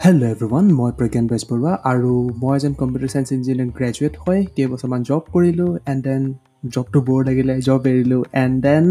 Hello 0.00 0.24
everyone 0.24 0.66
মই 0.72 0.92
প্ৰজ্ঞান 0.98 1.26
বেজবৰুৱা 1.26 1.72
আৰু 1.84 2.12
মই 2.42 2.52
এজন 2.56 2.72
কম্পিউটাৰ 2.72 3.10
ছায়েন্স 3.12 3.28
ইঞ্জিনিয়াৰিং 3.32 3.68
গ্ৰেজুৱেট 3.78 4.14
হয় 4.18 4.40
কেইবছৰমান 4.56 5.00
জব 5.02 5.22
কৰিলোঁ 5.32 5.70
এণ্ড 5.86 6.02
দেন 6.04 6.22
জবটো 6.68 6.98
ব'ৰ 7.00 7.20
লাগিলে 7.26 7.54
জব 7.60 7.80
এৰিলোঁ 7.86 8.22
এণ্ড 8.34 8.54
দেন 8.62 8.86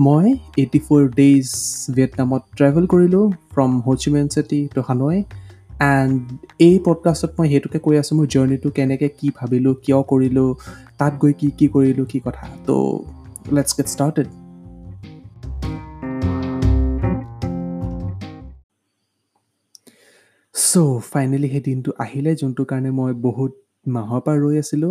মই 0.00 0.26
এইটি 0.58 0.78
ফ'ৰ 0.78 1.02
ডেইজ 1.16 1.46
ভিয়েটনামত 1.96 2.42
ট্ৰেভেল 2.56 2.84
কৰিলোঁ 2.86 3.24
from 3.52 3.70
Ho Chi Minh 3.86 4.26
city 4.28 4.60
to 4.74 4.80
Hanoi 4.80 5.18
and 5.94 6.14
এই 6.58 6.74
পডকাষ্টত 6.84 7.30
মই 7.38 7.46
সেইটোকে 7.48 7.78
কৈ 7.78 7.94
আছোঁ 8.02 8.14
মোৰ 8.18 8.26
জাৰ্ণিটো 8.34 8.68
কেনেকৈ 8.70 9.08
কি 9.18 9.28
ভাবিলোঁ 9.38 9.74
কিয় 9.84 10.00
কৰিলোঁ 10.12 10.48
তাত 10.98 11.12
গৈ 11.22 11.32
কি 11.40 11.48
কি 11.58 11.66
কৰিলোঁ 11.74 12.06
কি 12.12 12.18
কথা। 12.24 12.44
ত' 12.66 12.70
let's 13.54 13.70
get 13.78 13.88
started 13.88 14.28
so' 20.70 21.00
finally 21.06 21.48
সেই 21.48 21.62
দিনটো 21.64 21.90
আহিলে 21.98 22.32
যোনটোৰ 22.36 22.66
কাৰণে 22.66 22.90
মই 22.94 23.12
বহুত 23.20 23.52
মাহৰ 23.86 24.20
পৰা 24.24 24.36
ৰৈ 24.40 24.56
আছিলোঁ 24.58 24.90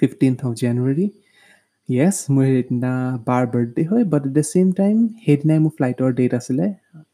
ফিফটিনথ 0.00 0.44
অফ 0.46 0.52
জানুৱাৰী 0.60 1.06
য়েছ 1.88 2.16
মোৰ 2.30 2.46
সেইদিনা 2.46 2.92
বাৰ 3.26 3.44
বাৰ্থডে 3.48 3.82
হয় 3.84 4.04
but 4.06 4.22
at 4.24 4.32
the 4.32 4.44
same 4.44 4.68
time 4.72 4.96
সেইদিনাই 5.22 5.58
মোৰ 5.58 5.72
ফ্লাইটৰ 5.76 6.10
ডেট 6.14 6.32
আছিলে 6.34 6.66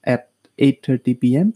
at 0.07 0.25
eight 0.59 0.77
thirty 0.87 1.15
P 1.21 1.31
M 1.37 1.49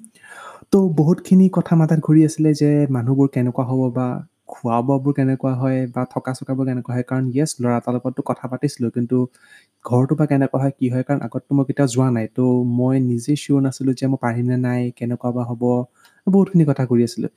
ত' 0.71 0.83
বহুতখিনি 0.99 1.47
কথা 1.53 1.75
মাথাত 1.77 2.01
ঘূৰি 2.01 2.21
আছিলে 2.25 2.51
যে 2.55 2.71
মানুহবোৰ 2.91 3.29
কেনেকুৱা 3.35 3.65
হ'ব 3.71 3.83
বা 3.95 4.09
খোৱা 4.53 4.77
বোৱাবোৰ 4.87 5.13
কেনেকুৱা 5.17 5.53
হয় 5.55 5.79
বা 5.95 6.03
থকা 6.15 6.33
চকাবোৰ 6.39 6.65
কেনেকুৱা 6.69 6.93
হয়? 6.97 7.05
কাৰণ 7.11 7.25
য়েছ 7.37 7.51
ল'ৰা 7.59 7.75
এটাৰ 7.79 7.93
লগততো 7.97 8.21
কথা 8.31 8.45
পাতিছিলোঁ 8.53 8.91
কিন্তু 8.97 9.17
ঘৰটো 9.85 10.15
বা 10.15 10.25
কেনেকুৱা 10.27 10.59
হয় 10.63 10.73
কি 10.79 10.87
হয়? 10.93 11.05
কাৰণ 11.09 11.21
আগততো 11.23 11.53
মই 11.59 11.65
কেতিয়াও 11.69 11.89
যোৱা 11.89 12.09
নাই 12.11 12.27
ত' 12.35 12.41
মই 12.79 12.97
নিজে 13.03 13.33
চিয়'ৰ 13.43 13.61
নাছিলোঁ 13.63 13.95
যে 14.01 14.07
মই 14.07 14.19
পাৰিমনে 14.23 14.57
নাই 14.67 14.81
কেনেকুৱা 14.99 15.31
বা 15.37 15.43
হ'ব 15.51 15.63
বহুতখিনি 16.27 16.65
কথা 16.71 16.83
ঘূৰি 16.91 17.03
আছিলোঁ। 17.05 17.31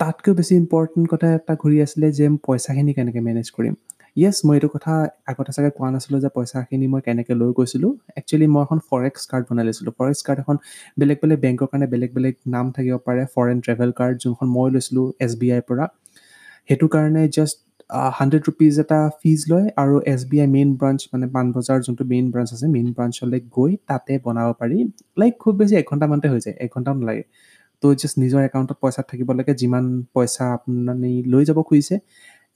তাতকৈ 0.00 0.32
বেছি 0.34 0.52
ইম্পৰ্টেণ্ট 0.56 1.06
কথা 1.08 1.26
এটা 1.34 1.52
ঘূৰি 1.62 1.76
আছিলে 1.82 2.06
যে 2.12 2.24
পইচাখিনি 2.46 2.92
কেনেকৈ 2.94 3.20
মেনেজ 3.20 3.48
কৰিম? 3.56 3.74
য়েছ 4.16 4.36
মই 4.44 4.54
এইটো 4.56 4.68
কথা 4.68 4.92
আগতে 5.26 5.52
চাগে 5.52 5.70
কোৱা 5.70 5.88
নাছিলোঁ 5.90 6.18
যে 6.20 6.28
পইচাখিনি 6.28 6.86
মই 6.86 7.00
কেনেকৈ 7.00 7.34
লৈ 7.34 7.50
গৈছিলোঁ। 7.52 7.92
একচুৱেলি 8.16 8.46
মই 8.46 8.62
এখন 8.62 8.78
ফৰেক্স 8.90 9.22
কাৰ্ড 9.30 9.44
বনাই 9.48 9.64
লৈছিলোঁ। 9.64 9.92
ফৰেক্স 9.98 10.20
কাৰ্ড 10.26 10.38
এখন 10.40 10.56
বেলেগ 10.98 11.18
বেলেগ 11.22 11.38
বেংকৰ 11.40 11.66
কাৰণে 11.72 11.86
বেলেগ 11.86 12.10
বেলেগ 12.14 12.34
নাম 12.46 12.66
থাকিব 12.72 12.94
পাৰে। 13.06 13.22
ফৰেন 13.34 13.56
ট্ৰেভেল 13.60 13.90
কাৰ্ড 13.92 14.14
যোনখন 14.22 14.46
মই 14.48 14.68
লৈছিলোঁ 14.70 15.04
এছ 15.20 15.32
বি 15.38 15.48
আইৰ 15.52 15.64
পৰা। 15.70 15.84
সেইটো 16.68 16.86
কাৰণে 16.94 17.22
জাষ্ট 17.36 17.56
হাণ্ড্ৰেড 18.18 18.42
ৰুপিজ 18.48 18.72
এটা 18.82 18.98
ফিজ 19.20 19.40
লয় 19.50 19.66
আৰু 19.82 19.94
S 20.12 20.20
B 20.30 20.36
I 20.44 20.48
main 20.56 20.70
branch 20.80 21.00
মানে 21.12 21.26
পাণবজাৰ 21.34 21.78
যোনটো 21.86 22.04
মেইন 22.12 22.26
ব্ৰাঞ্চ 22.32 22.48
আছে 22.56 22.66
মেইন 22.76 22.88
ব্ৰাঞ্চলৈ 22.96 23.40
গৈ 23.56 23.72
তাতে 23.88 24.12
বনাব 24.24 24.48
পাৰি। 24.60 24.78
লাইক 25.20 25.34
খুব 25.42 25.54
বেছি 25.60 25.74
এঘণ্টামানতে 25.82 26.26
হৈ 26.32 26.40
যায় 26.46 26.56
এঘণ্টাও 26.64 26.94
নালাগে। 27.00 27.24
ত' 27.82 27.84
জাষ্ট 28.00 28.16
নিজৰ 28.22 28.40
একাউণ্টত 28.48 28.76
পইচা 28.82 29.02
থাকিব 29.10 29.28
লাগে 29.38 29.52
যিমান 29.62 29.84
পইচা 30.14 30.44
আপুনি 30.56 31.10
লৈ 31.32 31.42
যাব 31.48 31.58
খুজিছে। 31.68 31.96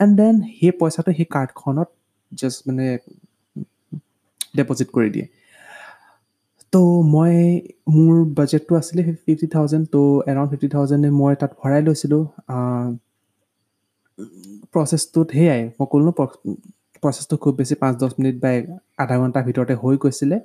এণ্ড 0.01 0.13
দেন 0.19 0.35
সেই 0.59 0.73
পইচাটো 0.81 1.11
সেই 1.19 1.27
কাৰ্ডখনত 1.35 1.89
জাষ্ট 2.33 2.59
মানে 2.69 2.87
ডেপজিট 4.59 4.89
কৰি 4.97 5.09
দিয়ে। 5.15 5.27
ত' 6.73 6.77
মই 7.15 7.35
মোৰ 7.95 8.15
বাজেটটো 8.39 8.73
আছিলে 8.81 9.03
ফিফটি 9.25 9.47
থাউজেণ্ড 9.55 9.85
ত' 9.95 9.97
এৰাউণ্ড 10.31 10.49
ফিফটি 10.53 10.69
থাউজেণ্ডে 10.75 11.09
মই 11.21 11.33
তাত 11.41 11.53
ভৰাই 11.61 11.81
লৈছিলোঁ। 11.89 12.23
প্ৰচেছটোত 14.73 15.29
সেয়াই 15.39 15.61
মই 15.79 15.87
ক'লোঁ 15.93 16.13
প্ৰচেছটো 17.03 17.35
খুব 17.43 17.55
বেছি 17.59 17.75
পাঁচ 17.83 17.95
দহ 18.01 18.11
মিনিট 18.19 18.37
বা 18.45 18.51
আধা 19.03 19.17
ঘণ্টাৰ 19.21 19.43
ভিতৰতে 19.49 19.75
হৈ 19.83 19.95
গৈছিলে। 20.03 20.37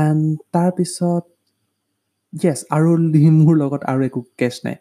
এণ্ড 0.00 0.22
তাৰপিছত 0.54 1.24
য়েছ 2.32 2.58
আৰু 2.76 2.90
মোৰ 3.40 3.54
লগত 3.62 3.82
আৰু 3.92 4.00
একো 4.08 4.20
কেছ 4.40 4.54
নাই। 4.66 4.76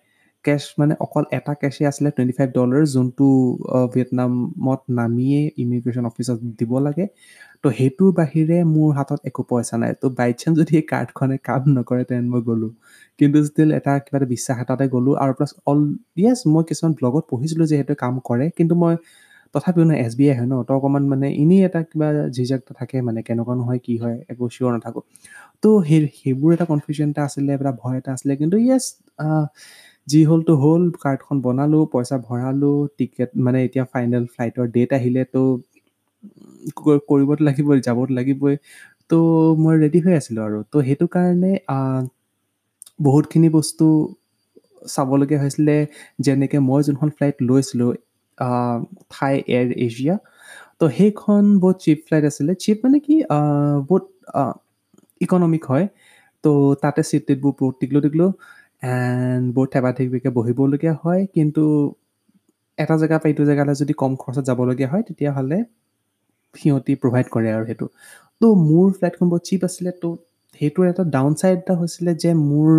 কেছ 0.45 0.63
মানে 0.79 0.93
অকল 1.05 1.23
এটা 1.37 1.53
কেছেই 1.61 1.85
আছিলে 1.91 2.09
টুৱেণ্টি 2.15 2.33
ফাইভ 2.37 2.49
ডলাৰ 2.57 2.81
যোনটো 2.95 3.27
ভিয়েটনামত 3.93 4.81
নামিয়ে 4.99 5.41
ইমিগ্ৰেশ্যন 5.63 6.05
অফিচত 6.11 6.37
দিব 6.59 6.71
লাগে। 6.87 7.05
ত' 7.63 7.71
সেইটোৰ 7.73 8.11
বাহিৰে 8.17 8.57
মোৰ 8.67 8.89
হাতত 8.97 9.19
একো 9.29 9.41
পইচা 9.49 9.75
নাই। 9.81 9.91
ত' 9.95 10.11
বাই 10.17 10.31
চান্স 10.39 10.55
যদি 10.59 10.73
কাৰ্ডখনে 10.91 11.37
কাম 11.43 11.61
নকৰে 11.73 12.03
তেন 12.09 12.23
মই 12.31 12.41
গ'লোঁ। 12.47 12.71
কিন্তু 13.19 13.37
ষ্টিল 13.47 13.69
এটা 13.79 13.93
কিবা 14.05 14.17
এটা 14.19 14.27
বিশ্বাস 14.33 14.57
এটাতে 14.63 14.85
গ'লোঁ 14.93 15.13
আৰু 15.23 15.33
প্লাছ 15.37 15.51
অল 15.65 15.79
য়েছ 16.17 16.39
মই 16.53 16.63
কিছুমান 16.69 16.91
ব্লগত 16.99 17.23
পঢ়িছিলোঁ 17.31 17.65
যে 17.71 17.75
সেইটোৱে 17.79 17.95
কাম 18.03 18.13
কৰে 18.29 18.45
কিন্তু 18.57 18.73
মই 18.83 18.93
তথাপিও 19.55 19.83
নহয় 19.83 19.99
এছ 20.05 20.13
বি 20.19 20.25
আই 20.31 20.35
হয় 20.39 20.47
ন 20.47 20.55
তো 20.67 20.71
অকণমান 20.77 21.03
মানে 21.11 21.27
এনেই 21.43 21.59
এটা 21.67 21.79
কিবা 21.89 22.07
ঝিজাক 22.37 22.61
থাকে 22.79 22.97
মানে 23.07 23.19
কেনেকুৱা 23.27 23.53
নহয় 23.61 23.79
কি 23.85 23.93
হয় 24.03 24.15
একো 24.31 24.45
চিয়'ৰ 24.53 24.71
নাথাকোঁ। 24.75 25.03
তো 25.63 25.69
সেই 25.87 26.01
সেইবোৰ 26.19 26.49
এটা 26.55 26.65
কনফিউজন 26.71 27.07
এটা 27.13 27.21
আছিলে 27.27 27.51
এটা 27.57 27.71
ভয় 27.81 27.95
এটা 28.01 28.09
আছিলে 28.15 28.33
কিন্তু 28.41 28.57
য়েছ 28.67 28.85
যি 30.07 30.19
হ'লতো 30.29 30.53
হ'ল 30.61 30.83
কাৰ্ডখন 31.03 31.37
বনালোঁ 31.45 31.83
পইচা 31.93 32.17
ভৰালোঁ 32.27 32.77
টিকেট 32.97 33.29
মানে 33.45 33.59
এতিয়া 33.67 33.85
ফাইনেল 33.93 34.23
ফ্লাইটৰ 34.33 34.65
ডেট 34.75 34.89
আহিলে 34.97 35.23
তো 35.33 35.41
কৰিবতো 37.09 37.41
লাগিবই 37.47 37.79
যাবতো 37.87 38.13
লাগিবই। 38.19 38.55
তো 39.09 39.17
মই 39.63 39.75
ৰেডি 39.83 39.99
হৈ 40.05 40.13
আছিলোঁ 40.21 40.43
আৰু। 40.47 40.59
তো 40.71 40.77
সেইটো 40.87 41.05
কাৰণে 41.15 41.51
বহুতখিনি 43.05 43.47
বস্তু 43.57 43.85
চাবলগীয়া 44.95 45.39
হৈছিলে। 45.43 45.75
যেনেকৈ 46.25 46.59
মই 46.69 46.79
যোনখন 46.87 47.09
ফ্লাইট 47.17 47.37
লৈছিলোঁ 47.49 47.89
থাই 49.13 49.33
এয়াৰ 49.53 49.67
এছিয়া 49.85 50.15
তো 50.79 50.85
সেইখন 50.97 51.43
বহুত 51.61 51.77
চিপ 51.85 51.97
ফ্লাইট 52.07 52.23
আছিলে। 52.31 52.51
চিপ 52.63 52.77
মানে 52.85 52.97
কি 53.05 53.15
বহুত 53.89 54.03
ইকনমিক 55.21 55.63
হয়। 55.71 55.85
তো 56.43 56.51
তাতে 56.83 57.01
চিট 57.09 57.23
টিটবোৰ 57.27 57.53
বহুত 57.61 57.75
টিকলো 57.81 57.99
টিকলো 58.05 58.27
এণ্ড 58.83 59.45
বহুত 59.55 59.69
থেপা 59.75 59.89
থেপিকৈ 59.97 60.31
বহিবলগীয়া 60.39 60.95
হয়। 61.03 61.21
কিন্তু 61.35 61.63
এটা 62.77 62.95
জেগাৰ 63.01 63.19
পৰা 63.21 63.29
এইটো 63.31 63.43
জেগালৈ 63.49 63.75
যদি 63.81 63.93
কম 64.01 64.11
খৰচত 64.21 64.43
যাবলগীয়া 64.49 64.89
হয় 64.93 65.03
তেতিয়াহ'লে 65.07 65.57
সিহঁতি 66.57 66.93
প্ৰভাইড 67.03 67.27
কৰে 67.31 67.49
আৰু 67.53 67.65
সেইটো। 67.67 67.87
তো 68.41 68.47
মোৰ 68.61 68.87
ফ্লাইটখন 68.95 69.27
বহুত 69.29 69.43
চিপ 69.49 69.61
আছিলে 69.67 69.91
তো 69.97 70.09
সেইটোৰ 70.61 70.85
এটা 70.89 71.03
ডাউন 71.11 71.31
ছাইড 71.35 71.57
এটা 71.59 71.73
হৈছিলে 71.79 72.11
যে 72.23 72.31
মোৰ 72.43 72.69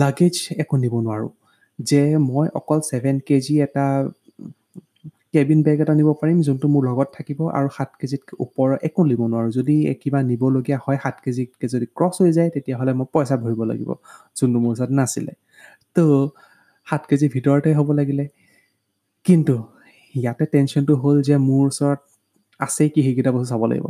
লাগেজ 0.00 0.34
একো 0.62 0.74
নিব 0.82 0.94
নোৱাৰোঁ 1.00 1.30
যে 1.78 2.02
মই 2.26 2.46
অকল 2.60 2.78
ছেভেন 2.90 3.16
কে 3.26 3.36
জি 3.40 3.54
এটা 3.66 3.84
কেবিন 5.34 5.60
বেগ 5.66 5.78
এটা 5.80 5.94
নিব 5.98 6.08
পাৰিম 6.20 6.38
যোনটো 6.42 6.66
মোৰ 6.68 6.82
লগত 6.88 7.08
থাকিব 7.16 7.38
আৰু 7.52 7.68
সাত 7.76 7.90
কেজিতকৈ 8.00 8.34
ওপৰৰ 8.44 8.70
একো 8.88 9.00
নিব 9.10 9.20
নোৱাৰোঁ 9.26 9.50
যদি 9.58 9.76
কিবা 10.02 10.20
নিবলগীয়া 10.30 10.78
হয় 10.84 10.98
সাত 11.04 11.16
কেজিতকৈ 11.24 11.66
যদি 11.74 11.86
ক্ৰছ 11.96 12.14
হৈ 12.20 12.30
যায় 12.38 12.50
তেতিয়াহ'লে 12.54 12.92
মই 12.98 13.06
পইচা 13.14 13.36
ভৰিব 13.42 13.60
লাগিব 13.70 13.90
যোনটো 14.36 14.58
মোৰ 14.62 14.72
ওচৰত 14.74 14.90
নাছিলে। 14.98 15.32
তো 15.96 16.04
সাত 16.86 17.02
কেজিৰ 17.08 17.30
ভিতৰতে 17.34 17.70
হ'ব 17.78 17.88
লাগিলে। 17.98 18.24
কিন্তু 19.26 19.54
ইয়াতে 20.14 20.44
টেনশ্যনটো 20.52 20.94
হ'ল 21.02 21.16
যে 21.22 21.36
মোৰ 21.42 21.64
ওচৰত 21.68 22.00
আছে 22.64 22.82
কি 22.94 23.00
সেইকেইটা 23.06 23.30
বস্তু 23.34 23.46
চাব 23.52 23.62
লাগিব। 23.70 23.86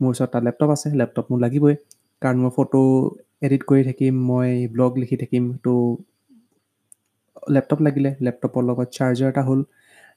মোৰ 0.00 0.10
ওচৰত 0.12 0.28
তাত 0.32 0.42
লেপটপ 0.46 0.70
আছে 0.74 0.88
লেপটপ 1.00 1.24
মোৰ 1.30 1.38
লাগিবই। 1.44 1.74
কাৰণ 2.22 2.36
মই 2.42 2.52
ফটো 2.56 2.80
এডিট 3.46 3.62
কৰি 3.70 3.82
থাকিম 3.88 4.14
মই 4.28 4.50
ব্লগ 4.74 4.90
লিখি 5.02 5.16
থাকিম 5.22 5.44
তো 5.64 5.72
লেপটপ 7.54 7.80
লাগিলে 7.86 8.10
লেপটপৰ 8.26 8.62
লগত 8.68 8.88
চাৰ্জাৰ 8.96 9.28
এটা 9.32 9.42
হ'ল। 9.48 9.60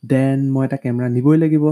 দেন 0.04 0.40
মই 0.54 0.64
এটা 0.68 0.78
কেমেৰা 0.84 1.08
নিবই 1.16 1.38
লাগিব 1.42 1.66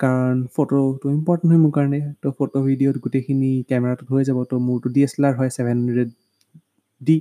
কাৰণ 0.00 0.36
ফটোটো 0.54 1.06
ইম্পৰ্টেণ্ট 1.12 1.50
হয় 1.50 1.60
মোৰ 1.64 1.72
কাৰণে। 1.76 2.00
তো 2.22 2.26
ফটো 2.38 2.58
ভিডিঅ'ত 2.66 2.96
গোটেইখিনি 3.04 3.50
কেমেৰাটোত 3.68 4.08
হৈ 4.12 4.22
যাব 4.28 4.38
তো 4.50 4.56
মোৰতো 4.66 4.86
ডি 4.94 5.00
এছ 5.06 5.12
এল 5.18 5.24
আৰ 5.28 5.34
হয় 5.40 5.50
ছেভেন 5.56 5.76
হাণ্ড্ৰেড 5.78 6.10
ডি 7.00 7.16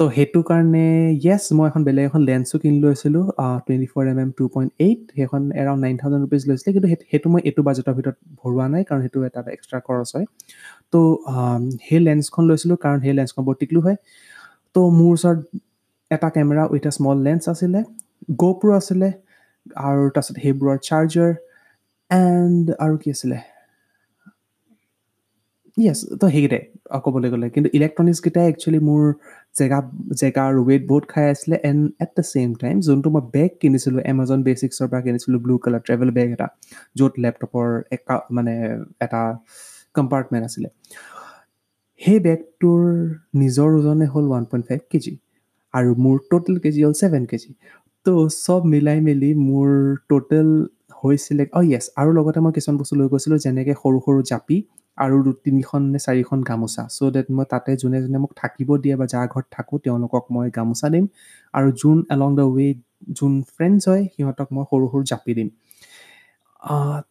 তো 0.00 0.04
সেইটো 0.16 0.38
কাৰণে 0.50 0.84
য়েছ 1.24 1.44
মই 1.56 1.66
এখন 1.70 1.82
বেলেগ 1.88 2.04
এখন 2.10 2.22
লেন্সো 2.28 2.56
কিনি 2.62 2.76
লৈছিলোঁ 2.84 3.24
twenty 3.64 3.88
four 3.92 4.04
m 4.12 4.18
m 4.24 4.30
two 4.38 4.44
point 4.54 4.70
eight 4.86 5.00
সেইখন 5.16 5.42
এৰাউণ্ড 5.62 5.80
নাইন 5.84 5.94
থাউজেণ্ড 6.00 6.22
ৰুপিজ 6.24 6.42
লৈছিলে 6.50 6.70
কিন্তু 6.74 6.88
সেইটো 7.10 7.26
মই 7.32 7.40
এইটো 7.48 7.60
বাজেটৰ 7.68 7.94
ভিতৰত 7.98 8.16
ভৰোৱা 8.40 8.66
নাই 8.74 8.82
কাৰণ 8.88 9.00
সেইটো 9.04 9.18
এটা 9.28 9.40
এক্সট্ৰা 9.56 9.78
খৰচ 9.86 10.08
হয়। 10.16 10.26
তো 10.92 11.00
সেই 11.86 12.00
লেন্সখন 12.06 12.44
লৈছিলোঁ 12.50 12.76
কাৰণ 12.84 12.98
সেই 13.04 13.14
লেন্সখন 13.18 13.42
বৰ 13.48 13.54
টিকলো 13.60 13.80
হয়। 13.86 13.96
তো 14.74 14.80
মোৰ 14.98 15.12
ওচৰত 15.16 15.38
এটা 16.10 16.28
camera 16.36 16.62
with 16.72 16.84
a 16.90 16.92
small 16.96 17.18
lens 17.26 17.42
আছিলে 17.52 17.80
গ'প্ৰ' 18.42 18.72
আছিলে 18.80 19.08
আৰু 19.86 20.02
তাৰপিছত 20.14 20.36
সেইবোৰৰ 20.44 20.76
চাৰ্জাৰ 20.88 21.30
এণ্ড 22.10 22.64
আৰু 22.84 22.94
কি 23.02 23.08
আছিলে? 23.16 23.38
য়েছ 25.76 26.00
তো 26.20 26.26
সেইকেইটাই 26.34 26.62
ক'বলৈ 27.04 27.28
গ'লে। 27.32 27.46
কিন্তু 27.54 27.68
ইলেক্ট্ৰনিক্সকেইটাই 27.78 28.46
একচুৱেলি 28.52 28.80
মোৰ 28.88 29.02
জেগা 29.58 29.78
জেগা 30.20 30.42
আৰু 30.50 30.60
ৱেইট 30.68 30.82
বহুত 30.90 31.04
খাই 31.12 31.26
আছিলে। 31.34 31.56
And 31.70 31.82
at 32.04 32.10
the 32.16 32.22
same 32.32 32.50
time 32.62 32.76
যোনটো 32.86 33.08
মই 33.14 33.22
বেগ 33.34 33.50
কিনিছিলোঁ 33.62 34.00
এমাজন 34.12 34.38
বেচিক্সৰ 34.48 34.86
পৰা 34.90 35.00
কিনিছিলোঁ 35.06 35.38
ব্লু 35.44 35.54
কালাৰ 35.64 35.82
ট্ৰেভেল 35.86 36.10
বেগ 36.18 36.28
এটা 36.36 36.46
য'ত 36.98 37.12
লেপটপৰ 37.24 37.66
একা 37.96 38.16
মানে 38.36 38.54
এটা 39.04 39.20
কম্পাৰ্টমেণ্ট 39.94 40.44
আছিলে। 40.48 40.68
সেই 42.00 42.18
বেগটোৰ 42.26 42.82
নিজৰ 43.42 43.68
ওজনে 43.78 44.06
হ'ল 44.12 44.24
ওৱান 44.30 44.44
পইণ্ট 44.50 44.64
ফাইভ 44.68 44.80
কেজি 44.92 45.12
আৰু 45.74 45.90
মোৰ 46.04 46.16
ট'টেল 46.30 46.56
কেজি 46.64 46.80
হ'ল 46.84 46.94
ছেভেন 47.02 47.22
কেজি। 47.32 47.50
তো 48.06 48.12
চব 48.44 48.60
মিলাই 48.72 48.98
মেলি 49.08 49.30
মোৰ 49.48 49.68
ট'টেল 50.10 50.48
হৈছিলে 51.00 51.44
অঁ 51.58 51.64
য়েছ 51.72 51.84
আৰু 52.00 52.10
লগতে 52.18 52.38
মই 52.44 52.52
কিছুমান 52.56 52.76
বস্তু 52.80 52.94
লৈ 53.00 53.06
গৈছিলোঁ 53.12 53.38
যেনেকৈ 53.44 53.74
সৰু 53.82 53.98
সৰু 54.06 54.20
জাপি 54.30 54.56
আৰু 55.04 55.16
তিনিখন 55.46 55.82
নে 55.92 55.98
চাৰিখন 56.06 56.38
গামোচা। 56.50 56.82
চ' 56.96 57.10
ডেট 57.14 57.26
মই 57.36 57.44
তাতে 57.52 57.70
যোনে 57.82 57.98
যোনে 58.04 58.18
মোক 58.24 58.32
থাকিব 58.42 58.68
দিয়ে 58.82 58.94
বা 59.00 59.06
যাৰ 59.12 59.26
ঘৰত 59.32 59.46
থাকোঁ 59.56 59.76
তেওঁলোকক 59.84 60.24
মই 60.34 60.46
গামোচা 60.58 60.88
দিম। 60.94 61.04
আৰু 61.54 61.68
যোন 61.82 61.98
এলং 62.14 62.30
দ্য 62.38 62.46
ৱে 62.56 62.66
যোন 63.18 63.32
ফ্ৰেণ্ডছ 63.54 63.82
হয় 63.90 64.02
সিহঁতক 64.14 64.48
মই 64.54 64.64
সৰু 64.70 64.86
সৰু 64.92 65.02
জাপি 65.12 65.32
দিম। 65.38 65.48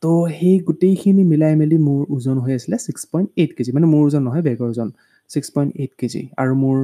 তো 0.03 0.11
সেই 0.37 0.55
গোটেইখিনি 0.67 1.23
মিলাই 1.31 1.53
মেলি 1.61 1.77
মোৰ 1.87 2.01
ওজন 2.15 2.37
হৈ 2.43 2.51
আছিলে 2.57 2.77
ছিক্স 2.85 3.03
পইণ্ট 3.11 3.27
এইট 3.41 3.51
কেজি। 3.57 3.69
মানে 3.75 3.87
মোৰ 3.93 4.03
ওজন 4.07 4.21
নহয় 4.27 4.43
বেগৰ 4.47 4.67
ওজন। 4.73 4.89
Six 5.29 5.49
point 5.55 5.71
eight 5.81 5.93
KG. 5.99 6.21
আৰু 6.41 6.53
মোৰ 6.63 6.77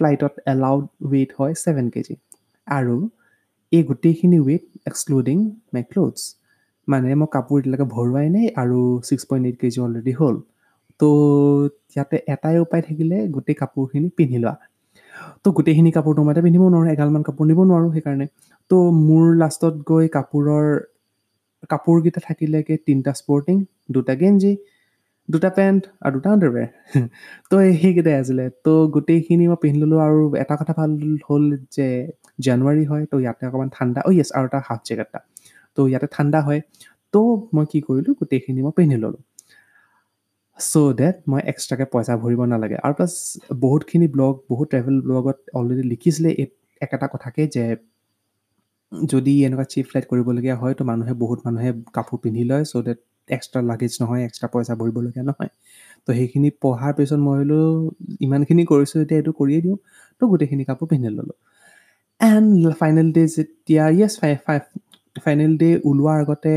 ফ্লাইটত 0.00 0.34
এলাউড 0.52 0.84
ৱেইট 1.10 1.30
হয় 1.38 1.52
ছেভেন 1.64 1.86
কেজি। 1.94 2.14
আৰু 2.66 2.96
এই 3.72 3.82
গোটেইখিনি 3.82 4.38
ৱেইট 4.46 4.64
এক্সক্লুডিং 4.90 5.36
মাই 5.74 5.82
ক্লথছ 5.90 6.20
মানে 6.88 7.08
মই 7.20 7.28
কাপোৰ 7.34 7.56
এতিয়ালৈকে 7.60 7.86
ভৰোৱাই 7.94 8.26
নাই 8.36 8.46
আৰু 8.62 8.78
six 9.08 9.24
point 9.28 9.44
eight 9.48 9.56
KG 9.62 9.78
already 9.86 10.12
হ'ল। 10.20 10.36
তো 11.00 11.08
ইয়াতে 11.94 12.16
এটাই 12.34 12.56
উপায় 12.64 12.82
থাকিলে 12.88 13.16
গোটেই 13.36 13.56
কাপোৰখিনি 13.62 14.08
পিন্ধি 14.18 14.38
লোৱা। 14.44 14.54
তো 15.42 15.48
গোটেইখিনি 15.56 15.90
কাপোৰটো 15.96 16.20
মই 16.26 16.32
এতিয়া 16.32 16.44
পিন্ধিব 16.46 16.64
নোৱাৰোঁ 16.74 16.90
এগালমান 16.94 17.22
কাপোৰ 17.28 17.44
নিব 17.50 17.60
নোৱাৰোঁ 17.70 17.90
সেইকাৰণে। 17.96 18.26
তো 18.70 18.76
মোৰ 19.06 19.24
লাষ্টত 19.42 19.74
গৈ 19.90 20.06
কাপোৰৰ 20.16 20.66
কাপোৰকেইটা 21.72 22.20
থাকিলেগে 22.28 22.74
তিনিটা 22.86 23.12
স্পৰ্টিং 23.20 23.56
দুটা 23.94 24.14
গেঞ্জি 24.22 24.52
দুটা 25.28 25.50
পেণ্ট 25.58 25.82
আৰু 26.04 26.12
দুটা 26.16 26.28
আণ্ডাৰৱেৰ 26.34 26.68
তো 27.50 27.54
সেইকেইটাই 27.80 28.16
আছিলে। 28.22 28.44
তো 28.64 28.72
গোটেইখিনি 28.94 29.44
মই 29.50 29.58
পিন্ধি 29.62 29.78
ল'লোঁ 29.82 30.00
আৰু 30.06 30.20
এটা 30.42 30.54
কথা 30.60 30.72
ভাল 30.80 30.90
হ'ল 31.28 31.44
যে 31.76 31.86
জানুৱাৰী 32.46 32.84
হয় 32.90 33.04
তো 33.10 33.16
ইয়াতে 33.24 33.42
অকণমান 33.48 33.68
ঠাণ্ডা 33.76 34.00
অ' 34.08 34.14
য়েছ 34.18 34.30
আৰু 34.36 34.44
এটা 34.50 34.60
হাফ 34.68 34.80
জেকেট 34.88 35.08
এটা। 35.10 35.20
তো 35.76 35.80
ইয়াতে 35.90 36.08
ঠাণ্ডা 36.14 36.40
হয়। 36.46 36.60
তো 37.14 37.20
মই 37.54 37.64
কি 37.72 37.78
কৰিলোঁ 37.88 38.12
গোটেইখিনি 38.20 38.60
মই 38.66 38.72
পিন্ধি 38.78 38.96
ল'লোঁ। 39.02 39.22
চ' 40.58 40.92
ডেট 41.00 41.16
মই 41.30 41.40
এক্সট্ৰাকৈ 41.52 41.86
পইচা 41.94 42.14
ভৰিব 42.22 42.40
নালাগে। 42.52 42.76
আৰু 42.86 42.92
প্লাছ 42.98 43.12
বহুতখিনি 43.64 44.06
ব্লগ 44.14 44.32
বহুত 44.50 44.66
ট্ৰেভেল 44.72 44.96
ব্লগত 45.06 45.38
অলৰেডি 45.58 45.84
লিখিছিলে 45.92 46.30
এই 46.42 46.46
একেটা 46.80 47.06
কথাকে 47.14 47.42
যে 47.54 47.64
যদি 48.92 49.32
এনেকুৱা 49.46 49.66
চিপ 49.72 49.84
ফ্লাইট 49.90 50.06
কৰিবলগীয়া 50.10 50.56
হয় 50.62 50.74
তো 50.78 50.82
মানুহে 50.90 51.12
বহুত 51.22 51.38
মানুহে 51.46 51.70
কাপোৰ 51.96 52.18
পিন্ধি 52.24 52.42
লয়। 52.50 52.64
চ' 52.70 52.82
ডেট 52.86 52.98
এক্সট্ৰা 53.28 53.60
লাগেজ 53.70 53.92
নহয় 54.00 54.22
এক্সট্ৰা 54.28 54.48
পইচা 54.54 54.74
ভৰিবলগীয়া 54.80 55.24
নহয়। 55.30 55.50
তো 56.04 56.10
সেইখিনি 56.18 56.48
পঢ়াৰ 56.62 56.92
পিছত 56.98 57.20
মই 57.26 57.34
ভাবিলোঁ 57.34 57.64
ইমানখিনি 58.26 58.62
কৰিছোঁ 58.72 58.98
এতিয়া 59.04 59.18
এইটো 59.20 59.32
কৰিয়ে 59.40 59.60
দিওঁ। 59.64 59.76
তো 60.18 60.22
গোটেইখিনি 60.30 60.64
কাপোৰ 60.70 60.86
পিন্ধি 60.92 61.08
ল'লোঁ। 61.18 61.38
এণ্ড 62.20 62.62
ফাইনেল 62.80 63.08
ডে 63.16 63.22
যেতিয়া 63.36 63.84
য়েছ 63.98 64.12
ফাই 64.20 64.32
ফাই 64.46 64.58
ফাইনেল 65.16 65.52
ডে 65.60 65.68
ওলোৱাৰ 65.88 66.18
আগতে 66.24 66.52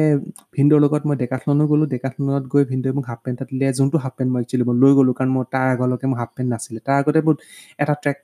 ভিন্দৰ 0.55 0.79
লগত 0.83 1.03
মই 1.09 1.15
ডেকাথলনো 1.23 1.63
গ'লোঁ 1.71 1.87
ডেকাথলনত 1.93 2.43
গৈ 2.53 2.63
ভিন্দই 2.71 2.91
মোক 2.97 3.05
হাফ 3.11 3.19
পেণ্ট 3.25 3.37
এটা 3.39 3.45
দিলে 3.51 3.65
যোনটো 3.79 3.97
হাফ 4.03 4.13
পেণ্ট 4.17 4.29
মই 4.33 4.41
একচুৱেলি 4.43 4.65
মই 4.69 4.75
লৈ 4.83 4.91
গ'লোঁ 4.97 5.13
কাৰণ 5.17 5.29
মই 5.35 5.43
তাৰ 5.53 5.67
আগলৈকে 5.73 6.05
মোৰ 6.11 6.17
হাফ 6.21 6.31
পেণ্ট 6.35 6.49
নাছিলে। 6.53 6.79
তাৰ 6.87 6.95
আগতে 7.01 7.19
বহুত 7.27 7.37
এটা 7.81 7.93
ট্ৰেক 8.03 8.17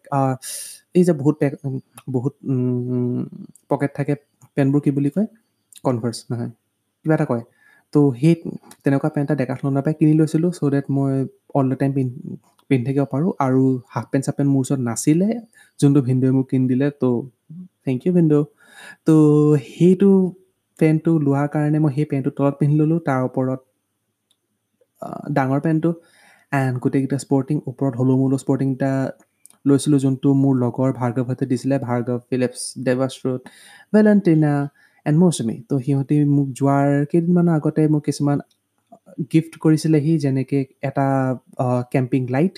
এই 0.98 1.04
যে 1.08 1.14
বহুত 1.22 1.36
পেক 1.42 1.54
বহুত 2.16 2.34
পকেট 3.72 3.92
থাকে 3.98 4.14
পেণ্টবোৰ 4.56 4.82
কি 4.86 4.92
বুলি 4.98 5.10
কয়? 5.16 5.28
কনভাৰ্চ 5.86 6.18
নহয় 6.30 6.50
কিবা 7.02 7.14
এটা 7.18 7.26
কয়। 7.32 7.44
তো 7.94 8.00
সেই 8.22 8.34
তেনেকুৱা 8.84 9.10
পেণ্ট 9.16 9.28
এটা 9.28 9.36
ডেকাথলনৰ 9.42 9.82
পৰাই 9.86 9.96
কিনি 10.00 10.14
লৈছিলোঁ 10.20 10.52
চ' 10.58 10.72
ডেট 10.74 10.86
মই 10.96 11.14
অল 11.58 11.66
দ্য 11.72 11.78
টাইম 11.82 11.92
পিন্ধ 11.98 12.12
পিন্ধি 12.70 12.84
থাকিব 12.88 13.06
পাৰোঁ 13.14 13.30
আৰু 13.46 13.62
হাফ 13.94 14.06
পেণ্ট 14.12 14.24
চাফ 14.26 14.36
পেণ্ট 14.38 14.50
মোৰ 14.54 14.62
ওচৰত 14.64 14.82
নাছিলে 14.90 15.30
যোনটো 15.80 16.00
ভিন্দই 16.08 16.32
মোক 16.38 16.46
কিনি 16.52 16.66
দিলে 16.72 16.88
তো 17.02 17.10
থেংক 17.86 18.00
ইউ 18.06 18.12
ভিন্দো 18.18 18.40
তো 19.08 19.16
সেইটো 19.70 20.10
পেণ্টটো 20.80 21.12
লোৱাৰ 21.26 21.48
কাৰণে 21.56 21.78
মই 21.84 21.92
সেই 21.98 22.06
পেণ্টটো 22.12 22.32
তলত 22.38 22.54
পিন্ধি 22.60 22.76
ল'লোঁ 22.82 23.00
তাৰ 23.08 23.22
ওপৰত 23.30 23.60
ডাঙৰ 25.38 25.60
পেণ্টটো 25.66 25.92
এণ্ড 26.52 26.76
গোটেইকেইটা 26.84 27.18
স্পৰ্টিং 27.26 27.56
ওপৰত 27.72 27.94
হলো 28.00 28.14
স্পৰ্টিং 28.44 28.68
এটা 28.76 28.92
লৈছিলোঁ 29.66 30.00
যোনটো 30.06 30.30
মোৰ 30.44 30.54
লগৰ 30.64 30.90
ভাৰ্গৱহঁতে 31.00 31.46
দিছিলে 31.52 31.76
Bhargav 31.88 32.18
Phillips 32.30 32.62
Devashrut 32.88 33.42
Valentina 33.94 34.54
and 35.06 35.18
Mousumi. 35.24 35.56
তো 35.70 35.76
সিহঁতি 35.86 36.16
মোক 36.36 36.48
যোৱাৰ 36.60 36.88
কেইদিনমানৰ 37.12 37.54
আগতে 37.60 37.82
মোক 37.94 38.02
কিছুমান 38.08 38.38
গিফ্ট 39.34 39.54
কৰিছিলেহি 39.64 40.14
যেনেকৈ 40.24 40.62
এটা 40.90 41.08
কেম্পিং 41.94 42.22
লাইট 42.36 42.56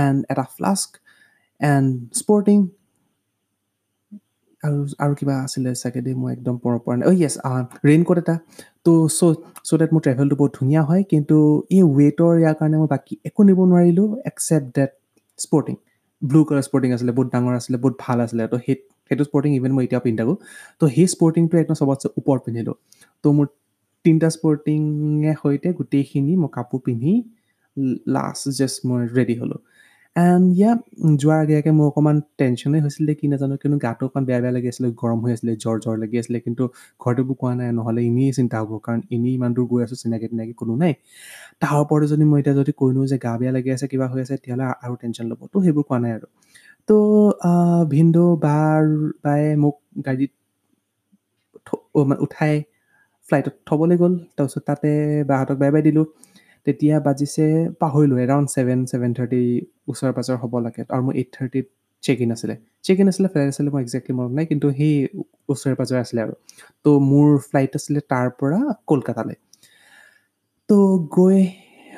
এণ্ড 0.00 0.18
এটা 0.32 0.44
ফ্লাস্ক 0.56 0.90
এণ্ড 1.60 1.88
স্পৰ্টিং 2.20 2.58
আৰু 4.62 4.78
আৰু 5.04 5.12
কিবা 5.18 5.34
আছিলে 5.44 5.70
চাগে 5.82 6.00
দেই 6.06 6.14
মই 6.22 6.30
একদম 6.36 6.54
পৰ 6.62 6.74
পৰা 6.84 6.94
নাই। 6.98 7.06
অ' 7.10 7.16
য়েছ 7.22 7.34
ৰেইনকোট 7.88 8.16
এটা। 8.22 8.34
তো 8.86 8.92
চ' 9.08 9.36
চ' 9.68 9.78
ডেট 9.80 9.90
মোৰ 9.94 10.02
ট্ৰেভেলটো 10.06 10.34
বহুত 10.40 10.52
ধুনীয়া 10.58 10.82
হয় 10.88 11.02
কিন্তু 11.12 11.36
এই 11.76 11.82
ৱেইটৰ 11.98 12.32
ইয়াৰ 12.42 12.54
কাৰণে 12.60 12.76
মই 12.82 12.88
বাকী 12.94 13.14
একো 13.28 13.40
নিব 13.48 13.58
নোৱাৰিলোঁ 13.70 14.06
except 14.30 14.66
that 14.76 14.90
sporting 15.38 15.74
blue 16.22 16.40
colour 16.48 16.64
sporting 16.68 16.90
আছিলে 16.96 17.12
বহুত 17.16 17.28
ডাঙৰ 17.34 17.54
আছিলে 17.60 17.76
বহুত 17.84 17.94
ভাল 18.04 18.18
আছিলে। 18.24 18.42
তো 18.52 18.56
সেই 18.64 18.76
সেইটো 19.08 19.22
স্পৰ্টিং 19.28 19.50
ইভেন 19.58 19.72
মই 19.76 19.82
এতিয়াও 19.86 20.02
পিন্ধি 20.06 20.18
থাকোঁ। 20.20 20.36
তো 20.80 20.84
সেই 20.94 21.06
স্পৰ্টিংটো 21.14 21.54
একদম 21.62 21.76
চবতছে 21.80 22.08
ওপৰত 22.20 22.40
পিন্ধিলোঁ। 22.46 22.76
তো 23.24 23.26
মোৰ 23.36 23.46
তিনিটা 24.04 24.28
স্পৰ্টিঙে 24.36 25.32
সৈতে 25.42 25.68
গোটেইখিনি 25.78 26.32
মই 26.42 26.50
কাপোৰ 26.56 26.80
পিন্ধি 26.86 27.12
লাষ্ট 28.16 28.44
জাষ্ট 28.58 28.78
মই 28.88 29.00
ৰেডি 29.16 29.34
হ'লোঁ। 29.40 29.60
এণ্ড 30.16 30.44
ইয়া 30.58 30.70
যোৱাৰ 31.20 31.38
আগে 31.44 31.54
আগে 31.60 31.70
মোৰ 31.78 31.86
অকণমান 31.90 32.16
টেনশ্যনেই 32.38 32.80
হৈছিলে 32.84 33.12
কি 33.20 33.26
নাজানো 33.32 33.54
কিন্তু 33.62 33.76
গাটো 33.82 34.02
অকণমান 34.06 34.24
বেয়া 34.28 34.40
বেয়া 34.42 34.54
লাগি 34.56 34.68
আছিলে 34.72 34.88
গৰম 35.02 35.18
হৈ 35.24 35.30
আছিলে 35.36 35.52
জ্বৰ 35.64 35.76
জ্বৰ 35.84 35.96
লাগি 36.02 36.16
আছিলে 36.22 36.38
কিন্তু 36.46 36.62
একো 37.00 37.34
কোৱা 37.40 37.52
নাই 37.58 37.68
নহ'লে 37.78 38.00
এনেই 38.08 38.30
চিন্তা 38.38 38.56
হ'ব 38.62 38.72
কাৰণ 38.86 39.00
এনেই 39.14 39.32
ইমান 39.38 39.50
দূৰ 39.56 39.66
গৈ 39.70 39.80
আছোঁ 39.86 39.96
চিনাকি 40.02 40.26
তিনাকি 40.32 40.52
কোনো 40.60 40.72
নাই। 40.82 40.92
তাৰ 41.62 41.74
ওপৰতে 41.82 42.06
যদি 42.12 42.24
মই 42.30 42.38
এতিয়া 42.42 42.54
যদি 42.60 42.72
কৈ 42.80 42.90
দিওঁ 42.94 43.06
যে 43.12 43.16
গা 43.24 43.32
বেয়া 43.40 43.52
লাগি 43.56 43.70
আছে 43.76 43.86
কিবা 43.92 44.06
হৈ 44.12 44.20
আছে 44.24 44.34
তেতিয়াহ'লে 44.36 44.66
আৰু 44.84 44.94
টেনশ্যন 45.02 45.26
ল'ব 45.30 45.40
তো 45.52 45.56
সেইবোৰ 45.64 45.84
কোৱা 45.88 45.98
নাই 46.04 46.12
আৰু। 46.18 46.26
তো 46.88 46.96
ভিনদেউ 47.90 48.28
বাৰ 48.42 48.82
বায়ে 49.24 49.50
মোক 49.62 49.76
গাড়ীত 50.06 50.32
উঠাই 52.24 52.54
ফ্লাইটত 53.28 53.54
থ'বলৈ 53.68 53.96
গ'ল 54.02 54.12
তাৰপিছত 54.36 54.62
তাতে 54.68 54.90
বাহঁতক 55.30 55.56
বাই 55.62 55.70
বাই 55.74 55.82
দিলোঁ। 55.88 56.04
তেতিয়া 56.66 56.96
বাজিছে 57.08 57.44
পাহৰিলোঁ 57.80 58.16
এৰাউণ্ড 58.24 58.46
ছেভেন 58.54 58.78
ছেভেন 58.90 59.10
থাৰ্টি 59.18 59.42
ওচৰে 59.88 60.12
পাজৰে 60.18 60.36
হ'ব 60.42 60.54
লাগে। 60.66 60.82
আৰু 60.94 61.02
মোৰ 61.06 61.14
এইট 61.20 61.28
থাৰ্টিত 61.36 61.66
চেক 62.02 62.18
ইন 62.20 62.30
আছিলে। 62.32 62.54
চেক 62.84 62.96
ইন 63.00 63.08
আছিলে 63.08 63.28
ফ্লাইট 63.28 63.48
আছিলে 63.48 63.68
মই 63.70 63.80
একজেক্টলি 63.82 64.12
মনত 64.18 64.32
নাই 64.32 64.44
কিন্তু 64.46 64.66
সেই 64.78 64.94
ওচৰে 65.48 65.74
পাজৰে 65.80 65.98
আছিলে 66.04 66.20
আৰু। 66.22 66.34
তো 66.84 66.90
মোৰ 67.10 67.28
ফ্লাইট 67.48 67.72
আছিলে 67.78 68.00
তাৰ 68.12 68.26
পৰা 68.40 68.58
কলকাতালৈ। 68.86 69.36
তো 70.68 70.76
গৈ 71.16 71.38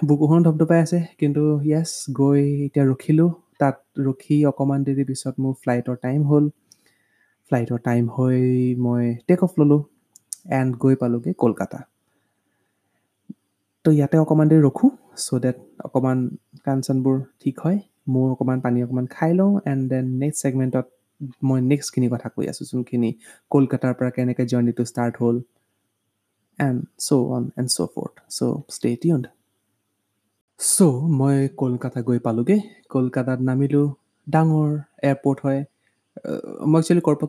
বুকুখন 0.09 0.41
ধপধপাই 0.43 0.81
আছে 0.81 0.99
কিন্তু 1.19 1.43
য়েছ 1.65 1.91
গৈ 2.10 2.43
এতিয়া 2.67 2.84
ৰখিলোঁ। 2.87 3.31
তাত 3.58 3.77
ৰখি 3.98 4.37
অকণমান 4.44 4.81
দেৰি 4.89 5.05
পিছত 5.05 5.34
মোৰ 5.43 5.55
ফ্লাইটৰ 5.63 5.96
টাইম 5.96 6.20
হ'ল। 6.31 6.44
ফ্লাইটৰ 7.51 7.79
টাইম 7.79 8.03
হৈ 8.08 8.39
মই 8.79 9.05
টেক 9.29 9.41
অফ 9.44 9.53
ল'লোঁ 9.58 9.81
এণ্ড 10.51 10.70
গৈ 10.79 10.94
পালোঁগৈ 10.94 11.32
কলকাতা। 11.39 11.79
তো 13.88 13.92
ইয়াতে 13.92 14.16
অকণমান 14.18 14.46
দেৰি 14.50 14.62
ৰখোঁ 14.64 14.88
চ' 15.18 15.38
ডেট 15.40 15.58
অকণমান 15.86 16.18
কাণ 16.64 16.78
চানবোৰ 16.86 17.16
ঠিক 17.42 17.56
হয়। 17.64 17.78
মোৰ 18.12 18.26
অকণমান 18.34 18.58
পানী 18.64 18.78
অকণমান 18.84 19.06
খাই 19.14 19.30
লওঁ 19.38 19.52
এণ্ড 19.64 19.82
দেন 19.90 20.04
নেক্সট 20.22 20.38
ছেগমেণ্টত 20.42 20.86
মই 21.42 21.58
নেক্সটখিনি 21.70 22.08
কথা 22.14 22.28
কৈ 22.34 22.44
আছোঁ 22.52 22.64
যোনখিনি 22.70 23.10
কলকাতাৰ 23.50 23.92
পৰা 23.98 24.10
কেনেকৈ 24.16 24.44
জাৰ্ণিটো 24.52 24.82
ষ্টাৰ্ট 24.90 25.14
হ'ল 25.22 25.36
and 26.58 26.78
so' 27.06 27.10
on 27.36 27.42
and 27.58 27.68
so' 27.76 27.88
forth 27.94 28.14
so' 28.36 28.40
stay 28.76 28.90
tuned 29.02 29.24
so' 30.60 30.78
মই 31.18 31.36
কলকাতা 31.56 31.98
গৈ 32.08 32.18
পালোঁগৈ। 32.26 32.58
কলকাতাত 32.88 33.38
নামিলোঁ। 33.48 33.86
ডাঙৰ 34.26 34.68
এয়াৰপৰ্ট 35.02 35.38
হয়। 35.44 35.60
মই 36.70 36.78
একচুৱেলি 36.80 37.02
ক'ৰ 37.06 37.14
পৰা 37.20 37.28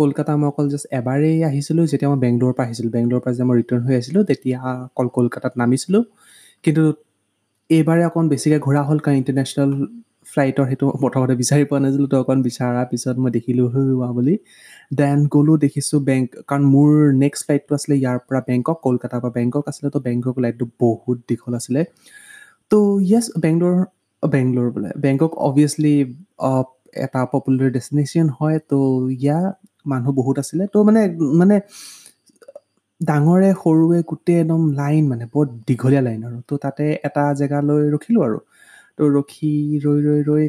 কলকাতা 0.00 0.30
মই 0.40 0.46
অকল 0.52 0.66
জাষ্ট 0.72 0.86
এবাৰেই 1.00 1.38
আহিছিলোঁ 1.50 1.84
যেতিয়া 1.92 2.08
মই 2.12 2.18
বেংগলোৰৰ 2.24 2.54
পৰা 2.56 2.64
আহিছিলোঁ 2.66 2.92
বেংগলোৰৰ 2.96 3.20
পৰা 3.24 3.32
যেতিয়া 3.34 3.48
মই 3.50 3.56
ৰিটাৰ্ণ 3.60 3.82
হৈ 3.86 3.94
আহিছিলোঁ 3.98 4.22
তেতিয়া 4.30 4.58
অকল 4.88 5.06
কলকাতাত 5.16 5.52
নামিছিলোঁ। 5.62 6.02
কিন্তু 6.64 6.82
এইবাৰে 7.70 8.02
অকণ 8.10 8.24
বেছিকৈ 8.32 8.58
ঘূৰা 8.66 8.82
হ'ল 8.88 8.98
কাৰণ 9.04 9.16
ইণ্টাৰনেশ্যনেল 9.20 9.70
ফ্লাইটৰ 10.32 10.64
সেইটো 10.70 10.86
প্ৰথমতে 11.02 11.34
বিচাৰি 11.42 11.64
পোৱা 11.70 11.80
নাছিলোঁ 11.84 12.08
তো 12.12 12.16
অকণ 12.22 12.38
বিচাৰাৰ 12.48 12.86
পিছত 12.92 13.16
মই 13.22 13.30
দেখিলোঁ 13.36 13.66
হোৱা 13.74 14.08
বুলি। 14.16 14.34
দেন 15.00 15.18
গ'লোঁ 15.34 15.56
দেখিছোঁ 15.64 15.98
বেংক 16.08 16.26
কাৰণ 16.48 16.62
মোৰ 16.74 16.90
নেক্সট 17.24 17.42
ফ্লাইটটো 17.46 17.72
আছিলে 17.78 17.94
ইয়াৰ 18.02 18.16
পৰা 18.28 18.40
বেংকক 18.50 18.76
কলকাতাৰ 18.86 19.20
পৰা 19.24 19.32
বেংকক 19.38 19.64
আছিলে 19.70 19.88
তো 19.94 19.98
বেংকক 20.08 20.34
ফ্লাইটটো 20.38 20.66
বহুত 20.82 21.18
দীঘল 21.28 21.52
আছিলে। 21.60 21.80
তো 22.70 22.78
য়েছ 23.10 23.26
বেংগলোৰ 23.44 23.76
বেংগলোৰ 24.22 24.66
বোলে। 24.74 24.90
বেংকক 25.04 25.32
অভিয়াছলি 25.48 25.94
এটা 27.04 27.20
পপুলাৰ 27.32 27.68
ডেষ্টিনেশ্যন 27.76 28.26
হয় 28.38 28.58
তো 28.70 28.78
ইয়া 29.22 29.38
মানুহ 29.86 30.10
বহুত 30.18 30.36
আছিলে। 30.42 30.64
তো 30.72 30.78
মানে 30.88 31.00
মানে 31.40 31.56
ডাঙৰে 33.00 33.50
সৰুৱে 33.58 33.98
গোটেই 34.08 34.36
একদম 34.40 34.62
লাইন 34.74 35.02
মানে 35.08 35.24
বৰ 35.32 35.44
দীঘলীয়া 35.68 36.02
লাইন 36.02 36.20
আৰু। 36.28 36.38
তো 36.48 36.54
তাতে 36.64 36.84
এটা 37.08 37.24
জেগালৈ 37.40 37.82
ৰখিলোঁ 37.94 38.22
আৰু। 38.28 38.38
তো 38.98 39.02
ৰখি 39.16 39.52
ৰৈ 39.84 39.98
ৰৈ 40.06 40.20
ৰৈ 40.24 40.44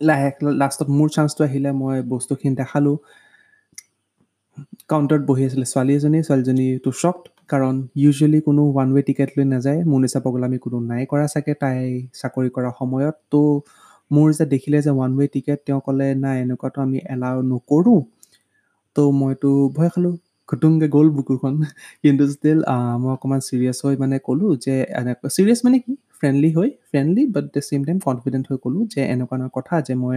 লাহে 0.00 0.28
লাষ্টত 0.60 0.88
মোৰ 0.96 1.08
চান্সটো 1.16 1.42
আহিলে 1.46 1.70
মই 1.78 1.96
বস্তুখিনি 2.08 2.54
দেখালোঁ। 2.56 2.96
কাউণ্টাৰত 4.90 5.22
বহি 5.28 5.42
আছিলে 5.48 5.66
ছোৱালী 5.70 5.92
এজনী। 5.94 6.18
ছোৱালীজনী 6.28 6.66
টু 6.84 6.90
শ্বকড 7.00 7.24
কাৰণ 7.50 7.74
ইউজুৱেলি 7.96 8.38
কোনো 8.42 8.60
ওৱান 8.70 8.88
ৱে 8.94 9.02
টিকেট 9.08 9.30
লৈ 9.36 9.44
নাযায়। 9.46 9.78
মোৰ 9.90 9.98
নিচিনা 10.04 10.20
পগলামি 10.26 10.58
কোনো 10.64 10.78
নাই 10.90 11.02
কৰা 11.12 11.26
চাগে। 11.34 11.54
তাই 11.62 11.78
চাকৰি 12.20 12.48
কৰা 12.56 12.70
সময়ত। 12.80 13.16
তো 13.32 13.40
মোৰ 14.12 14.28
যে 14.38 14.44
দেখিলে 14.54 14.78
যে 14.86 14.90
ওৱান 14.90 15.10
ৱে 15.18 15.26
টিকেট 15.34 15.58
তেওঁ 15.66 15.80
ক'লে 15.86 16.08
নাই 16.24 16.36
এনেকুৱাতো 16.44 16.78
আমি 16.86 16.98
এলাউ 17.14 17.36
নকৰোঁ। 17.50 18.00
তো 18.96 19.02
মইতো 19.12 19.50
ভয় 19.76 19.90
খালোঁ 19.94 20.12
খুটুংকৈ 20.48 20.88
গ'ল 20.88 21.08
বুকুখন। 21.16 21.54
কিন্তু 22.02 22.22
ষ্টিল 22.32 22.58
মই 23.02 23.10
অকণমান 23.16 23.40
ছিৰিয়াছ 23.48 23.78
হৈ 23.84 23.94
মানে 24.02 24.16
ক'লোঁ 24.26 24.50
যে 24.64 24.74
এনেকুৱা 25.00 25.28
ছিৰিয়াছ 25.36 25.60
মানে 25.66 25.78
কি? 25.84 25.92
ফ্ৰেণ্ডলি 26.18 26.50
হৈ 26.56 26.68
friendly 26.90 27.22
but 27.34 27.44
the 27.54 27.60
same 27.68 27.80
time 27.84 27.98
confident 28.06 28.44
হৈ 28.50 28.56
ক'লোঁ 28.64 28.82
যে 28.94 29.00
এনেকুৱা 29.14 29.34
এনেকুৱা 29.36 29.50
কথা 29.56 29.74
যে 29.88 29.94
মই 30.02 30.16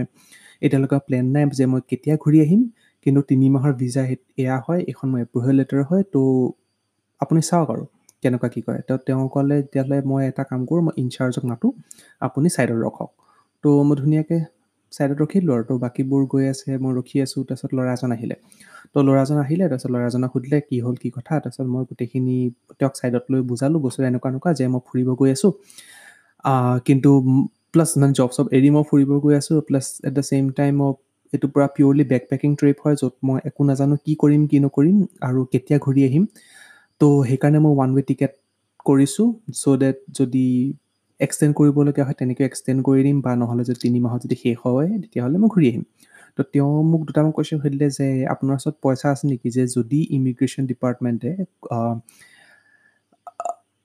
এতিয়ালৈকে 0.62 0.98
প্লেন 1.06 1.26
নাই 1.34 1.44
যে 1.58 1.64
মই 1.72 1.80
কেতিয়া 1.90 2.14
ঘূৰি 2.24 2.38
আহিম। 2.46 2.62
কিন্তু 3.06 3.20
তিনি 3.30 3.46
মাহৰ 3.54 3.72
ভিজা 3.72 4.02
এয়া 4.42 4.56
হয় 4.66 4.80
এইখন 4.90 5.06
মই 5.12 5.20
এপ্ৰুভেল 5.26 5.54
লেটাৰ 5.60 5.82
হয় 5.90 6.02
তো 6.14 6.20
আপুনি 7.20 7.40
চাওক 7.40 7.68
আৰু 7.70 7.84
কেনেকুৱা 8.22 8.48
কি 8.54 8.60
কৰে। 8.66 8.80
তো 8.88 8.94
তেওঁ 9.06 9.24
ক'লে 9.34 9.56
তেতিয়াহ'লে 9.62 9.98
মই 10.10 10.22
এটা 10.30 10.42
কাম 10.50 10.60
কৰোঁ 10.68 10.82
মই 10.86 10.94
ইনচাৰ্জক 11.02 11.44
মাতোঁ 11.50 11.70
আপুনি 12.20 12.48
ছাইডত 12.48 12.78
ৰখক। 12.84 13.10
তো 13.66 13.70
মই 13.88 13.96
ধুনীয়াকৈ 14.00 14.38
ছাইডত 14.92 15.16
ৰখিলোঁ 15.22 15.52
আৰু। 15.54 15.64
তো 15.68 15.74
বাকীবোৰ 15.84 16.22
গৈ 16.32 16.44
আছে 16.52 16.70
মই 16.82 16.92
ৰখি 16.98 17.16
আছোঁ 17.24 17.40
তাৰপিছত 17.48 17.70
ল'ৰা 17.78 17.92
এজন 17.92 18.10
আহিলে। 18.16 18.36
তো 18.92 18.98
ল'ৰাজন 19.02 19.38
আহিলে 19.44 19.64
তাৰপিছত 19.70 19.90
ল'ৰাজনক 19.94 20.30
সুধিলে 20.34 20.58
কি 20.68 20.76
হ'ল 20.84 20.96
কি 21.02 21.08
কথা? 21.16 21.32
তাৰপিছত 21.42 21.66
মই 21.74 21.82
গোটেইখিনি 21.90 22.36
তেওঁক 22.78 22.92
ছাইডত 23.00 23.24
লৈ 23.32 23.40
বুজালোঁ 23.50 23.80
বস্তুটো 23.84 24.06
এনেকুৱা 24.10 24.28
এনেকুৱা 24.32 24.50
যে 24.60 24.64
মই 24.74 24.80
ফুৰিব 24.88 25.08
গৈ 25.20 25.30
আছোঁ। 25.36 25.52
কিন্তু 26.86 27.10
প্লাছ 27.72 27.90
মানে 27.98 28.12
জব 28.12 28.30
চব 28.32 28.46
এৰি 28.52 28.68
মই 28.70 28.84
ফুৰিব 28.90 29.10
গৈ 29.24 29.34
আছোঁ 29.40 29.56
plus 29.68 29.86
at 30.08 30.12
the 30.14 30.22
same 30.30 30.44
time 30.58 30.72
মই 30.80 30.90
এইটো 31.32 31.46
পূৰা 31.52 31.66
পিয়'ৰলি 31.76 32.04
বেক 32.12 32.22
পেকিং 32.30 32.50
ট্ৰিপ 32.60 32.76
হয় 32.84 32.96
য'ত 32.96 33.14
মই 33.22 33.38
একো 33.48 33.62
নাজানো 33.64 33.96
কি 34.04 34.12
কৰিম 34.22 34.42
কি 34.50 34.56
নকৰিম 34.66 34.96
আৰু 35.20 35.40
কেতিয়া 35.52 35.78
ঘূৰি 35.78 36.00
আহিম। 36.08 36.24
তো 37.00 37.06
সেইকাৰণে 37.28 37.58
মই 37.64 37.72
ওৱান 37.74 37.90
ৱে 37.96 38.02
টিকেট 38.10 38.32
কৰিছোঁ 38.86 39.26
চ' 39.54 39.76
ডেট 39.78 39.96
যদি 40.18 40.46
এক্সটেণ্ড 41.20 41.52
কৰিবলগীয়া 41.58 42.04
হয় 42.08 42.16
তেনেকৈ 42.20 42.42
এক্সটেণ্ড 42.50 42.80
কৰি 42.88 43.00
দিম 43.06 43.16
বা 43.26 43.32
নহ'লে 43.40 43.62
যদি 43.68 43.80
তিনি 43.84 43.98
মাহত 44.06 44.20
যদি 44.26 44.36
শেষ 44.44 44.56
হয় 44.64 44.88
তেতিয়াহ'লে 45.02 45.36
মই 45.42 45.48
ঘূৰি 45.54 45.66
আহিম। 45.72 45.84
তো 46.36 46.40
তেওঁ 46.52 46.72
মোক 46.90 47.00
দুটামান 47.08 47.30
কুৱেশ্যন 47.36 47.58
সুধিলে 47.62 47.86
যে 47.98 48.06
আপোনাৰ 48.34 48.54
ওচৰত 48.58 48.76
পইচা 48.84 49.06
আছে 49.14 49.24
নেকি? 49.30 49.48
যে 49.56 49.62
যদি 49.76 49.98
ইমিগ্ৰেশ্যন 50.16 50.62
ডিপাৰ্টমেণ্টে 50.70 51.30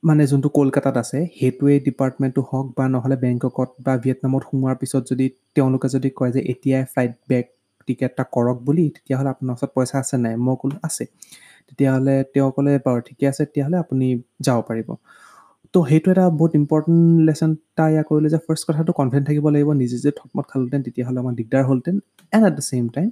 মানে 0.02 0.22
যোনটো 0.30 0.48
কলকাতাত 0.58 0.96
আছে 1.02 1.18
সেইটোৱে 1.38 1.74
ডিপাৰ্টমেণ্টটো 1.88 2.42
হওক 2.50 2.66
বা 2.78 2.84
নহ'লে 2.94 3.16
বেংককত 3.24 3.70
বা 3.86 3.92
ভিয়েটনামত 4.04 4.42
সোমোৱাৰ 4.48 4.76
পিছত 4.82 5.02
যদি 5.10 5.26
তেওঁলোকে 5.56 5.88
যদি 5.94 6.08
কয় 6.18 6.32
যে 6.36 6.40
এতিয়াই 6.52 6.82
ফ্লাইট 6.92 7.12
বেক 7.30 7.46
টিকেট 7.88 8.10
এটা 8.12 8.24
কৰক 8.34 8.58
বুলি 8.66 8.84
তেতিয়াহ'লে 8.96 9.30
আপোনাৰ 9.34 9.52
ওচৰত 9.56 9.70
পইচা 9.76 9.96
আছে 10.02 10.16
নাই? 10.24 10.34
মই 10.46 10.54
ক'লোঁ 10.60 10.78
আছে। 10.88 11.04
তেতিয়াহ'লে 11.68 12.14
তেওঁ 12.34 12.48
ক'লে 12.56 12.72
বাৰু 12.86 13.00
ঠিকে 13.08 13.24
আছে 13.32 13.42
তেতিয়াহ'লে 13.48 13.76
আপুনি 13.84 14.06
যাব 14.46 14.58
পাৰিব। 14.68 14.88
তো 15.74 15.78
সেইটো 15.90 16.08
এটা 16.14 16.24
বহুত 16.38 16.52
ইম্পৰ্টেণ্ট 16.60 17.02
লেচন 17.28 17.50
এটা 17.70 17.84
এয়া 17.92 18.02
কৰিলোঁ 18.08 18.30
যে 18.34 18.38
ফাৰ্ষ্ট 18.46 18.62
কথাটো 18.68 18.90
কনফিডেণ্ট 19.00 19.26
থাকিব 19.28 19.46
লাগিব 19.54 19.68
নিজে 19.82 19.96
যে 20.04 20.10
থকমত 20.18 20.46
খালোহেঁতেন 20.50 20.80
তেতিয়াহ'লে 20.86 21.18
আমাৰ 21.22 21.34
দিগদাৰ 21.38 21.62
হ'লহেঁতেন 21.68 21.96
and 22.32 22.44
at 22.48 22.54
the 22.58 22.64
same 22.70 22.84
time 22.96 23.08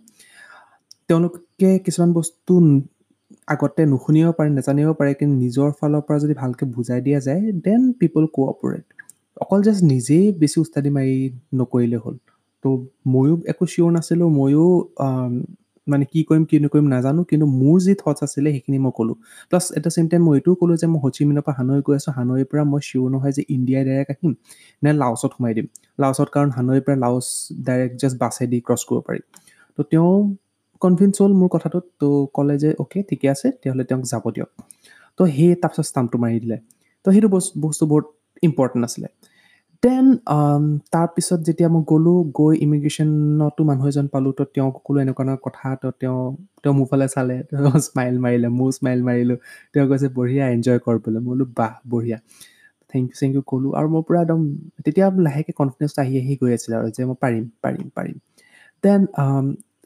তেওঁলোকে 1.09 1.71
কিছুমান 1.85 2.11
বস্তু 2.19 2.55
আগতে 3.55 3.83
নুশুনিব 3.93 4.26
পাৰে 4.38 4.50
নাজানিব 4.59 4.88
পাৰে 4.99 5.12
কিন্তু 5.21 5.35
নিজৰ 5.45 5.69
ফালৰ 5.79 6.02
পৰা 6.07 6.19
যদি 6.25 6.35
ভালকৈ 6.43 6.64
বুজাই 6.76 7.00
দিয়া 7.07 7.21
যায় 7.26 7.43
দেন 7.67 7.81
পিপল 8.00 8.23
কোঅপাৰেট 8.37 8.85
অকল 9.37 9.61
জাষ্ট 9.67 9.83
নিজেই 9.93 10.25
বেছি 10.40 10.57
উস্তাদি 10.64 10.90
মাৰি 10.97 11.14
নকৰিলে 11.61 11.99
হ'ল। 12.05 12.17
তো 12.64 12.69
ময়ো 13.12 13.35
একো 13.52 13.64
চিয়'ৰ 13.73 13.90
নাছিলোঁ 13.97 14.29
ময়ো 14.38 14.67
মানে 15.90 16.04
কি 16.12 16.20
কৰিম 16.28 16.44
কি 16.50 16.56
নকৰিম 16.64 16.87
নাজানো 16.94 17.23
কিন্তু 17.30 17.47
মোৰ 17.61 17.76
যি 17.80 17.92
থটছ 17.94 18.20
আছিলে 18.23 18.49
সেইখিনি 18.50 18.78
মই 18.85 18.92
ক'লোঁ। 18.99 19.16
Plus 19.50 19.64
at 19.76 19.82
the 19.85 19.90
same 19.90 20.06
time 20.09 20.23
মই 20.26 20.35
এইটোও 20.37 20.54
ক'লোঁ 20.61 20.76
যে 20.82 20.87
মই 20.92 21.00
হচিমিনৰ 21.04 21.42
পৰা 21.47 21.54
হানৈ 21.59 21.80
গৈ 21.87 21.94
আছোঁ। 21.97 22.12
হানৈৰ 22.18 22.44
পৰা 22.50 22.62
মই 22.73 22.80
চিয়'ৰ 22.88 23.09
নহয় 23.11 23.32
যে 23.32 23.42
ইণ্ডিয়াই 23.54 23.82
ডাইৰেক্ট 23.85 24.11
আহিম 24.14 24.32
নে 24.82 24.90
লাওচত 24.92 25.30
সোমাই 25.37 25.52
দিম। 25.54 25.66
লাওচত 25.99 26.28
কাৰণ 26.35 26.49
হানৈৰ 26.50 26.80
পৰা 26.80 26.97
লাওচ 26.97 27.26
ডাইৰেক্ট 27.66 27.94
জাষ্ট 28.02 28.16
বাছেদি 28.23 28.59
ক্ৰছ 28.66 28.82
কৰিব 28.88 29.02
পাৰি। 29.06 29.20
তো 29.78 29.80
তেওঁ 29.82 30.11
কনভিন্স 30.82 31.14
হ'ল 31.23 31.32
মোৰ 31.32 31.49
কথাটোত 31.49 31.85
তো 32.00 32.09
ক'লে 32.35 32.54
যে 32.59 32.70
অ'কে 32.78 32.99
ঠিকে 33.02 33.26
আছে 33.35 33.47
তেতিয়াহ'লে 33.50 33.85
তেওঁক 33.85 34.02
যাব 34.02 34.25
দিয়ক। 34.35 34.50
তো 35.18 35.23
সেই 35.26 35.50
তাৰপিছত 35.62 35.87
ষ্টাম্পটো 35.87 36.16
মাৰি 36.18 36.37
দিলে। 36.40 36.56
তো 37.04 37.09
সেইটো 37.12 37.28
বস্তু 37.28 37.52
বস্তু 37.61 37.85
বহুত 37.87 38.06
ইম্পৰ্টেণ্ট 38.42 38.82
আছিলে। 38.85 39.09
দেন 39.82 40.06
তাৰপিছত 40.94 41.38
যেতিয়া 41.46 41.68
মই 41.75 41.82
গ'লোঁ 41.90 42.16
গৈ 42.38 42.54
ইমিগ্ৰেশ্যনতো 42.66 43.62
মানুহ 43.64 43.87
এজন 43.88 44.06
পালোঁ 44.14 44.32
তো 44.38 44.44
তেওঁক 44.54 44.75
ক'লোঁ 44.87 45.00
এনেকুৱা 45.04 45.34
কথা 45.46 45.68
তো 45.82 45.88
তেওঁ 46.00 46.18
তেওঁ 46.62 46.75
মোৰ 46.78 46.87
ফালে 46.90 47.06
চালে 47.14 47.37
স্মাইল 47.87 48.14
মাৰিলে 48.25 48.49
ময়ো 48.58 48.70
স্মাইল 48.78 49.00
মাৰিলোঁ। 49.08 49.38
তেওঁ 49.72 49.87
কৈছে 49.90 50.08
বঢ়িয়া 50.18 50.44
এনজয় 50.54 50.78
কৰ 50.87 50.96
বোলে। 51.04 51.18
মই 51.18 51.28
বোলো 51.28 51.44
বাহ 51.58 51.72
বঢ়িয়া। 51.92 52.18
থেংক 52.92 53.04
ইউ 53.10 53.16
থেংক 53.20 53.32
ইউ 53.37 53.42
ক'লোঁ। 53.50 53.70
আৰু 53.78 53.88
মই 53.94 54.02
পূৰা 54.06 54.18
একদম 54.25 54.40
তেতিয়া 54.84 55.06
লাহেকৈ 55.26 55.52
কনফিডেঞ্চটো 55.60 56.00
আহি 56.04 56.14
আহি 56.22 56.34
গৈ 56.42 56.50
আছিলে 56.58 56.75
আৰু 56.80 56.88
যে 56.96 57.02
মই 57.10 57.16
পাৰিম 57.25 57.44
পাৰিম 57.64 57.87
পাৰিম। 57.96 58.16
দেন 58.84 59.00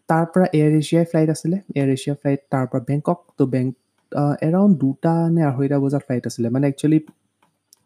তাৰ 0.08 0.24
পৰা 0.32 0.46
এয়াৰ 0.58 0.72
এছিয়াই 0.80 1.04
ফ্লাইট 1.10 1.28
আছিলে। 1.34 1.56
এয়াৰ 1.76 1.88
এছিয়া 1.96 2.14
ফ্লাইট 2.20 2.40
তাৰ 2.52 2.64
পৰা 2.70 2.80
বেংকক 2.90 3.18
তো 3.38 3.42
বেংক 3.54 3.70
এৰাউণ্ড 4.48 4.72
দুটা 4.82 5.12
নে 5.34 5.42
আঢ়ৈটা 5.50 5.76
বজাত 5.84 6.02
ফ্লাইট 6.06 6.24
আছিলে। 6.30 6.48
মানে 6.54 6.64
একচুৱেলি 6.72 6.98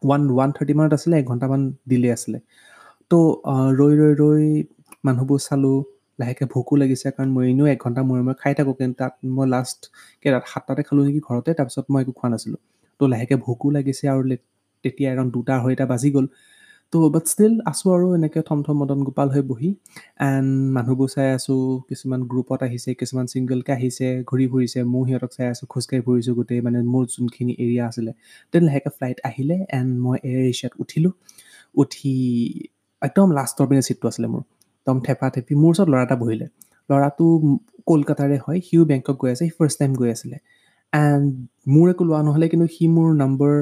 ওৱান 0.01 0.21
ওৱান 0.31 0.49
থাৰ্টি 0.55 0.73
মানত 0.77 0.91
আছিলে 0.93 1.15
এঘণ্টামান 1.19 1.61
ডিলে 1.89 2.09
আছিলে। 2.15 2.37
তো 3.11 3.17
ৰৈ 3.79 3.93
ৰৈ 3.99 4.13
ৰৈ 4.15 4.45
মানুহবোৰ 5.05 5.39
চালোঁ 5.41 5.77
লাহেকৈ 6.19 6.45
ভোকো 6.53 6.73
লাগিছে 6.75 7.07
কাৰণ 7.11 7.29
মই 7.35 7.45
এনেও 7.51 7.67
এঘণ্টা 7.73 8.01
মূৰে 8.07 8.21
মূৰে 8.27 8.35
খাই 8.41 8.53
থাকোঁ 8.59 8.73
কিন্তু 8.79 8.95
তাত 9.01 9.13
মই 9.35 9.47
লাষ্ট 9.49 9.79
কেইটাত 10.21 10.43
সাতটাতে 10.53 10.81
খালোঁ 10.87 11.03
নেকি 11.07 11.21
ঘৰতে 11.27 11.49
তাৰপিছত 11.59 11.85
মই 11.93 12.01
একো 12.03 12.13
খোৱা 12.19 12.29
নাছিলোঁ। 12.33 12.59
তো 12.99 13.03
লাহেকৈ 13.07 13.37
ভোকো 13.45 13.67
লাগিছে 13.71 14.03
আৰু 14.13 14.21
তেতিয়া 14.83 15.09
এৰাউণ্ড 15.13 15.31
দুটা 15.35 15.53
আঢ়ৈটা 15.59 15.85
বাজি 15.91 16.09
গ'ল। 16.15 16.25
তো 16.93 16.97
বাট 17.13 17.25
ষ্টিল 17.31 17.53
আছোঁ 17.71 17.89
আৰু 17.95 18.07
এনেকৈ 18.17 18.41
থম 18.49 18.59
থম 18.65 18.75
মদন 18.81 18.99
গোপাল 19.07 19.27
হৈ 19.35 19.41
বহি। 19.51 19.69
এণ্ড 20.27 20.49
মানুহবোৰ 20.75 21.09
চাই 21.15 21.27
আছোঁ 21.37 21.59
কিছুমান 21.89 22.21
গ্ৰুপত 22.31 22.59
আহিছে 22.67 22.89
কিছুমান 23.01 23.25
ছিংগলকৈ 23.33 23.71
আহিছে 23.77 24.07
ঘূৰি 24.29 24.45
ফুৰিছে। 24.51 24.79
মোৰ 24.93 25.03
সিহঁতক 25.07 25.31
চাই 25.37 25.47
আছোঁ 25.53 25.65
খোজকাঢ়ি 25.73 26.01
ফুৰিছোঁ 26.07 26.33
গোটেই 26.39 26.59
মানে 26.65 26.79
মোৰ 26.93 27.03
যোনখিনি 27.13 27.53
এৰিয়া 27.63 27.83
আছিলে। 27.89 28.11
দেন 28.53 28.63
লাহেকৈ 28.67 28.91
ফ্লাইট 28.97 29.17
আহিলে 29.29 29.55
এণ্ড 29.77 29.89
মই 30.03 30.17
এয়াৰ 30.29 30.43
এছিয়াত 30.51 30.73
উঠিলোঁ। 30.83 31.11
উঠি 31.75 32.13
একদম 33.01 33.27
লাষ্টৰ 33.31 33.65
পিনে 33.69 33.83
ছিটটো 33.87 34.05
আছিলে 34.11 34.27
মোৰ। 34.33 34.43
একদম 34.79 34.97
থেপা 35.07 35.27
থেপি 35.35 35.53
মোৰ 35.61 35.71
ওচৰত 35.73 35.87
ল'ৰা 35.93 36.01
এটা 36.05 36.15
বহিলে। 36.23 36.45
ল'ৰাটো 36.89 37.25
কলকাতাৰে 37.89 38.37
হয় 38.45 38.59
সিও 38.67 38.83
বেংকক 38.91 39.15
গৈ 39.21 39.29
আছে 39.33 39.43
সি 39.45 39.51
ফাৰ্ষ্ট 39.59 39.77
টাইম 39.79 39.91
গৈ 40.01 40.09
আছিলে। 40.15 40.37
এণ্ড 40.93 41.25
মোৰ 41.73 41.87
একো 41.91 42.03
লোৱা 42.09 42.21
নহ'লে 42.27 42.47
কিন্তু 42.51 42.67
সি 42.75 42.83
মোৰ 42.95 43.07
নম্বৰ 43.23 43.53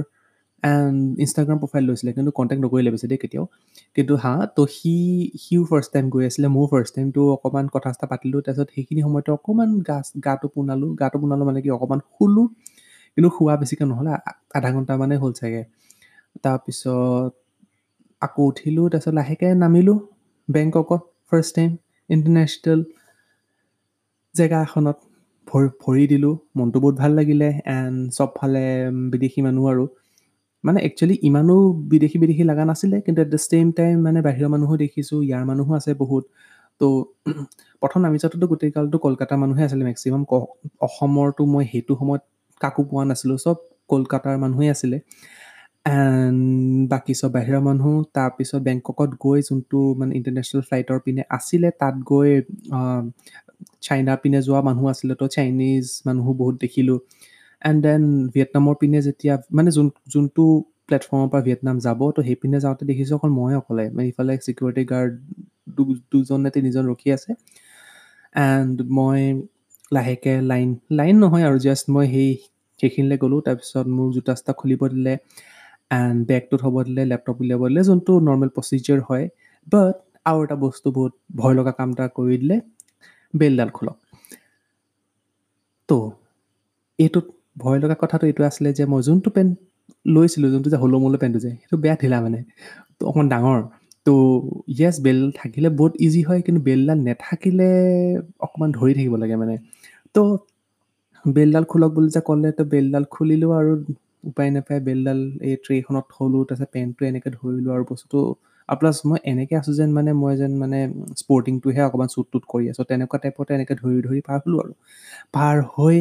ইনষ্টাগ্ৰাম 1.23 1.57
প্ৰফাইল 1.63 1.83
লৈছিলে 1.89 2.11
কিন্তু 2.17 2.31
কণ্টেক্ট 2.37 2.61
নকৰিলে 2.65 2.89
বেছি 2.95 3.07
দেই 3.11 3.19
কেতিয়াও। 3.23 3.45
কিন্তু 3.97 4.13
হা 4.23 4.33
তো 4.55 4.61
সি 4.75 4.93
সিও 5.43 5.61
ফাৰ্ষ্ট 5.69 5.89
টাইম 5.93 6.05
গৈ 6.13 6.23
আছিলে 6.29 6.47
মোৰ 6.55 6.65
ফাৰ্ষ্ট 6.71 6.91
টাইমটো 6.95 7.21
অকণমান 7.35 7.65
কথা 7.75 7.89
চথা 7.95 8.07
পাতিলোঁ 8.11 8.39
তাৰপিছত 8.45 8.67
সেইখিনি 8.75 9.01
সময়তে 9.05 9.29
অকণমান 9.37 9.69
গা 9.89 9.97
গাটো 10.27 10.47
পোনালোঁ 10.53 10.89
গাটো 11.01 11.17
পোনালোঁ 11.21 11.45
মানে 11.49 11.59
কি 11.63 11.69
অকণমান 11.77 11.99
শুলোঁ 12.13 12.45
কিন্তু 13.13 13.29
শোৱা 13.37 13.53
বেছিকৈ 13.61 13.85
নহ'লে 13.91 14.11
আধা 14.57 14.69
ঘণ্টামানে 14.75 15.15
হ'ল 15.21 15.31
চাগে। 15.39 15.61
তাৰপিছত 16.43 17.31
আকৌ 18.21 18.41
উঠিলোঁ 18.51 18.85
তাৰপিছত 18.91 19.13
লাহেকৈ 19.19 19.51
নামিলোঁ 19.63 19.97
বেংককত 20.49 21.01
ফাৰ্ষ্ট 21.27 21.51
টাইম 21.57 21.71
ইণ্টাৰনেশ্যনেল 22.09 22.79
জেগা 24.35 24.59
এখনত 24.61 24.97
ভৰি 25.47 25.67
ভৰি 25.83 26.03
দিলোঁ 26.07 26.33
মনটো 26.57 26.77
বহুত 26.83 26.95
ভাল 27.01 27.11
লাগিলে 27.19 27.49
এণ্ড 27.73 27.97
চবফালে 28.17 28.65
বিদেশী 29.11 29.39
মানুহ 29.47 29.65
আৰু। 29.73 29.85
মানে 30.63 30.79
একচুৱেলি 30.87 31.15
ইমানো 31.29 31.55
বিদেশী 31.91 32.17
বিদেশী 32.23 32.43
লগা 32.51 32.63
নাছিলে 32.69 32.97
কিন্তু 33.05 33.19
এট 33.21 33.29
দ্য 33.33 33.39
ছেইম 33.45 33.67
টাইম 33.77 33.95
মানে 34.07 34.19
বাহিৰৰ 34.27 34.49
মানুহো 34.53 34.73
দেখিছোঁ 34.83 35.19
ইয়াৰ 35.23 35.43
মানুহো 35.45 35.71
আছে 35.79 35.91
বহুত। 36.03 36.23
তো 36.81 36.87
প্ৰথম 37.81 37.99
নামি 38.01 38.17
যাওঁতেতো 38.21 38.45
গোটেই 38.51 38.71
কালটো 38.75 38.97
কলকাতাৰ 39.05 39.37
মানুহে 39.39 39.63
আছিলে 39.67 39.83
মেক্সিমাম 39.89 40.21
অসমৰতো 40.81 41.41
মই 41.53 41.63
সেইটো 41.71 41.93
সময়ত 42.01 42.23
কাকো 42.61 42.81
পোৱা 42.89 43.03
নাছিলোঁ 43.09 43.37
চব 43.45 43.57
কলকাতাৰ 43.89 44.35
মানুহেই 44.43 44.69
আছিলে। 44.75 44.97
এণ্ড 45.87 46.41
বাকী 46.91 47.13
চব 47.15 47.31
বাহিৰৰ 47.33 47.61
মানুহ 47.61 47.91
তাৰপিছত 48.15 48.59
বেংককত 48.63 49.11
গৈ 49.25 49.39
যোনটো 49.47 49.79
মানে 49.99 50.11
ইণ্টাৰনেশ্যনেল 50.19 50.63
ফ্লাইটৰ 50.67 50.97
পিনে 51.05 51.23
আছিলে 51.37 51.67
তাত 51.81 51.95
গৈ 52.11 52.29
চাইনাৰ 53.85 54.17
পিনে 54.23 54.39
যোৱা 54.43 54.61
মানুহ 54.61 54.83
আছিলে 54.89 55.13
তো 55.21 55.25
চাইনিজ 55.35 55.85
মানুহো 56.07 56.31
বহুত 56.41 56.55
দেখিলোঁ। 56.61 56.97
এণ্ড 57.61 57.79
দেন 57.85 58.01
ভিয়েটনামৰ 58.33 58.75
পিনে 58.81 58.99
যেতিয়া 59.07 59.33
মানে 59.57 59.69
যোন 59.77 59.87
যোনটো 60.13 60.43
প্লেটফৰ্মৰ 60.87 61.27
পৰা 61.31 61.41
ভিয়েটনাম 61.47 61.77
যাব 61.85 61.99
তো 62.15 62.19
সেইপিনে 62.27 62.57
যাওঁতে 62.65 62.83
দেখিছোঁ 62.91 63.15
অকল 63.17 63.31
মই 63.39 63.53
অকলে। 63.61 63.85
ইফালে 64.11 64.33
চিকিউৰিটি 64.47 64.83
গাৰ্ড 64.91 65.13
দুজন 66.11 66.39
নে 66.43 66.49
তিনিজন 66.57 66.83
ৰখি 66.91 67.09
আছে। 67.17 67.31
এণ্ড 68.49 68.75
মই 68.97 69.21
লাহেকৈ 69.91 70.35
লাইন 70.51 70.69
লাইন 70.99 71.15
নহয় 71.23 71.43
আৰু 71.49 71.57
জাষ্ট 71.65 71.85
মই 71.95 72.05
সেই 72.13 72.29
সেইখিনিলৈ 72.79 73.17
গ'লোঁ। 73.23 73.39
তাৰপিছত 73.47 73.85
মোৰ 73.97 74.07
জোতা 74.15 74.33
চোতা 74.39 74.53
খুলিব 74.59 74.81
দিলে 74.93 75.13
এণ্ড 75.91 76.17
বেগটো 76.29 76.55
থ'ব 76.61 76.75
দিলে 76.87 77.03
লেপটপ 77.11 77.37
উলিয়াব 77.41 77.61
দিলে 77.69 77.81
যোনটো 77.89 78.11
নৰ্মেল 78.27 78.49
প্ৰচিজিয়াৰ 78.55 78.99
হয়। 79.09 79.25
বাট 79.67 79.95
আৰু 80.29 80.39
এটা 80.45 80.55
বস্তু 80.65 80.87
বহুত 80.97 81.13
ভয় 81.39 81.53
লগা 81.59 81.73
কাম 81.77 81.89
এটা 81.95 82.05
কৰি 82.17 82.35
দিলে 82.41 82.55
বেলডাল 83.33 83.69
খোলক। 83.77 83.97
তো 85.89 85.97
এইটোত 86.99 87.25
ভয় 87.57 87.77
লগা 87.79 87.95
কথাটো 87.99 88.23
এইটো 88.25 88.41
আছিলে 88.43 88.69
যে 88.73 88.83
মই 88.85 89.01
যোনটো 89.01 89.29
পেণ্ট 89.29 89.51
লৈছিলোঁ 90.05 90.49
যোনটো 90.51 90.69
যে 90.69 90.77
হলৌ 90.77 90.97
মলৌ 90.99 91.17
পেণ্টটো 91.17 91.39
যে 91.39 91.49
সেইটো 91.61 91.77
বেয়া 91.77 91.95
ঢিলা 92.01 92.17
মানে। 92.21 92.39
তো 92.99 93.01
অকণমান 93.05 93.27
ডাঙৰ। 93.29 93.59
তো 94.05 94.13
য়েছ 94.79 94.95
বেলডাল 95.01 95.31
থাকিলে 95.31 95.69
বহুত 95.69 95.93
ইজি 95.99 96.21
হয় 96.23 96.39
কিন্তু 96.41 96.61
বেলডাল 96.61 96.99
নেথাকিলে 96.99 97.69
অকণমান 98.39 98.69
ধৰি 98.71 98.91
থাকিব 98.93 99.13
লাগে 99.15 99.35
মানে। 99.35 99.55
তো 100.15 100.21
বেলডাল 101.25 101.63
খোলক 101.63 101.91
বুলি 101.93 102.09
যে 102.09 102.21
ক'লে 102.21 102.49
তো 102.51 102.63
বেলডাল 102.65 103.03
খুলিলোঁ 103.11 103.51
আৰু 103.59 103.71
উপায় 104.23 104.49
নাপায় 104.51 104.79
বেলডাল 104.79 105.19
এই 105.41 105.53
ট্ৰেখনত 105.65 106.05
থ'লোঁ 106.13 106.41
তাৰপিছত 106.49 106.69
পেণ্টটো 106.73 107.03
এনেকৈ 107.05 107.29
ধৰিলোঁ 107.37 107.71
আৰু 107.75 107.83
বস্তুটো। 107.89 108.19
আৰু 108.69 108.77
প্লাছ 108.79 108.97
মই 109.05 109.19
এনেকৈ 109.23 109.55
আছোঁ 109.55 109.73
যেন 109.73 109.89
মানে 109.93 110.11
মই 110.13 110.33
যেন 110.37 110.53
মানে 110.57 110.79
স্পৰ্টিংটোহে 111.17 111.81
অকণমান 111.81 112.09
চুট 112.15 112.25
টুট 112.31 112.43
কৰি 112.49 112.65
আছোঁ। 112.69 112.83
তেনেকুৱা 112.85 113.17
টাইপতে 113.23 113.51
এনেকৈ 113.53 113.75
ধৰি 113.75 113.97
ধৰি 114.07 114.19
পাৰ 114.27 114.37
হ'লোঁ 114.43 114.59
আৰু। 114.63 114.73
পাৰ 115.33 115.55
হৈ 115.73 115.97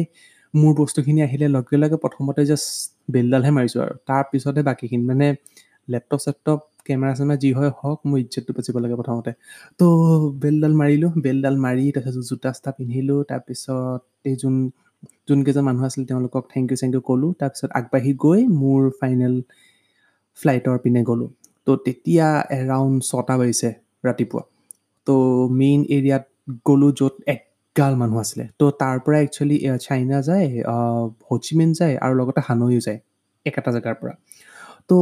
মোৰ 0.61 0.73
বস্তুখিনি 0.79 1.19
আহিলে 1.21 1.47
লগে 1.47 1.77
লগে 1.83 1.97
প্ৰথমতে 2.03 2.41
জাষ্ট 2.45 2.69
বেলডালহে 3.13 3.51
মাৰিছোঁ 3.57 3.79
আৰু। 3.85 3.93
তাৰপিছতহে 4.09 4.63
বাকীখিনি 4.63 5.03
মানে 5.03 5.27
লেপটপ 5.87 6.19
চেপটপ 6.19 6.59
কেমেৰা 6.85 7.13
চেমেৰা 7.13 7.37
যি 7.43 7.49
হয় 7.53 7.71
হওক 7.79 7.99
মোৰ 8.09 8.17
ইজ্জতটো 8.19 8.51
বাচিব 8.57 8.75
লাগে 8.83 8.95
প্ৰথমতে। 9.01 9.31
তো 9.79 9.85
বেলডাল 10.39 10.73
মাৰিলোঁ 10.81 11.11
বেলডাল 11.21 11.55
মাৰি 11.57 11.85
তাৰপিছত 11.95 12.23
জোতা 12.29 12.49
চোতা 12.57 12.71
পিন্ধিলোঁ 12.77 13.19
তাৰপিছত 13.23 14.01
এই 14.25 14.35
যোন 14.35 14.55
যোনকেইজন 15.29 15.63
মানুহ 15.63 15.83
আছিল 15.85 16.03
তেওঁলোকক 16.05 16.43
থেংক 16.53 16.65
ইউ 16.71 16.77
চেংক 16.77 16.91
ইউ 16.93 17.01
ক'লোঁ। 17.01 17.31
তাৰপিছত 17.39 17.69
আগবাঢ়ি 17.73 18.11
গৈ 18.25 18.39
মোৰ 18.61 18.81
ফাইনেল 18.99 19.33
ফ্লাইটৰ 20.39 20.77
পিনে 20.83 21.01
গ'লোঁ। 21.03 21.29
তো 21.67 21.71
তেতিয়া 21.85 22.27
এৰাউণ্ড 22.51 22.97
ছটা 23.03 23.33
বাজিছে 23.37 23.69
ৰাতিপুৱা। 24.03 24.43
তো 25.07 25.15
মেইন 25.51 25.79
এৰিয়াত 25.89 26.23
গ'লোঁ 26.65 26.91
য'ত 26.91 27.15
এগাল 27.77 27.93
মানুহ 28.01 28.17
আছিলে। 28.25 28.45
তো 28.59 28.65
তাৰ 28.81 28.97
পৰা 29.05 29.17
একচুৱেলি 29.25 29.57
চাইনা 29.87 30.17
যায় 30.29 30.47
হচিমিন 31.29 31.69
যায় 31.79 31.95
আৰু 32.05 32.13
লগতে 32.19 32.41
হানৈও 32.47 32.81
যায় 32.87 32.99
একেটা 33.45 33.69
জেগাৰ 33.75 33.95
পৰা। 34.01 34.13
তো 34.89 34.95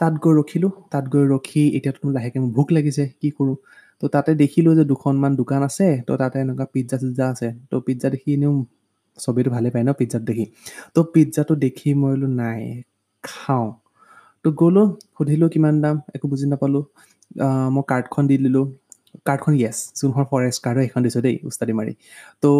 তাত 0.00 0.14
গৈ 0.24 0.32
ৰখিলোঁ 0.40 0.70
তাত 0.92 1.04
গৈ 1.14 1.24
ৰখি 1.34 1.62
এতিয়াতো 1.76 2.08
লাহেকৈ 2.16 2.38
মোৰ 2.44 2.50
ভোক 2.58 2.68
লাগিছে 2.76 3.04
কি 3.20 3.28
কৰোঁ? 3.38 3.56
তো 4.02 4.04
তাতে 4.14 4.30
দেখিলোঁ 4.42 4.72
যে 4.78 4.84
দুখনমান 4.92 5.32
দোকান 5.40 5.60
আছে 5.68 5.86
তো 6.08 6.12
তাতে 6.22 6.36
এনেকুৱা 6.44 6.66
পিজ্জা 6.74 6.96
চিজ্জা 7.02 7.24
আছে। 7.32 7.48
তো 7.70 7.76
পিজ্জা 7.86 8.08
দেখি 8.14 8.28
এনেও 8.36 8.52
চবেইতো 9.18 9.50
ভালেই 9.56 9.70
পায় 9.74 9.84
ন 9.88 9.90
পিজ্জাত 10.00 10.22
দেখি। 10.30 10.44
তো 10.94 11.00
পিজ্জাটো 11.14 11.54
দেখি 11.64 11.88
মই 12.00 12.12
বোলো 12.14 12.28
নাই 12.40 12.60
খাওঁ। 13.24 13.68
তো 14.44 14.48
গ'লোঁ 14.60 14.86
সুধিলোঁ 15.16 15.48
কিমান 15.54 15.74
দাম? 15.84 15.96
একো 16.16 16.26
বুজি 16.32 16.46
নাপালোঁ। 16.52 16.84
মই 17.74 17.82
কাৰ্ডখন 17.90 18.24
দি 18.30 18.36
দিলোঁ। 18.44 18.64
কাৰ্ডখন 19.28 19.54
য়েছ 19.62 19.76
যোনখন 19.98 20.24
ফৰেষ্ট 20.30 20.58
কাৰ্ড 20.64 20.76
হয় 20.78 20.86
সেইখন 20.86 21.02
দিছোঁ 21.06 21.22
দেই 21.26 21.36
উস্তাদি 21.50 21.72
মাৰি। 21.72 21.92
তো 22.42 22.50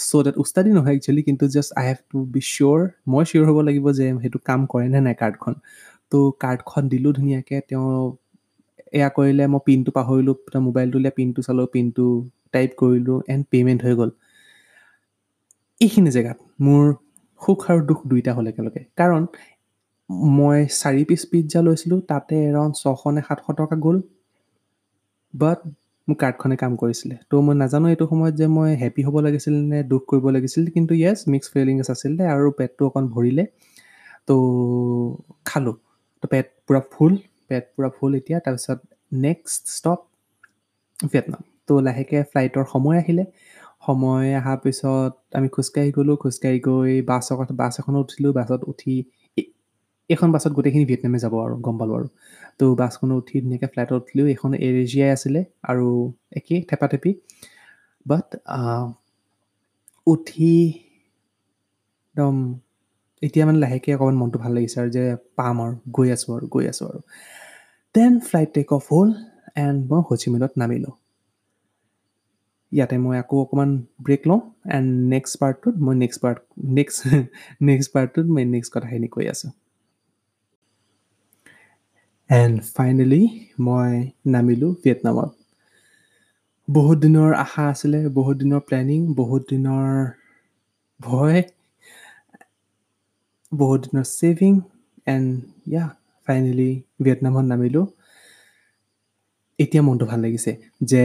চ' 0.00 0.22
ডেট 0.26 0.36
উস্তাদি 0.44 0.70
নহয় 0.76 0.94
একচুৱেলি 0.96 1.22
কিন্তু 1.28 1.44
just 1.54 1.70
I 1.80 1.84
have 1.88 1.98
to 2.10 2.18
be 2.34 2.40
sure 2.52 2.80
মই 3.12 3.22
চিয়'ৰ 3.30 3.44
হ'ব 3.48 3.58
লাগিব 3.68 3.86
যে 3.98 4.06
সেইটো 4.22 4.38
কাম 4.48 4.60
কৰে 4.72 4.86
নে 4.88 5.00
নাই 5.06 5.14
কাৰ্ডখন। 5.22 5.54
তো 6.12 6.18
কাৰ্ডখন 6.42 6.82
দিলোঁ 6.92 7.12
ধুনীয়াকৈ 7.18 7.58
তেওঁ 7.68 7.88
এয়া 8.94 9.08
কৰিলে 9.16 9.44
মই 9.54 9.60
পিনটো 9.66 9.90
পাহৰিলোঁ 9.98 10.34
মোবাইলটো 10.66 10.96
উলিয়াই 10.98 11.14
পিনটো 11.18 11.40
চালোঁ 11.46 11.66
পিনটো 11.74 12.04
টাইপ 12.54 12.70
কৰিলোঁ 12.80 13.16
এণ্ড 13.32 13.42
পে'মেণ্ট 13.50 13.80
হৈ 13.86 13.94
গ'ল। 14.00 14.10
এইখিনি 15.80 16.10
জেগাত 16.16 16.38
মোৰ 16.60 16.82
সুখ 17.40 17.60
আৰু 17.70 17.80
দুখ 17.90 18.00
দুইটা 18.10 18.30
হ'ল 18.36 18.46
একেলগে। 18.52 18.82
কাৰণ 19.00 19.22
মই 20.34 20.58
চাৰি 20.80 21.02
পিচ 21.08 21.22
পিজ্জা 21.30 21.60
লৈছিলোঁ 21.66 21.98
তাতে 22.10 22.34
এৰাউণ্ড 22.48 22.74
ছশ 22.82 23.02
নে 23.14 23.22
সাতশ 23.28 23.46
টকা 23.60 23.76
গ'ল। 23.84 23.96
বাট 25.34 25.58
মোৰ 26.08 26.16
কাৰ্ডখনে 26.22 26.56
কাম 26.62 26.72
কৰিছিলে। 26.82 27.14
তো 27.30 27.34
মই 27.46 27.54
নাজানো 27.62 27.86
এইটো 27.92 28.04
সময়ত 28.12 28.34
যে 28.40 28.46
মই 28.56 28.70
হেপী 28.82 29.02
হ'ব 29.06 29.16
লাগিছিল 29.26 29.54
নে 29.70 29.78
দুখ 29.92 30.02
কৰিব 30.10 30.24
লাগিছিল 30.36 30.62
কিন্তু 30.74 30.92
য়েছ 31.02 31.18
মিক্স 31.32 31.46
ফিলিংছ 31.52 31.86
আছিলে 31.90 32.22
আৰু 32.34 32.48
পেটটো 32.58 32.82
অকণ 32.88 33.04
ভৰিলে। 33.14 33.44
তো 34.28 34.34
খালোঁ। 35.44 35.76
তো 36.22 36.24
পেট 36.32 36.46
পূৰা 36.66 36.80
ফুল 36.92 37.12
পেট 37.48 37.64
পূৰা 37.74 37.88
ফুল 37.96 38.10
এতিয়া। 38.20 38.38
তাৰপিছত 38.44 38.78
নেক্সট 39.26 39.62
ষ্টপ 39.76 40.00
ভিয়েটনাম। 41.00 41.42
তো 41.68 41.72
লাহেকৈ 41.86 42.18
ফ্লাইটৰ 42.30 42.64
সময় 42.74 42.98
আহিলে। 43.02 43.24
সময় 43.86 44.26
অহাৰ 44.40 44.58
পিছত 44.64 45.12
আমি 45.38 45.48
খোজকাঢ়ি 45.54 45.90
গ'লোঁ। 45.96 46.16
খোজকাঢ়ি 46.22 46.58
গৈ 46.68 46.92
বাছৰ 47.10 47.36
বাছ 47.62 47.72
এখনত 47.80 47.98
উঠিলোঁ। 48.04 48.32
বাছত 48.38 48.60
উঠি 48.72 48.94
এইখন 50.10 50.28
বাছত 50.34 50.52
গোটেইখিনি 50.56 50.84
ভিয়েটনামে 50.90 51.18
যাব 51.24 51.34
আৰু 51.46 51.54
গম 51.66 51.76
পালোঁ 51.80 51.94
আৰু। 51.98 52.08
তো 52.58 52.64
বাছখনত 52.80 53.12
উঠি 53.20 53.36
ধুনীয়াকৈ 53.44 53.68
ফ্লাইটত 53.72 53.94
উঠিলোঁ 54.00 54.26
এইখন 54.32 54.50
এয়াৰ 54.64 54.76
এছিয়াই 54.84 55.10
আছিলে 55.16 55.40
আৰু 55.70 55.86
একেই 56.38 56.60
থেপাথেপি। 56.70 57.10
বাট 58.06 58.26
উঠি 60.06 60.54
একদম 62.06 62.34
এতিয়া 63.22 63.44
মানে 63.48 63.58
লাহেকৈ 63.64 63.90
অকণমান 63.96 64.16
মনটো 64.20 64.38
ভাল 64.44 64.52
লাগিছে 64.56 64.76
আৰু 64.82 64.90
যে 64.96 65.04
পাম 65.38 65.56
আৰু 65.64 65.74
গৈ 65.96 66.08
আছোঁ 66.16 66.30
আৰু 66.36 66.46
গৈ 66.54 66.64
আছোঁ 66.72 66.86
আৰু। 66.92 67.00
দেন 67.94 68.12
ফ্লাইট 68.28 68.50
টেক 68.56 68.68
অফ 68.76 68.84
হ'ল 68.92 69.08
এণ্ড 69.64 69.78
মই 69.90 70.00
হচিমিনত 70.08 70.52
নামিলোঁ। 70.60 70.94
ইয়াতে 72.72 72.96
মই 73.04 73.16
আকৌ 73.22 73.36
অকণমান 73.44 73.70
ব্ৰেক 74.06 74.22
লওঁ 74.28 74.40
এণ্ড 74.76 74.88
নেক্সট 75.14 75.34
পাৰ্টটোত 75.40 75.74
মই 75.84 75.94
নেক্সট 76.02 76.18
পাৰ্ট 76.24 76.40
নেক্সট 76.78 77.00
নেক্সট 77.68 77.88
পাৰ্টটোত 77.94 78.26
মই 78.34 78.42
নেক্সট 78.54 78.70
কথাখিনি 78.74 79.08
কৈ 79.16 79.24
আছোঁ। 79.34 79.50
এণ্ড 82.30 82.56
ফাইনেলি 82.76 83.22
মই 83.66 83.92
নামিলোঁ 84.34 84.70
ভিয়েটনামত। 84.82 85.30
বহুত 86.68 86.96
দিনৰ 87.04 87.30
আশা 87.44 87.62
আছিলে 87.72 88.00
বহুত 88.18 88.36
দিনৰ 88.42 88.60
প্লেনিং 88.68 89.00
বহুত 89.20 89.42
দিনৰ 89.50 89.86
ভয় 91.00 91.40
বহুত 93.52 93.80
দিনৰ 93.84 94.04
ছেভিং 94.18 94.52
এণ্ড 95.14 95.28
ইয়া 95.72 95.84
ফাইনেলি 96.26 96.70
ভিয়েটনামত 97.04 97.44
নামিলোঁ। 97.52 97.86
এতিয়া 99.58 99.82
মনটো 99.86 100.04
ভাল 100.10 100.20
লাগিছে 100.24 100.52
যে 100.90 101.04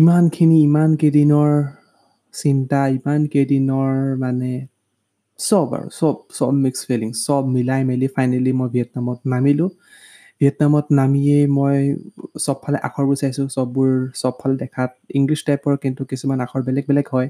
ইমানখিনি 0.00 0.56
ইমান 0.68 0.90
কেইদিনৰ 1.00 1.50
চিন্তা 2.34 2.80
ইমান 2.98 3.20
কেইদিনৰ 3.32 3.90
মানে 4.22 4.52
চব 5.38 5.68
আৰু 5.76 5.86
চব 5.98 6.16
চব 6.38 6.52
মিক্স 6.64 6.80
ফিলিং 6.88 7.10
চব 7.24 7.42
মিলাই 7.54 7.80
মেলি 7.90 8.06
ফাইনেলি 8.14 8.52
মই 8.58 8.68
ভিয়েটনামত 8.74 9.18
নামিলোঁ। 9.32 9.70
ভিয়েটনামত 10.40 10.86
নামিয়ে 11.00 11.38
মই 11.56 11.78
চবফালে 12.46 12.78
আখৰবোৰ 12.88 13.16
চাইছোঁ 13.22 13.46
চববোৰ 13.56 13.90
চবফালে 14.22 14.54
দেখাত 14.62 14.90
ইংলিছ 15.18 15.40
টাইপৰ 15.48 15.72
কিন্তু 15.84 16.02
কিছুমান 16.10 16.38
আখৰ 16.46 16.60
বেলেগ 16.68 16.84
বেলেগ 16.90 17.06
হয়। 17.14 17.28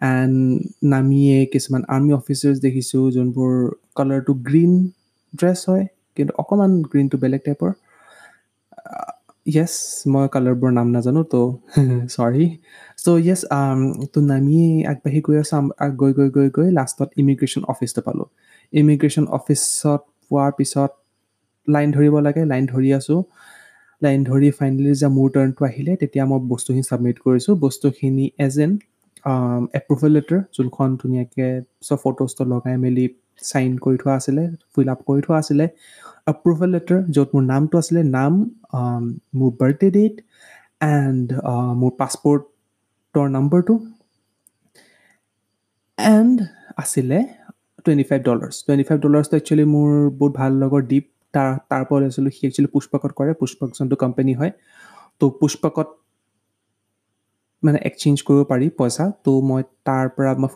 এণ্ড 0.00 0.36
নামিয়ে 0.92 1.36
কিছুমান 1.52 1.82
আৰ্মি 1.94 2.12
অফিচাৰ্ছ 2.20 2.56
দেখিছোঁ 2.66 3.04
যোনবোৰ 3.16 3.52
কালাৰটো 3.96 4.32
গ্ৰীণ 4.48 4.72
ড্ৰেছ 5.32 5.60
হয় 5.68 5.84
কিন্তু 6.16 6.32
অকণমান 6.42 6.72
গ্ৰীণটো 6.90 7.16
বেলেগ 7.24 7.40
টাইপৰ 7.46 7.70
য়েছ 9.46 9.74
মই 10.12 10.24
কালাৰবোৰৰ 10.34 10.72
নাম 10.78 10.88
নাজানো 10.96 11.22
তো 11.32 11.40
চৰি 12.14 12.46
চ' 13.04 13.06
য়েছ 13.28 13.40
তো 14.12 14.18
নামিয়ে 14.32 14.68
আগবাঢ়ি 14.90 15.20
গৈ 15.26 15.36
আছোঁ 15.42 15.62
গৈ 16.00 16.12
গৈ 16.18 16.28
গৈ 16.36 16.48
গৈ 16.56 16.68
লাষ্টত 16.78 17.08
ইমিগ্ৰেশ্যন 17.20 17.62
অফিচটো 17.72 18.00
পালোঁ। 18.06 18.28
ইমিগ্ৰেশ্যন 18.72 19.24
অফিচত 19.38 20.00
পোৱাৰ 20.30 20.50
পিছত 20.58 20.90
লাইন 21.68 21.88
ধৰিব 21.96 22.14
লাগে 22.26 22.42
লাইন 22.52 22.64
ধৰি 22.72 22.90
আছোঁ। 22.98 23.20
লাইন 24.02 24.20
ধৰি 24.24 24.48
ফাইনেলি 24.58 24.92
যে 25.02 25.08
মোৰ 25.16 25.28
টাৰ্ণটো 25.34 25.62
আহিলে 25.70 25.92
তেতিয়া 26.00 26.24
মই 26.30 26.40
বস্তুখিনি 26.52 26.84
ছাবমিট 26.90 27.16
কৰিছোঁ। 27.26 27.54
বস্তুখিনি 27.64 28.24
এজ 28.46 28.54
এন 28.64 28.72
এপ্ৰুভেল 29.78 30.10
লেটাৰ 30.16 30.40
যোনখন 30.56 30.88
ধুনীয়াকৈ 31.02 31.50
চব 31.88 31.98
ফটোজটো 32.04 32.42
লগাই 32.52 32.76
মেলি 32.84 33.06
চাইন 33.42 33.70
কৰি 33.84 33.96
থোৱা 34.02 34.14
আছিলে 34.20 34.42
ফিল 34.72 34.88
আপ 34.94 35.00
কৰি 35.08 35.20
থোৱা 35.26 35.38
আছিলে। 35.42 35.64
এপ্ৰুভেল 36.32 36.68
লেটাৰ 36.74 37.00
য'ত 37.14 37.28
মোৰ 37.34 37.44
নামটো 37.52 37.74
আছিলে 37.82 38.00
নাম 38.16 38.32
মোৰ 39.38 39.50
বাৰ্থডে 39.60 39.88
ডেট 39.96 40.14
এণ্ড 40.88 41.26
মোৰ 41.80 41.92
পাছপৰ্টৰ 42.00 43.26
নম্বৰটো 43.36 43.74
এণ্ড 45.98 46.36
আছিলে 46.82 47.18
twenty 47.84 48.04
five 48.10 48.20
dollars 48.28 48.54
twenty 48.64 48.84
five 48.88 48.98
ডলাৰ্ছটো 49.04 49.34
actually 49.40 49.64
মোৰ 49.74 49.90
বহুত 50.18 50.32
ভাল 50.40 50.52
লগৰ 50.62 50.82
দ্বীপ 50.90 51.06
তাৰ 51.34 51.50
তাৰ 51.70 51.82
পৰা 51.88 52.00
লৈছিলোঁ 52.04 52.32
সি 52.36 52.42
একচুৱেলি 52.48 52.70
পুষ্পকত 52.74 53.10
কৰে 53.18 53.32
পুষ্পক 53.40 53.68
যোনটো 53.78 53.96
কোম্পানী 54.04 54.32
হয়। 54.40 54.52
তো 55.20 55.24
পুষ্পকত 55.40 55.88
মানে 57.62 57.78
এক্সচেঞ্জ 57.88 58.16
কৰিব 58.28 58.42
পাৰি 58.50 58.66
পইচা। 58.78 59.04
তো 59.24 59.32
মই 59.50 59.62
তাৰ 59.88 60.04
পৰা 60.16 60.32
মই 60.42 60.50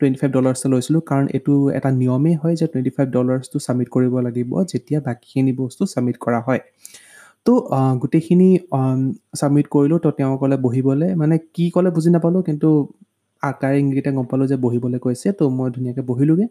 টুৱেণ্টি 0.00 0.18
ফাইভ 0.20 0.30
ডলাৰ্ছটো 0.32 0.68
লৈছিলোঁ 0.74 1.00
কাৰণ 1.10 1.26
এইটো 1.36 1.52
এটা 1.78 1.90
নিয়মেই 2.00 2.34
হয় 2.42 2.54
যে 2.60 2.66
টুৱেণ্টি 2.72 2.92
ফাইভ 2.96 3.08
ডলাৰ্ছটো 3.16 3.58
ছাবমিট 3.66 3.88
কৰিব 3.94 4.14
লাগিব 4.26 4.50
যেতিয়া 4.72 4.98
বাকীখিনি 5.08 5.52
বস্তু 5.62 5.82
ছাবমিট 5.92 6.16
কৰা 6.24 6.40
হয়। 6.46 6.60
তো 7.46 7.52
গোটেইখিনি 8.02 8.48
ছাবমিট 9.38 9.66
কৰিলোঁ 9.74 9.98
তো 10.04 10.08
তেওঁ 10.18 10.34
ক'লে 10.42 10.56
বহিবলৈ। 10.66 11.10
মানে 11.22 11.34
কি 11.54 11.64
ক'লে 11.74 11.90
বুজি 11.96 12.10
নাপালোঁ 12.16 12.42
কিন্তু 12.48 12.68
আকাৰ 13.42 13.72
ইংগিতে 13.80 14.10
গম 14.16 14.26
পালোঁ 14.30 14.46
যে 14.52 14.56
বহিবলৈ 14.64 14.98
কৈছে। 15.06 15.28
তো 15.38 15.44
মই 15.58 15.68
ধুনীয়াকৈ 15.76 16.02
বহিলোগৈ। 16.10 16.46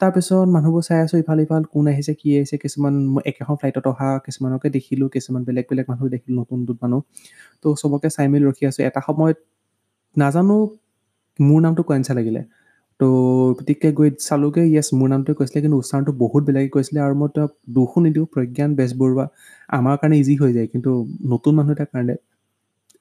তাৰপিছত 0.00 0.48
মানুহবোৰ 0.50 0.82
চাই 0.86 0.98
আছোঁ 1.04 1.18
ইফাল 1.22 1.38
ইফাল 1.42 1.62
কোন 1.72 1.84
আহিছে 1.92 2.12
কি 2.20 2.28
আহিছে 2.38 2.56
কিছুমান 2.64 2.94
একেখন 3.30 3.54
ফ্লাইটত 3.60 3.86
অহা 3.92 4.08
কিছুমানকে 4.26 4.68
দেখিলোঁ 4.76 5.08
কিছুমান 5.14 5.42
বেলেগ 5.48 5.64
বেলেগ 5.70 5.86
মানুহ 5.92 6.06
দেখিলোঁ 6.14 6.36
নতুন 6.40 6.58
নতুন 6.62 6.76
মানুহ। 6.82 7.00
তো 7.62 7.66
চবকে 7.82 8.08
চাই 8.16 8.26
মেলি 8.32 8.44
ৰখি 8.50 8.62
আছোঁ। 8.70 8.82
এটা 8.88 9.00
সময়ত 9.08 9.38
নাজানো 10.16 10.56
মোৰ 11.38 11.60
নামটো 11.64 11.82
কোৱাইনচা 11.88 12.12
লাগিলে। 12.18 12.40
তো 13.00 13.06
গতিকে 13.58 13.88
গৈ 13.98 14.08
চালোগৈ 14.20 14.66
য়েছ 14.76 14.88
মোৰ 14.98 15.08
নামটোৱে 15.12 15.34
কৈছিলে 15.40 15.60
কিন্তু 15.64 15.76
উচ্চাৰণটো 15.82 16.12
বহুত 16.22 16.42
বেলেগে 16.48 16.70
কৈছিলে 16.76 16.98
আৰু 17.06 17.14
মই 17.20 17.28
তেওঁক 17.34 17.52
দোষো 17.76 17.98
নিদিওঁ 18.04 18.26
প্ৰজ্ঞান 18.34 18.70
বেজবৰুৱা 18.78 19.24
আমাৰ 19.68 19.94
কাৰণে 20.00 20.16
ইজি 20.22 20.34
হৈ 20.42 20.50
যায় 20.56 20.68
কিন্তু 20.72 20.90
নতুন 21.32 21.52
মানুহ 21.58 21.72
এটাৰ 21.76 21.88
কাৰণে 21.92 22.14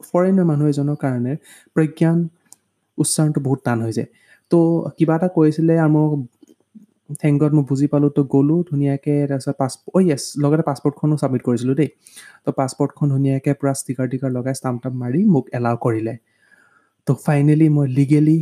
ফৰেইনৰ 0.07 0.45
মানুহ 0.49 0.65
এজনৰ 0.73 0.97
কাৰণে 1.01 1.33
প্ৰজ্ঞান 1.75 2.17
উচ্চাৰণটো 2.97 3.39
বহুত 3.47 3.59
টান 3.63 3.77
হৈ 3.81 3.93
যায়। 3.97 4.09
তো 4.51 4.57
কিবা 4.97 5.13
এটা 5.19 5.27
কৈছিলে 5.37 5.73
আৰু 5.83 5.91
মই 5.95 6.05
থেংকত 7.21 7.51
মই 7.51 7.63
বুজি 7.69 7.87
পালোঁ 7.87 8.09
তো 8.09 8.21
গ'লোঁ 8.33 8.59
ধুনীয়াকৈ 8.69 9.15
তাৰপিছত 9.29 9.55
পাছপৰ্ট 9.61 9.93
অ' 9.95 10.03
য়েছ 10.09 10.23
লগতে 10.37 10.63
পাছপৰ্টখনো 10.69 11.15
ছাবমিট 11.21 11.41
কৰিছিলোঁ 11.41 11.75
দেই। 11.75 11.89
তো 12.45 12.49
পাছপৰ্টখন 12.51 13.07
ধুনীয়াকৈ 13.09 13.53
পূৰা 13.59 13.73
ষ্টিকাৰ 13.81 14.05
টিকাৰ 14.13 14.29
লগাই 14.31 14.53
ষ্টাম্প 14.55 14.77
টাম্প 14.83 14.95
মাৰি 15.03 15.21
মোক 15.33 15.45
এলাউ 15.53 15.75
কৰিলে। 15.81 16.13
তো 17.07 17.11
ফাইনেলি 17.25 17.67
মই 17.69 17.85
লিগেলি 17.89 18.37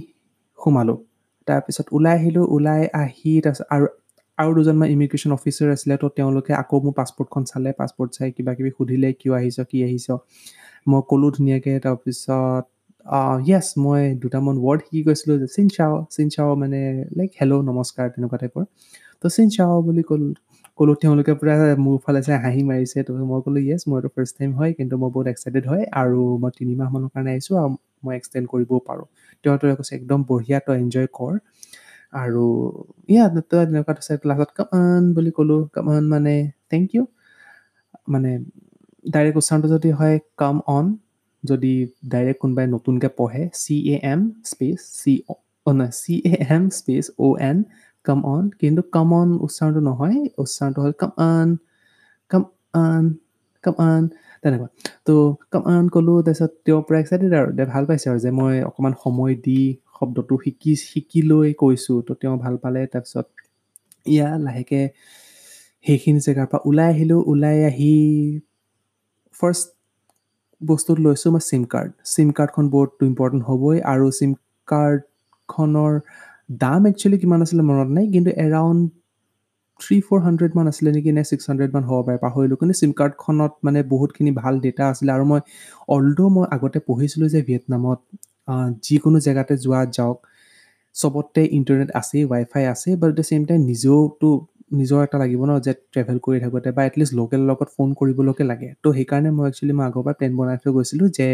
সোমালোঁ। 0.60 0.98
তাৰপিছত 1.48 1.88
ওলাই 1.92 2.14
আহিলোঁ 2.20 2.46
ওলাই 2.56 2.82
আহি 2.96 3.32
তাৰপিছত 3.46 3.66
আৰু 3.76 3.86
আৰু 4.38 4.52
দুজনমান 4.56 4.88
ইমিগ্ৰেশ্যন 4.94 5.32
অফিচাৰ 5.34 5.68
আছিলে 5.72 5.96
তো 5.98 6.08
তেওঁলোকে 6.18 6.54
আকৌ 6.54 6.78
মোৰ 6.86 6.94
পাছপৰ্টখন 7.00 7.44
চালে 7.52 7.70
পাছপৰ্ট 7.80 8.10
চাই 8.18 8.30
কিবা 8.38 8.52
কিবি 8.58 8.72
সুধিলে 8.78 9.10
কিয় 9.20 9.34
আহিছ 9.40 9.58
কি 9.70 9.78
আহিছ। 9.88 10.08
মই 10.88 11.02
ক'লোঁ 11.10 11.30
ধুনীয়াকৈ 11.36 11.74
তাৰপিছত 11.80 12.64
য়েছ 13.46 13.68
মই 13.78 14.02
দুটামান 14.24 14.56
ৱৰ্ড 14.66 14.80
শিকি 14.86 15.02
গৈছিলোঁ 15.08 15.36
যে 15.42 15.48
চিন 15.56 15.68
চাও 15.76 15.94
চিন 16.16 16.28
চাও 16.36 16.50
মানে 16.62 16.80
লাইক 17.18 17.32
হেল্ল' 17.40 17.62
নমস্কাৰ 17.70 18.06
তেনেকুৱা 18.14 18.38
টাইপৰ 18.42 18.64
তো 19.22 19.28
চিন 19.36 19.48
চাও 19.56 19.74
বুলি 19.88 20.04
ক'লোঁ 20.10 20.30
ক'লোঁ 20.80 20.96
তেওঁলোকে 21.02 21.34
পূৰা 21.40 21.54
মোৰ 21.80 21.98
ফালে 22.06 22.20
চাই 22.28 22.38
হাঁহি 22.44 22.62
মাৰিছে। 22.70 23.00
তো 23.08 23.12
মই 23.32 23.40
ক'লোঁ 23.46 23.62
য়েছ 23.70 23.82
মোৰ 23.90 23.98
এইটো 24.00 24.10
ফাৰ্ষ্ট 24.16 24.34
টাইম 24.40 24.52
হয় 24.60 24.72
কিন্তু 24.80 24.94
মই 25.02 25.10
বহুত 25.16 25.28
এক্সাইটেড 25.34 25.64
হয় 25.72 25.84
আৰু 26.02 26.20
মই 26.44 26.52
তিনিমাহমানৰ 26.60 27.10
কাৰণে 27.14 27.30
আহিছোঁ 27.36 27.56
আৰু 27.62 27.72
মই 28.06 28.14
এক্সটেণ্ড 28.20 28.46
কৰিবও 28.54 28.80
পাৰোঁ। 28.88 29.06
তেওঁটোৱে 29.46 29.74
কৈছে 29.80 29.94
একদম 30.00 30.20
বঢ়িয়া 30.30 30.58
তই 30.68 30.76
এনজয় 30.82 31.08
কৰ। 31.20 31.34
আৰু 32.16 32.44
ইয়া 33.10 33.26
তই 33.36 33.42
তেনেকুৱা 33.62 33.94
আছে 33.96 34.14
লাষ্টত 34.30 34.52
কামান 34.60 35.02
বুলি 35.16 35.32
ক'লোঁ। 35.38 35.60
কামান 35.76 36.04
মানে 36.14 36.34
থেংক 36.72 36.88
ইউ 36.96 37.04
মানে 38.14 38.32
ডাইৰেক্ট 39.06 39.38
উচ্চাৰণটো 39.42 39.68
যদি 39.76 39.90
হয় 40.00 40.16
কাম 40.42 40.56
অন 40.70 40.86
যদি 41.44 41.74
ডাইৰেক্ট 42.12 42.40
কোনোবাই 42.42 42.66
নতুনকৈ 42.68 43.10
পঢ়ে 43.20 43.42
C 43.54 43.76
A 43.94 43.96
M 44.14 44.22
space 44.44 44.78
C 45.00 45.14
O' 45.30 45.76
নহয় 45.76 45.92
C 46.02 46.14
A 46.26 46.34
M 46.50 46.64
space 46.70 47.06
O' 47.20 47.36
N 47.50 47.58
come 48.06 48.20
on 48.26 48.44
কিন্তু 48.60 48.82
কাম 48.96 49.10
অন 49.14 49.30
উচ্চাৰণটো 49.46 49.82
নহয় 49.82 50.18
উচ্চাৰণটো 50.38 50.80
হ'ল 50.84 50.94
come 51.02 51.12
on 51.26 51.50
come 52.32 52.44
on 52.84 53.04
come 53.64 53.76
on 53.84 54.04
তেনেকুৱা। 54.44 54.68
তো 55.08 55.14
কাম 55.52 55.64
অন 55.74 55.86
ক'লোঁ 55.94 56.18
তাৰপিছত 56.26 56.52
তেওঁৰ 56.66 56.82
পৰা 56.88 56.98
এক্সাইটেড 57.00 57.32
আৰু 57.40 57.50
দে 57.58 57.64
ভাল 57.74 57.84
পাইছে 57.90 58.08
আৰু 58.12 58.20
যে 58.20 58.32
মই 58.40 58.56
অকণমান 58.70 58.94
সময় 59.04 59.34
দি 59.46 59.60
শব্দটো 59.98 60.36
শিকি 60.44 60.74
শিকি 60.84 61.22
লৈ 61.32 61.50
কৈছোঁ 61.62 61.98
তো 62.08 62.12
তেওঁ 62.22 62.36
ভাল 62.44 62.56
পালে 62.64 62.82
তাৰপিছত 62.94 63.28
ইয়া 64.06 64.30
লাহেকৈ 64.46 64.84
সেইখিনি 65.86 66.20
জেগাৰ 66.26 66.48
পৰা 66.52 66.60
ওলাই 66.70 66.90
আহিলোঁ 66.94 67.20
ওলাই 67.32 67.58
আহি 67.70 67.94
ফাৰ্ষ্ট 69.36 69.68
বস্তুত 70.62 70.98
লৈছোঁ 71.06 71.30
মই 71.36 71.42
চিম 71.50 71.64
কাৰ্ড 71.74 71.92
চিম 72.14 72.30
কাৰ্ডখন 72.38 72.66
বহুত 72.76 72.90
ইম্পৰ্টেণ্ট 73.10 73.44
হ'বই 73.50 73.78
আৰু 73.94 74.06
চিম 74.20 74.32
কাৰ্ডখনৰ 74.68 75.94
দাম 76.64 76.82
একচুৱেলি 76.90 77.18
কিমান 77.22 77.40
আছিলে 77.46 77.64
মনত 77.70 77.90
নাই 77.98 78.06
কিন্তু 78.14 78.32
এৰাউণ্ড 78.46 78.82
থ্ৰী 79.80 79.98
ফ'ৰ 80.08 80.20
হাণ্ড্ৰেডমান 80.26 80.66
আছিলে 80.72 80.90
নেকি 80.96 81.12
নে 81.18 81.24
ছিক্স 81.30 81.46
হাণ্ড্ৰেডমান 81.50 81.84
হ'ব 81.90 82.00
পাৰে 82.08 82.20
পাহৰিলোঁ। 82.26 82.58
কিন্তু 82.62 82.76
চিম 82.82 82.92
কাৰ্ডখনত 83.00 83.54
মানে 83.66 83.80
বহুতখিনি 83.94 84.32
ভাল 84.42 84.54
ডেটা 84.66 84.84
আছিলে 84.92 85.12
আৰু 85.16 85.26
মই 85.32 85.42
অলদ' 85.96 86.22
মই 86.36 86.46
আগতে 86.56 86.80
পঢ়িছিলোঁ 86.88 87.28
যে 87.34 87.40
ভিয়েটনামত 87.48 88.00
যিকোনো 88.88 89.18
জেগাতে 89.26 89.54
যোৱা 89.66 89.82
যাওক 89.98 90.18
চবতে 90.96 91.42
ইণ্টাৰনেট 91.58 91.90
আছেই 92.00 92.24
ৱাই 92.32 92.44
ফাই 92.52 92.64
আছেই 92.74 92.94
but 93.02 93.10
at 93.12 93.16
the 93.20 93.26
same 93.30 93.42
time 93.50 93.60
নিজেওতো 93.72 94.30
নিজৰ 94.72 95.00
এটা 95.08 95.18
লাগিব 95.24 95.42
ন 95.50 95.52
যে 95.66 95.72
ট্ৰেভেল 95.94 96.18
কৰি 96.26 96.38
থাকোঁতে 96.44 96.70
বা 96.78 96.82
এটলিষ্ট 96.90 97.14
লোকেল 97.20 97.42
লগত 97.50 97.70
ফোন 97.76 97.90
কৰিবলৈকে 98.00 98.44
লাগে। 98.52 98.70
তো 98.84 98.88
সেইকাৰণে 98.98 99.30
মই 99.38 99.46
একচুৱেলি 99.50 99.74
মই 99.78 99.86
আগৰ 99.90 100.02
পৰা 100.06 100.16
প্লেন 100.20 100.34
বনাই 100.40 100.58
থৈ 100.64 100.72
গৈছিলোঁ 100.78 101.08
যে 101.18 101.28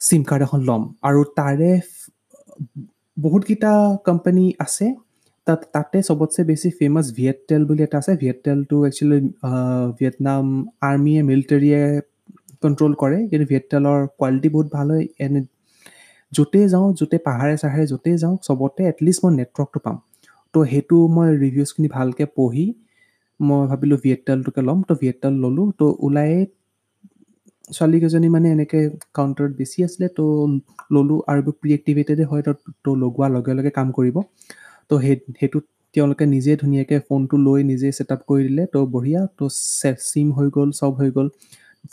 চিম 0.00 0.22
কাৰ্ড 0.28 0.42
এখন 0.46 0.60
ল'ম। 0.68 0.82
আৰু 1.08 1.20
তাৰে 1.38 1.70
বহুতকেইটা 3.16 3.72
কোম্পানী 4.08 4.44
আছে 4.64 4.86
তাত 5.46 5.60
তাতে 5.74 5.98
চবতছে 6.08 6.40
বেছি 6.50 6.68
ফেমাছ 6.78 7.06
ভিয়েটটেল 7.18 7.62
বুলি 7.68 7.80
এটা 7.86 7.96
আছে। 8.02 8.12
ভিয়েটটেলটো 8.22 8.76
একচুৱেলি 8.88 9.18
ভিয়েটনাম 9.98 10.44
আৰ্মিয়ে 10.88 11.20
মিলিটেৰীয়ে 11.30 11.82
কণ্ট্ৰল 12.62 12.92
কৰে। 13.02 13.18
কিন্তু 13.30 13.46
ভিয়েটটেলৰ 13.50 13.98
কোৱালিটি 14.20 14.48
বহুত 14.54 14.68
ভাল 14.76 14.86
হয়। 14.94 15.04
এনে 15.24 15.40
য'তেই 16.32 16.66
যাওঁ 16.72 16.86
য'তে 16.98 17.16
পাহাৰে 17.28 17.54
চাহাৰে 17.62 17.84
য'তেই 17.92 18.16
যাওঁ 18.22 18.34
চবতে 18.46 18.82
এটলিষ্ট 18.92 19.20
মই 19.24 19.32
নেটৱৰ্কটো 19.40 19.78
পাম। 19.86 19.96
তো 20.54 20.58
সেইটো 20.70 20.96
মই 21.16 21.28
ৰিভিউজখিনি 21.44 21.88
ভালকৈ 21.96 22.26
পঢ়ি 22.36 22.64
মই 23.40 23.62
ভাবিলোঁ 23.70 23.98
ভিয়েটটেলটোকে 24.04 24.60
ল'ম। 24.68 24.78
তো 24.88 24.92
ভিয়েটটেল 25.02 25.34
ল'লোঁ। 25.44 25.66
তো 25.80 25.86
ওলাই 26.06 26.32
ছোৱালীকেইজনী 27.70 28.28
মানে 28.34 28.48
এনেকৈ 28.56 28.82
কাউণ্টাৰত 29.16 29.52
বেছি 29.60 29.78
আছিলে। 29.86 30.06
তো 30.18 30.24
ল'লোঁ 30.94 31.18
আৰু 31.32 31.50
প্ৰি 31.60 31.70
এক্টিভেটেডে 31.78 32.24
হয়। 32.30 32.42
তো 32.46 32.52
তো 32.84 32.90
লগোৱাৰ 33.02 33.30
লগে 33.36 33.52
লগে 33.58 33.70
কাম 33.78 33.88
কৰিব। 33.98 34.16
তো 34.90 34.94
সেই 35.04 35.16
সেইটোত 35.38 35.64
তেওঁলোকে 35.94 36.24
নিজে 36.34 36.52
ধুনীয়াকৈ 36.62 36.98
ফোনটো 37.08 37.36
লৈ 37.46 37.60
নিজে 37.70 37.88
ছেটআপ 37.98 38.20
কৰি 38.30 38.42
দিলে। 38.48 38.64
তো 38.74 38.78
বঢ়িয়া। 38.94 39.22
তো 39.38 39.44
চিম 40.10 40.28
হৈ 40.36 40.46
গ'ল 40.56 40.68
চব 40.80 40.92
হৈ 41.00 41.08
গ'ল। 41.16 41.28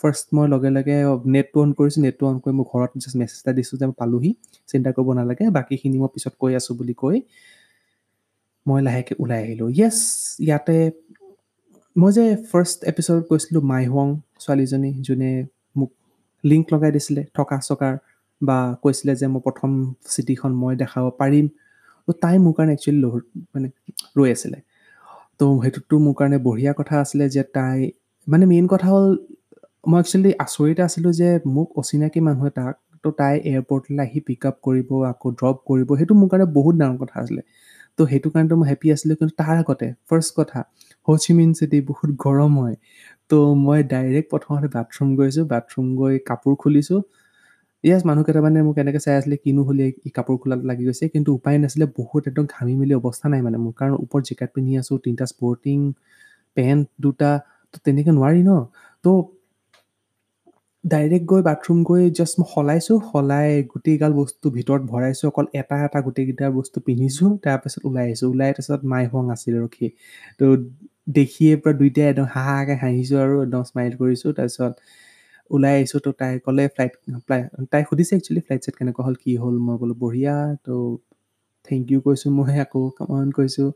ফাৰ্ষ্ট 0.01 0.25
মই 0.35 0.45
লগে 0.53 0.69
লগে 0.77 0.95
নেটটো 1.35 1.57
অন 1.63 1.69
কৰিছোঁ। 1.79 2.01
নেটটো 2.05 2.23
অন 2.31 2.37
কৰি 2.43 2.53
মই 2.59 2.65
ঘৰত 2.71 2.91
জাষ্ট 3.03 3.15
মেছেজ 3.21 3.39
এটা 3.41 3.51
দিছোঁ 3.57 3.75
যে 3.81 3.85
মই 3.89 3.95
পালোহি। 4.01 4.31
চিন্তা 4.71 4.89
কৰিব 4.95 5.09
নালাগে। 5.19 5.45
বাকীখিনি 5.57 5.97
মই 6.03 6.09
পিছত 6.15 6.33
কৈ 6.41 6.51
আছোঁ 6.59 6.73
বুলি 6.79 6.93
কৈ 7.03 7.17
মই 8.65 8.79
লাহেকৈ 8.85 9.13
ওলাই 9.23 9.39
আহিলোঁ। 9.45 9.69
য়েছ 9.79 9.97
ইয়াতে 10.45 10.77
মই 11.95 12.11
যে 12.17 12.25
ফাৰ্ষ্ট 12.51 12.77
এপিছ'ডত 12.91 13.23
কৈছিলোঁ 13.29 13.61
মাই 13.71 13.83
হুৱং 13.91 14.07
ছোৱালীজনী 14.43 14.91
যোনে 15.07 15.31
মোক 15.75 15.89
লিংক 16.43 16.65
লগাই 16.73 16.91
দিছিলে 16.95 17.21
থকা 17.37 17.57
চকাৰ 17.69 17.93
বা 18.41 18.57
কৈছিলে 18.83 19.13
যে 19.21 19.25
মই 19.33 19.41
প্ৰথম 19.47 19.71
চিটিখন 20.13 20.51
মই 20.61 20.73
দেখাব 20.81 21.05
পাৰিম। 21.21 21.45
তো 22.07 22.11
তাই 22.23 22.35
মোৰ 22.43 22.53
কাৰণে 22.57 22.71
একচুৱেলি 22.75 22.99
মানে 23.53 23.67
ৰৈ 24.17 24.29
আছিলে। 24.35 24.57
তো 25.39 25.45
সেইটোতো 25.63 25.95
মোৰ 26.05 26.13
কাৰণে 26.19 26.37
বঢ়িয়া 26.47 26.73
কথা 26.79 26.95
আছিলে 27.03 27.25
যে 27.35 27.41
তাই 27.57 27.77
মানে 28.27 28.45
মেইন 28.51 28.65
কথা 28.73 28.87
হ'ল 28.93 29.07
মই 29.91 29.99
একচুৱেলি 30.03 30.31
আচৰিত 30.45 30.77
আছিলোঁ 30.87 31.11
যে 31.21 31.29
মোক 31.55 31.67
অচিনাকি 31.81 32.19
মানুহ 32.27 32.43
এটাক 32.51 32.73
তো 33.03 33.09
তাই 33.19 33.33
এয়াৰপৰ্টলৈ 33.49 34.01
আহি 34.05 34.19
পিক 34.27 34.41
আপ 34.49 34.55
কৰিব 34.65 34.89
আকৌ 35.11 35.27
ড্ৰপ 35.39 35.57
কৰিব 35.69 35.89
সেইটো 35.99 36.13
মোৰ 36.21 36.27
কাৰণে 36.31 36.47
বহুত 36.57 36.73
ডাঙৰ 36.81 36.97
কথা 37.03 37.15
আছিলে। 37.23 37.41
তো 37.99 38.01
সেইটো 38.11 38.27
কাৰণেতো 38.33 38.55
মই 38.59 38.67
হেপ্পী 38.71 38.87
আছিলোঁ 38.95 39.15
কিন্তু 39.19 39.33
তাৰ 39.41 39.55
আগতে 39.63 39.87
ফাৰ্ষ্ট 40.09 40.31
কথা 40.39 40.59
হচিমিন 41.07 41.49
চিটি 41.57 41.77
বহুত 41.89 42.09
গৰম 42.25 42.51
হয়। 42.61 42.75
তো 43.29 43.37
মই 43.65 43.79
ডাইৰেক্ট 43.93 44.27
প্ৰথমতে 44.33 44.67
বাথৰুম 44.75 45.09
গৈছোঁ 45.19 45.43
বাথৰুম 45.53 45.85
গৈ 45.99 46.15
কাপোৰ 46.29 46.53
খুলিছোঁ। 46.61 46.99
য়েছ 47.83 48.01
মানুহ 48.09 48.23
কেইটামানে 48.27 48.59
মোক 48.67 48.75
এনেকৈ 48.83 49.01
চাই 49.05 49.15
আছিলে 49.19 49.35
কিনো 49.43 49.61
হ'লে 49.67 49.85
ই 50.07 50.09
কাপোৰ 50.17 50.35
খোলাত 50.41 50.61
লাগি 50.69 50.83
গৈছে 50.87 51.05
কিন্তু 51.13 51.29
উপায় 51.37 51.57
নাছিলে 51.63 51.85
বহুত 51.99 52.21
একদম 52.29 52.45
ঘামি 52.53 52.73
মেলি 52.79 52.93
অৱস্থা 52.99 53.27
নাই 53.33 53.41
মানে 53.47 53.57
মোৰ 53.63 53.73
কাৰণ 53.79 53.93
ওপৰত 54.03 54.23
জেকেট 54.29 54.49
পিন্ধি 54.55 54.73
আছোঁ 54.81 54.95
তিনিটা 55.05 55.25
স্পৰ্টিং 55.33 55.77
পেণ্ট 56.57 56.83
দুটা 57.03 57.29
তো 57.73 57.77
তেনেকৈ 57.85 58.11
নোৱাৰি 58.19 58.41
ন। 58.49 58.51
তো 59.05 59.11
ডাইৰেক্ট 60.85 61.25
গৈ 61.25 61.41
বাথৰুম 61.45 61.77
গৈ 61.83 62.03
জাষ্ট 62.17 62.35
মই 62.39 62.47
সলাইছোঁ 62.49 62.97
সলাই 63.05 63.47
গোটেইগাল 63.71 64.11
বস্তু 64.17 64.45
ভিতৰত 64.57 64.81
ভৰাইছোঁ 64.91 65.27
অকল 65.31 65.45
এটা 65.61 65.75
এটা 65.85 65.99
গোটেইকেইটা 66.07 66.47
বস্তু 66.57 66.77
পিন্ধিছোঁ 66.87 67.29
তাৰপাছত 67.45 67.81
ওলাই 67.89 68.05
আহিছোঁ। 68.07 68.27
ওলাই 68.33 68.49
তাৰপিছত 68.51 68.81
মাই 68.93 69.03
হোৱাং 69.11 69.25
আছিল 69.35 69.53
ৰখি। 69.63 69.87
তো 70.39 70.45
দেখিয়ে 71.17 71.51
পূৰা 71.61 71.73
দুইটাই 71.81 72.05
একদম 72.11 72.27
হাহাকৈ 72.35 72.75
হাঁহিছোঁ 72.83 73.17
আৰু 73.25 73.35
একদম 73.45 73.63
স্মাইল 73.71 73.93
কৰিছোঁ 74.01 74.31
তাৰপিছত 74.37 74.73
ওলাই 75.51 75.73
আহিছোঁ। 75.77 75.99
তো 76.05 76.09
তাই 76.19 76.31
ক'লে 76.45 76.63
ফ্লাইট 76.75 76.93
ফ্লাই 77.25 77.39
তাই 77.71 77.81
সুধিছে 77.89 78.13
একচুৱেলি 78.17 78.41
ফ্লাইট 78.47 78.61
চেট 78.65 78.75
কেনেকুৱা 78.79 79.03
হ'ল 79.07 79.15
কি 79.23 79.31
হ'ল? 79.43 79.55
মই 79.67 79.75
ক'লোঁ 79.81 79.97
বঢ়িয়া। 80.03 80.35
তো 80.65 80.73
থেংক 81.65 81.83
ইউ 81.91 81.99
কৈছোঁ 82.05 82.29
মই 82.31 82.55
আকৌ 82.59 82.81
কামন 82.97 83.27
কৈছোঁ 83.37 83.67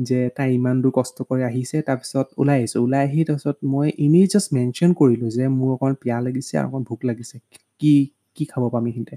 যে 0.00 0.18
তাই 0.36 0.48
ইমান 0.54 0.76
দূৰ 0.82 0.92
কষ্ট 0.94 1.16
কৰি 1.28 1.42
আহিছে 1.42 1.76
তাৰপিছত 1.82 2.26
ওলাই 2.36 2.56
আহিছোঁ। 2.58 2.80
ওলাই 2.84 3.02
আহি 3.08 3.20
তাৰপিছত 3.28 3.56
মই 3.72 3.88
এনেই 3.98 4.26
জাষ্ট 4.32 4.48
মেনশ্যন 4.52 4.90
কৰিলোঁ 5.00 5.28
যে 5.36 5.44
মোৰ 5.54 5.70
অকণমান 5.74 5.94
পিয়াহ 6.02 6.18
লাগিছে 6.26 6.52
আৰু 6.58 6.66
অকণমান 6.68 6.84
ভোক 6.90 7.00
লাগিছে। 7.04 7.36
কি 7.80 7.92
কি 8.36 8.44
খাব 8.44 8.62
পাম 8.70 8.84
এইখিনিতে 8.86 9.16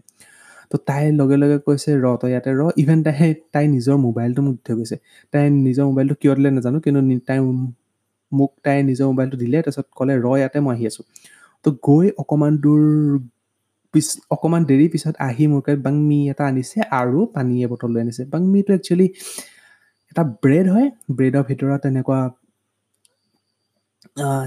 তো 0.71 0.75
তাই 0.87 1.03
লগে 1.11 1.35
লগে 1.43 1.57
কৈছে 1.67 1.89
ৰ 1.97 2.05
তই 2.21 2.29
ইয়াতে 2.31 2.51
ৰ। 2.53 2.61
ইভেন 2.81 2.99
তাই 3.05 3.29
তাই 3.53 3.65
নিজৰ 3.75 3.95
মোবাইলটো 4.07 4.41
মোক 4.41 4.55
দি 4.59 4.71
গৈছে। 4.77 4.95
তাই 5.33 5.43
নিজৰ 5.57 5.85
মোবাইলটো 5.91 6.15
কিয় 6.21 6.33
দিলে 6.37 6.49
নাজানো 6.55 6.77
কিন্তু 6.85 6.99
তাই 7.29 7.39
মোক 8.31 8.51
তাই 8.65 8.77
নিজৰ 8.87 9.05
মোবাইলটো 9.11 9.37
দিলে 9.37 9.57
তাৰপিছত 9.59 9.87
ক'লে 9.97 10.13
ৰ 10.19 10.27
ইয়াতে 10.39 10.57
মই 10.65 10.73
আহি 10.75 10.85
আছোঁ। 10.91 11.05
তো 11.65 11.69
গৈ 11.83 12.05
অকণমান 12.21 12.53
দূৰ 12.59 12.81
পিছ 13.93 14.07
অকণমান 14.35 14.63
দেৰি 14.71 14.85
পিছত 14.93 15.15
আহি 15.27 15.43
মোৰ 15.51 15.61
কাৰণে 15.65 15.81
বাংমি 15.87 16.19
এটা 16.31 16.43
আনিছে 16.51 16.77
আৰু 17.01 17.19
পানী 17.35 17.55
এবটল 17.65 17.89
লৈ 17.93 18.01
আনিছে। 18.05 18.23
বাংমিটো 18.33 18.71
একচুৱেলি 18.77 19.07
এটা 20.11 20.23
ব্ৰেড 20.43 20.65
হয় 20.73 20.87
ব্ৰেডৰ 21.17 21.43
ভিতৰত 21.49 21.81
এনেকুৱা 21.91 22.19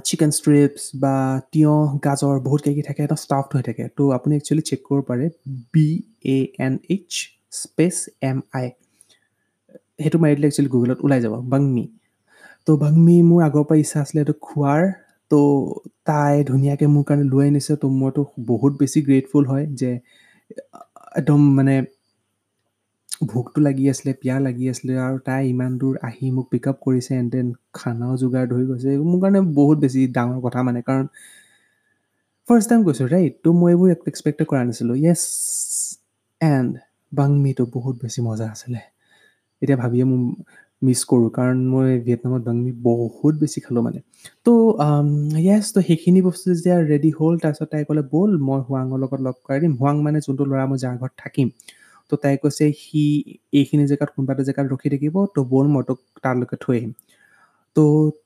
চিকেন 0.08 0.30
ষ্ট্ৰিপছ 0.38 0.82
বা 1.02 1.14
তিয়ঁহ 1.52 1.88
গাজৰ 2.06 2.36
বহুত 2.46 2.60
কিবা 2.62 2.72
কিবি 2.74 2.82
থাকে 2.88 3.00
এটা 3.06 3.16
ষ্টাফড 3.24 3.50
হৈ 3.56 3.62
থাকে। 3.68 3.84
তো 3.96 4.02
আপুনি 4.16 4.32
একচুৱেলি 4.38 4.62
চেক 4.70 4.80
কৰিব 4.86 5.04
পাৰে 5.10 5.26
B 5.72 5.88
A 6.36 6.38
N 6.66 6.74
H 6.94 7.10
space 7.62 7.96
M 8.30 8.38
I 8.58 8.66
সেইটো 10.02 10.16
মাৰি 10.22 10.32
দিলে 10.36 10.46
একচুৱেলি 10.50 10.70
গুগলত 10.74 10.98
ওলাই 11.06 11.20
যাব 11.24 11.34
বাংমি 11.52 11.84
তো 12.66 12.70
বাংমি 12.84 13.16
মোৰ 13.28 13.40
আগৰ 13.48 13.64
পৰা 13.68 13.78
ইচ্ছা 13.82 13.98
আছিলে 14.04 14.20
এইটো 14.22 14.34
খোৱাৰ 14.46 14.82
তো 15.30 15.38
তাই 16.08 16.34
ধুনীয়াকৈ 16.48 16.86
মোৰ 16.94 17.04
কাৰণে 17.08 17.24
লৈ 17.32 17.44
আনিছে 17.50 17.74
তো 17.82 17.86
মইতো 18.00 18.22
বহুত 18.50 18.72
বেছি 18.80 18.98
গ্ৰেটফুল 19.08 19.44
হয় 19.52 19.66
যে 19.80 19.90
একদম 21.18 21.40
মানে 21.58 21.74
ভোকটো 23.30 23.58
লাগি 23.66 23.84
আছিলে 23.92 24.12
পিয়াহ 24.22 24.38
লাগি 24.46 24.64
আছিলে 24.72 24.92
আৰু 25.06 25.16
তাই 25.28 25.42
ইমান 25.52 25.72
দূৰ 25.80 25.94
আহি 26.08 26.26
মোক 26.36 26.46
পিক 26.52 26.64
আপ 26.70 26.76
কৰিছে 26.86 27.12
এণ্ড 27.20 27.28
দেন 27.34 27.46
খানাও 27.78 28.14
যোগাৰ 28.22 28.44
ধৰি 28.52 28.64
গৈছে। 28.70 28.90
মোৰ 29.10 29.18
কাৰণে 29.22 29.40
বহুত 29.58 29.76
বেছি 29.84 30.00
ডাঙৰ 30.16 30.38
কথা 30.46 30.60
মানে 30.68 30.80
কাৰণ 30.88 31.06
ফাৰ্ষ্ট 32.48 32.66
টাইম 32.70 32.80
গৈছোঁ 32.86 33.06
ৰাইট 33.14 33.34
তো 33.44 33.48
মই 33.60 33.70
এইবোৰ 33.72 33.88
এক্সপেক্টে 34.10 34.44
কৰা 34.50 34.62
নাছিলোঁ। 34.68 34.96
য়েছ 35.06 35.22
এণ্ড 36.40 36.70
বাংমিটো 37.12 37.64
বহুত 37.76 37.94
বেছি 38.02 38.20
মজা 38.28 38.46
আছিলে। 38.54 38.80
এতিয়া 39.62 39.78
ভাবিয়ে 39.82 40.04
মোৰ 40.10 40.20
মিছ 40.82 41.00
কৰোঁ 41.10 41.28
কাৰণ 41.36 41.58
মই 41.72 41.88
ভিয়েটনামত 42.04 42.42
বাংমি 42.46 42.70
বহুত 42.82 43.34
বেছি 43.42 43.58
খালোঁ 43.64 43.82
মানে। 43.86 44.00
তো 44.46 44.52
য়েছ 45.48 45.64
তো 45.74 45.80
সেইখিনি 45.88 46.20
বস্তু 46.28 46.46
যেতিয়া 46.52 46.76
ৰেডি 46.92 47.10
হ'ল 47.18 47.34
তাৰপিছত 47.42 47.68
তাই 47.72 47.82
ক'লে 47.88 48.02
ব'ল 48.14 48.30
মই 48.48 48.60
হোৱাঙৰ 48.68 48.98
লগত 49.04 49.20
লগ 49.26 49.36
কৰাই 49.46 49.58
দিম। 49.62 49.72
হোৱাং 49.80 49.94
মানে 50.06 50.18
যোনটো 50.26 50.44
ল'ৰা 50.50 50.64
মই 50.70 50.78
যাৰ 50.84 50.94
ঘৰত 51.00 51.14
থাকিম। 51.24 51.48
তো 52.10 52.14
তাই 52.22 52.34
কৈছে 52.42 52.64
সি 52.82 53.02
এইখিনি 53.58 53.84
জেগাত 53.90 54.10
কোনোবা 54.14 54.32
এটা 54.34 54.44
জেগাত 54.48 54.66
ৰখি 54.72 54.88
থাকিব 54.94 55.14
তো 55.34 55.40
ব'ল 55.52 55.66
মই 55.74 55.82
তোক 55.88 55.98
তালৈকে 56.24 56.56
থৈ 56.64 56.76
আহিম। 56.78 56.92
তো 57.76 57.80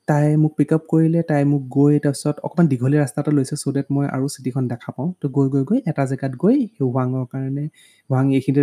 তাই 0.09 0.25
মোক 0.41 0.51
পিক 0.59 0.71
আপ 0.75 0.83
কৰিলে 0.91 1.19
তাই 1.31 1.41
মোক 1.51 1.63
গৈ 1.77 1.93
তাৰপিছত 2.05 2.35
অকণমান 2.47 2.65
দীঘলীয়া 2.71 3.01
ৰাস্তা 3.03 3.19
এটা 3.23 3.31
লৈছে 3.37 3.55
চ' 3.61 3.73
ডেট 3.75 3.87
মই 3.95 4.05
আৰু 4.15 4.25
চিটিখন 4.35 4.63
দেখা 4.71 4.89
পাওঁ। 4.95 5.09
তো 5.21 5.25
গৈ 5.37 5.47
গৈ 5.53 5.63
গৈ 5.69 5.79
এটা 5.91 6.03
জেগাত 6.11 6.33
গৈ 6.43 6.57
হোৱাঙৰ 6.77 7.23
কাৰণে 7.33 7.65
হোৱাং 8.09 8.25
এইখিনিতে 8.37 8.61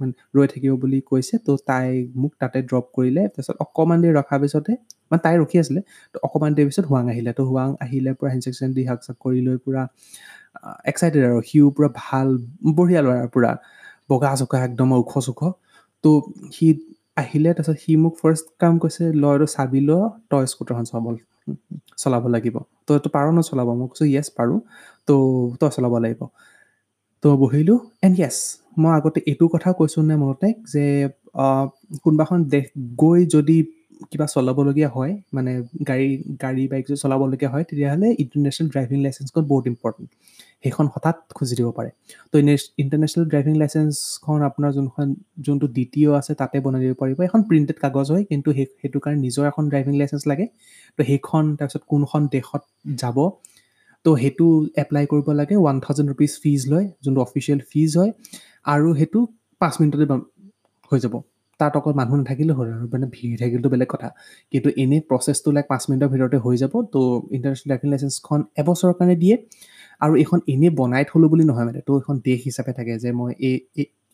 মানে 0.00 0.12
ৰৈ 0.36 0.46
থাকিব 0.52 0.72
বুলি 0.82 0.98
কৈছে। 1.10 1.34
তো 1.46 1.52
তাই 1.68 1.86
মোক 2.20 2.32
তাতে 2.42 2.58
ড্ৰপ 2.68 2.86
কৰিলে 2.96 3.22
তাৰপিছত 3.34 3.56
অকণমান 3.64 3.98
দেৰি 4.02 4.12
ৰখাৰ 4.20 4.38
পিছতে 4.42 4.72
মানে 5.10 5.20
তাই 5.26 5.34
ৰখি 5.42 5.56
আছিলে 5.62 5.80
তো 6.14 6.16
অকণমান 6.26 6.52
দেৰি 6.56 6.66
পিছত 6.70 6.84
হোৱাং 6.90 7.04
আহিলে। 7.12 7.30
তো 7.38 7.42
হোৱাং 7.50 7.68
আহিলে 7.84 8.10
পূৰা 8.18 8.28
হেণ্ডছেক 8.32 8.54
চেন 8.58 8.70
দি 8.76 8.82
হাক 8.88 8.98
চাক 9.06 9.16
কৰি 9.24 9.40
লৈ 9.46 9.56
পূৰা 9.64 9.82
এক্সাইটেড 10.90 11.22
আৰু। 11.30 11.38
সিও 11.48 11.66
পূৰা 11.76 11.88
ভাল 12.02 12.28
বঢ়িয়া 12.76 13.00
ল'ৰা 13.06 13.16
পূৰা। 13.34 13.52
বগা 14.10 14.30
চকা 14.40 14.56
একদম 14.68 14.88
ওখ 15.00 15.12
চোখ 15.26 15.40
তো 16.04 16.10
সি 16.54 16.66
আহিলে 17.18 17.50
তাৰপিছত 17.50 17.76
সি 17.82 17.92
মোক 18.02 18.14
ফাৰ্ষ্ট 18.20 18.46
কাম 18.60 18.74
কৈছে 18.82 19.04
ল 19.14 19.24
এইটো 19.32 19.46
চাবি 19.54 19.80
ল 19.80 19.90
তই 20.30 20.44
স্কুটাৰখন 20.52 20.84
চলাব 20.90 21.06
চলাব 22.02 22.24
লাগিব। 22.34 22.56
তই 22.86 22.98
পাৰ 23.14 23.26
ন 23.36 23.38
চলাব? 23.50 23.68
মই 23.78 23.86
কৈছোঁ 23.90 24.06
য়েছ 24.14 24.28
পাৰোঁ। 24.38 24.58
তো 25.08 25.14
তই 25.60 25.70
চলাব 25.76 25.94
লাগিব। 26.04 26.20
তো 27.22 27.28
বহিলোঁ 27.36 27.78
এণ্ড 28.02 28.14
য়েছ 28.22 28.36
মই 28.78 28.92
আগতে 28.98 29.18
এইটো 29.30 29.44
কথা 29.54 29.68
কৈছোঁ 29.72 30.02
নে 30.02 30.14
মনতে 30.16 30.48
যে 30.72 30.84
কোনোবাখন 32.04 32.38
দেশ 32.48 32.66
গৈ 32.96 33.20
যদি 33.26 33.56
কিবা 34.10 34.26
চলাবলগীয়া 34.26 34.90
হয় 34.96 35.12
মানে 35.32 35.52
গাড়ী 35.88 36.08
গাড়ী 36.42 36.62
বাইক 36.70 36.84
যদি 36.88 36.98
চলাবলগীয়া 37.04 37.50
হয় 37.54 37.64
তেতিয়াহ'লে 37.68 38.08
ইণ্টাৰনেশ্যনেল 38.22 38.68
ড্ৰাইভিং 38.72 38.98
লাইচেঞ্চখন 39.04 39.44
বহুত 39.44 39.64
ইম্পৰ্টেণ্ট 39.66 40.10
সেইখন 40.64 40.86
হঠাৎ 40.94 41.16
খুজি 41.36 41.54
দিব 41.58 41.68
পাৰে। 41.78 41.90
তো 42.30 42.34
ইণ্টাৰনেশ্যনেল 42.82 43.24
ড্ৰাইভিং 43.32 43.54
লাইচেঞ্চখন 43.62 44.38
আপোনাৰ 44.48 44.70
যোনখন 44.76 45.06
যোনটো 45.46 45.66
ডি 45.76 45.84
টি 45.92 46.00
অ' 46.08 46.14
আছে 46.20 46.32
তাতে 46.40 46.56
বনাই 46.64 46.80
দিব 46.84 46.94
পাৰিব। 47.02 47.18
এখন 47.28 47.40
প্ৰিণ্টেড 47.48 47.78
কাগজ 47.84 48.06
হয় 48.12 48.24
কিন্তু 48.30 48.48
সেই 48.56 48.66
সেইটো 48.80 48.98
কাৰণে 49.04 49.18
নিজৰ 49.26 49.44
এখন 49.50 49.64
ড্ৰাইভিং 49.72 49.94
লাইচেঞ্চ 50.00 50.22
লাগে। 50.30 50.46
তো 50.98 51.00
সেইখন 51.08 51.44
তাৰপিছত 51.58 51.82
কোনখন 51.92 52.22
দেশত 52.34 52.62
যাব 53.02 53.16
তো 54.04 54.10
সেইটো 54.22 54.46
এপ্লাই 54.82 55.04
কৰিব 55.12 55.28
লাগে। 55.40 55.54
ওৱান 55.62 55.76
থাউজেণ্ড 55.84 56.08
ৰুপিজ 56.12 56.32
ফিজ 56.42 56.60
লয় 56.72 56.86
যোনটো 57.04 57.20
অফিচিয়েল 57.26 57.60
ফিজ 57.70 57.90
হয় 58.00 58.10
আৰু 58.74 58.88
সেইটো 58.98 59.18
পাঁচ 59.60 59.74
মিনিটতে 59.80 60.06
হৈ 60.92 60.98
যাব। 61.04 61.14
তাত 61.60 61.72
অকল 61.80 61.92
মানুহ 62.00 62.14
নাথাকিলেও 62.20 62.56
হ'ল 62.58 62.68
আৰু 62.76 62.86
মানে 62.94 63.06
ভিৰ 63.14 63.30
থাকিলেতো 63.42 63.68
বেলেগ 63.74 63.88
কথা। 63.94 64.08
কিন্তু 64.52 64.68
এনেই 64.82 65.00
প্ৰচেছটো 65.10 65.48
লাইক 65.56 65.66
পাঁচ 65.72 65.82
মিনিটৰ 65.88 66.08
ভিতৰতে 66.14 66.38
হৈ 66.44 66.56
যাব। 66.62 66.72
তো 66.94 67.00
ইণ্টাৰনেশ্যনেল 67.36 67.68
ড্ৰাইভিং 67.70 67.88
লাইচেঞ্চখন 67.92 68.40
এবছৰৰ 68.60 68.92
কাৰণে 68.98 69.16
দিয়ে। 69.22 69.36
আৰু 70.00 70.12
এইখন 70.22 70.38
এনেই 70.52 70.70
বনাই 70.80 71.02
থ'লোঁ 71.10 71.28
বুলি 71.32 71.44
নহয় 71.50 71.66
মানে 71.68 71.80
তো 71.88 71.92
এখন 72.02 72.14
দেশ 72.26 72.38
হিচাপে 72.46 72.72
থাকে 72.78 72.92
যে 73.04 73.10
মই 73.18 73.32
এই 73.48 73.56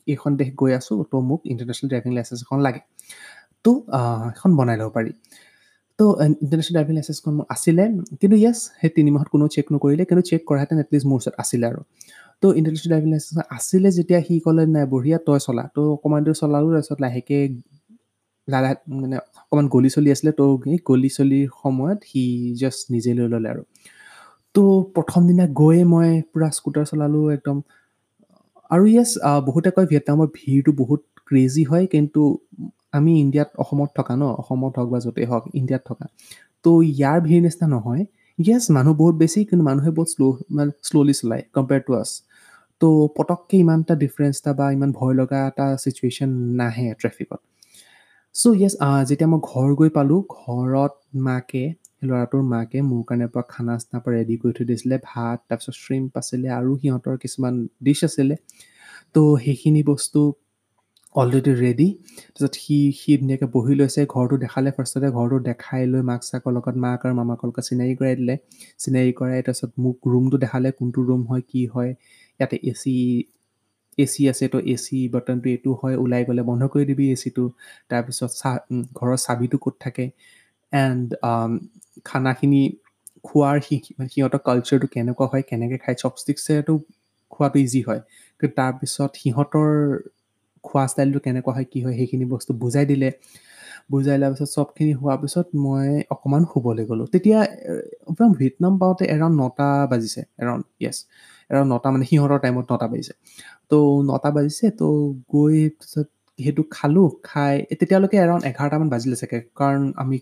এইখন 0.07 0.31
দেশ 0.40 0.49
গৈ 0.61 0.73
আছোঁ 0.79 0.97
তো 1.12 1.16
মোক 1.29 1.40
ইণ্টাৰনেশ্যনেল 1.53 1.88
ড্ৰাইভিং 1.92 2.11
লাইচেঞ্চ 2.16 2.40
এখন 2.47 2.59
লাগে। 2.66 2.81
তো 3.64 3.70
এখন 4.37 4.51
বনাই 4.59 4.77
ল'ব 4.81 4.90
পাৰি। 4.97 5.11
তো 5.99 6.05
ইণ্টাৰনেশ্যনেল 6.42 6.75
ড্ৰাইভিং 6.77 6.94
লাইচেঞ্চখন 6.99 7.33
মোৰ 7.38 7.47
আছিলে 7.55 7.85
কিন্তু 8.20 8.37
য়েছ 8.44 8.59
সেই 8.81 8.90
তিনি 8.97 9.11
মাহত 9.14 9.29
কোনো 9.35 9.44
চেক 9.55 9.66
নকৰিলে 9.75 10.05
কিন্তু 10.11 10.23
চেক 10.31 10.40
কৰাহেঁতেন 10.49 10.77
এটলিষ্ট 10.85 11.07
মোৰ 11.11 11.16
ওচৰত 11.20 11.35
আছিলে 11.42 11.64
আৰু। 11.70 11.81
তো 12.42 12.47
ইণ্টাৰনেশ্যনেল 12.59 12.90
ড্ৰাইভিং 12.92 13.11
লাইচেঞ্চ 13.14 13.38
আছিলে 13.57 13.88
যেতিয়া 13.99 14.20
সি 14.27 14.35
ক'লে 14.44 14.64
নাই 14.75 14.85
বঢ়িয়া 14.92 15.18
তই 15.27 15.38
চলা। 15.47 15.64
তো 15.77 15.81
অকণমান 15.97 16.20
দেৰি 16.27 16.37
চলালোঁ 16.42 16.70
তাৰপিছত 16.75 16.99
লাহেকৈ 17.05 17.42
লাহে 18.49 18.75
মানে 19.03 19.16
অকণমান 19.42 19.66
গলি 19.75 19.88
চলি 19.97 20.09
আছিলে 20.14 20.31
তো 20.40 20.44
গলি 20.90 21.09
চলিৰ 21.18 21.44
সময়ত 21.62 21.99
সি 22.11 22.23
জাষ্ট 22.61 22.83
নিজে 22.94 23.11
লৈ 23.18 23.27
ল'লে 23.33 23.49
আৰু। 23.55 23.62
তো 24.54 24.62
প্ৰথম 24.96 25.20
দিনা 25.28 25.44
গৈয়ে 25.60 25.84
মই 25.92 26.08
পূৰা 26.30 26.48
স্কুটাৰ 26.58 26.84
চলালোঁ 26.90 27.24
একদম। 27.36 27.56
আৰু 28.70 28.84
য়েছ 28.96 29.10
বহুতে 29.48 29.70
কয় 29.74 29.86
ভিয়েটনামৰ 29.90 30.28
ভিৰটো 30.38 30.70
বহুত 30.80 31.00
ক্ৰেজি 31.28 31.64
হয় 31.70 31.84
কিন্তু 31.94 32.20
আমি 32.98 33.12
ইণ্ডিয়াত 33.24 33.50
অসমত 33.62 33.90
থকা 33.98 34.14
ন 34.20 34.22
অসমত 34.40 34.72
হওক 34.78 34.88
বা 34.92 34.98
য'তেই 35.04 35.26
হওক 35.30 35.44
ইণ্ডিয়াত 35.60 35.82
থকা। 35.90 36.06
তো 36.64 36.70
ইয়াৰ 36.90 37.18
ভিৰ 37.26 37.40
নিচিনা 37.46 37.66
নহয়। 37.74 38.04
য়েছ 38.38 38.64
মানুহ 38.76 38.92
বহুত 39.00 39.14
বেছি 39.22 39.40
কিন্তু 39.48 39.64
মানুহে 39.70 39.90
বহুত 39.96 40.08
শ্ল' 40.14 40.38
মানে 40.56 40.70
শ্ল'লি 40.88 41.14
চলায় 41.20 41.42
কম্পেয়াৰ 41.54 41.82
টু 41.86 41.92
আছ 42.02 42.10
তো 42.80 42.88
পটককৈ 43.16 43.58
ইমান 43.64 43.80
এটা 43.84 43.94
ডিফাৰেঞ্চ 44.02 44.34
এটা 44.40 44.52
বা 44.58 44.66
ইমান 44.76 44.90
ভয় 44.98 45.14
লগা 45.20 45.40
এটা 45.50 45.66
চিটুৱেশ্যন 45.82 46.30
নাহে 46.60 46.86
ট্ৰেফিকত 47.00 47.40
চ' 48.34 48.44
য়েছ 48.62 48.74
যেতিয়া 49.08 49.28
মই 49.32 49.40
ঘৰ 49.50 49.68
গৈ 49.80 49.90
পালোঁ 49.96 50.20
ঘৰত 50.36 50.94
মাকে 51.26 51.64
ল'ৰাটোৰ 52.04 52.42
মাকে 52.48 52.78
মোৰ 52.86 53.02
কাৰণে 53.08 53.26
পৰা 53.34 53.44
খানা 53.48 53.74
চানা 53.82 53.98
পৰা 54.04 54.14
ৰেডি 54.16 54.34
কৰি 54.42 54.52
থৈ 54.56 54.64
দিছিলে 54.70 54.96
ভাত 55.04 55.38
তাৰপিছত 55.48 55.74
শ্ৰিম্প 55.78 56.10
আছিলে 56.20 56.48
আৰু 56.58 56.70
সিহঁতৰ 56.80 57.16
কিছুমান 57.24 57.54
ডিছ 57.84 58.00
আছিলে। 58.08 58.34
তো 59.14 59.20
সেইখিনি 59.44 59.80
বস্তু 59.86 60.20
অলৰেডি 61.14 61.52
ৰেডি 61.58 61.84
তাৰপিছত 62.28 62.54
সি 62.56 62.76
সি 63.00 63.10
ধুনীয়াকৈ 63.20 63.48
বহি 63.52 63.74
লৈছে 63.80 64.00
ঘৰটো 64.14 64.36
দেখালে 64.44 64.70
ফাৰ্ষ্টতে 64.76 65.08
ঘৰটো 65.12 65.36
দেখাই 65.44 65.82
লৈ 65.92 66.02
মাক 66.08 66.20
চাকৰ 66.24 66.52
লগত 66.56 66.76
মাক 66.84 66.98
আৰু 67.06 67.14
মামাকৰ 67.20 67.46
লগত 67.50 67.64
চিনাকি 67.68 67.94
কৰাই 68.00 68.14
দিলে। 68.20 68.34
চিনাকি 68.78 69.12
কৰাই 69.20 69.40
তাৰপিছত 69.46 69.70
মোক 69.84 69.96
ৰুমটো 70.12 70.36
দেখালে 70.44 70.68
কোনটো 70.78 71.00
ৰুম 71.08 71.22
হয় 71.30 71.42
কি 71.50 71.62
হয় 71.74 71.90
ইয়াতে 72.40 72.56
এ 72.64 72.72
চি 72.82 72.94
এ 73.98 74.04
চি 74.06 74.22
আছে 74.28 74.44
তো 74.48 74.58
এ 74.66 74.76
চি 74.78 74.96
বটনটো 75.14 75.46
এইটো 75.50 75.70
হয় 75.80 75.94
ওলাই 75.96 76.22
গ'লে 76.28 76.42
বন্ধ 76.50 76.62
কৰি 76.72 76.84
দিবি 76.90 77.04
এ 77.10 77.16
চিটো 77.22 77.44
তাৰপিছত 77.90 78.30
চা 78.34 78.50
ঘৰৰ 78.98 79.16
চাবিটো 79.26 79.56
ক'ত 79.64 79.74
থাকে? 79.80 80.04
এণ্ড 80.72 81.08
খানাখিনি 82.09 82.62
খোৱাৰ 83.28 83.57
সিহঁতৰ 84.12 84.40
কালচাৰটো 84.48 84.87
কেনেকুৱা 84.94 85.26
হয় 85.33 85.42
কেনেকৈ 85.50 85.78
খায় 85.85 85.96
চপষ্টিক্সেতো 86.02 86.72
খোৱাটো 87.33 87.57
ইজি 87.64 87.80
হয়। 87.88 88.00
কিন্তু 88.40 88.54
তাৰপিছত 88.61 89.11
সিহঁতৰ 89.22 89.68
খোৱা 90.64 90.85
ষ্টাইলটো 90.92 91.18
কেনেকুৱা 91.26 91.52
হয় 91.57 91.66
কি 91.72 91.78
হয় 91.85 91.94
সেইখিনি 91.98 92.24
বস্তু 92.35 92.52
বুজাই 92.62 92.85
দিলে। 92.92 93.09
বুজাই 93.92 94.16
লোৱাৰ 94.20 94.33
পিছত 94.35 94.48
চবখিনি 94.57 94.92
হোৱাৰ 95.00 95.18
পিছত 95.22 95.46
মই 95.64 95.88
অকণমান 96.14 96.42
শুবলৈ 96.52 96.85
গ'লোঁ। 96.90 97.07
তেতিয়া 97.14 97.38
ভিয়েটনাম 98.38 98.74
পাওঁতে 98.83 99.04
এৰাউণ্ড 99.14 99.37
নটা 99.42 99.68
বাজিছে 99.92 100.20
এৰাউণ্ড 100.42 100.64
য়েছ 100.85 100.98
এৰাউণ্ড 101.50 101.68
নটা 101.74 101.88
মানে 101.94 102.04
সিহঁতৰ 102.11 102.38
টাইমত 102.44 102.64
নটা 102.72 102.87
বাজিছে। 102.92 103.14
তো 103.70 103.78
নটা 104.11 104.28
বাজিছে 104.37 104.66
তো 104.80 104.87
গৈ 105.35 105.57
পিছত 105.78 106.07
সেইটো 106.38 106.62
খালোঁ 106.76 107.07
খাই 107.28 107.54
তেতিয়ালৈকে 107.80 108.16
এৰাউণ্ড 108.24 108.42
এঘাৰটামান 108.50 108.88
বাজিলে 108.94 109.16
চাগে 109.22 109.38
কাৰণ 109.61 109.83
আমি 110.02 110.16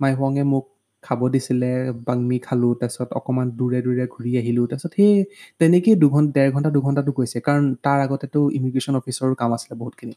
মাই 0.00 0.12
হোৱাঙে 0.14 0.42
মোক 0.52 0.64
খাব 1.02 1.20
দিছিলে 1.34 1.70
বাংমি 2.06 2.36
খালোঁ 2.38 2.72
তাৰপিছত 2.80 3.08
অকণমান 3.18 3.46
দূৰে 3.58 3.78
দূৰে 3.86 4.04
ঘূৰি 4.14 4.30
আহিলোঁ 4.40 4.64
তাৰপিছত 4.70 4.92
সেই 4.96 5.12
তেনেকেই 5.60 5.94
দুঘণ্টা 5.96 6.32
ডেৰ 6.36 6.48
ঘণ্টা 6.54 6.70
দুঘণ্টাটো 6.70 7.10
গৈছে 7.18 7.38
কাৰণ 7.40 7.64
তাৰ 7.84 7.98
আগতেতো 8.06 8.40
ইমিগ্ৰেশ্যন 8.58 8.94
অফিচৰো 8.96 9.34
কাম 9.34 9.50
আছিলে 9.56 9.74
বহুতখিনি। 9.82 10.14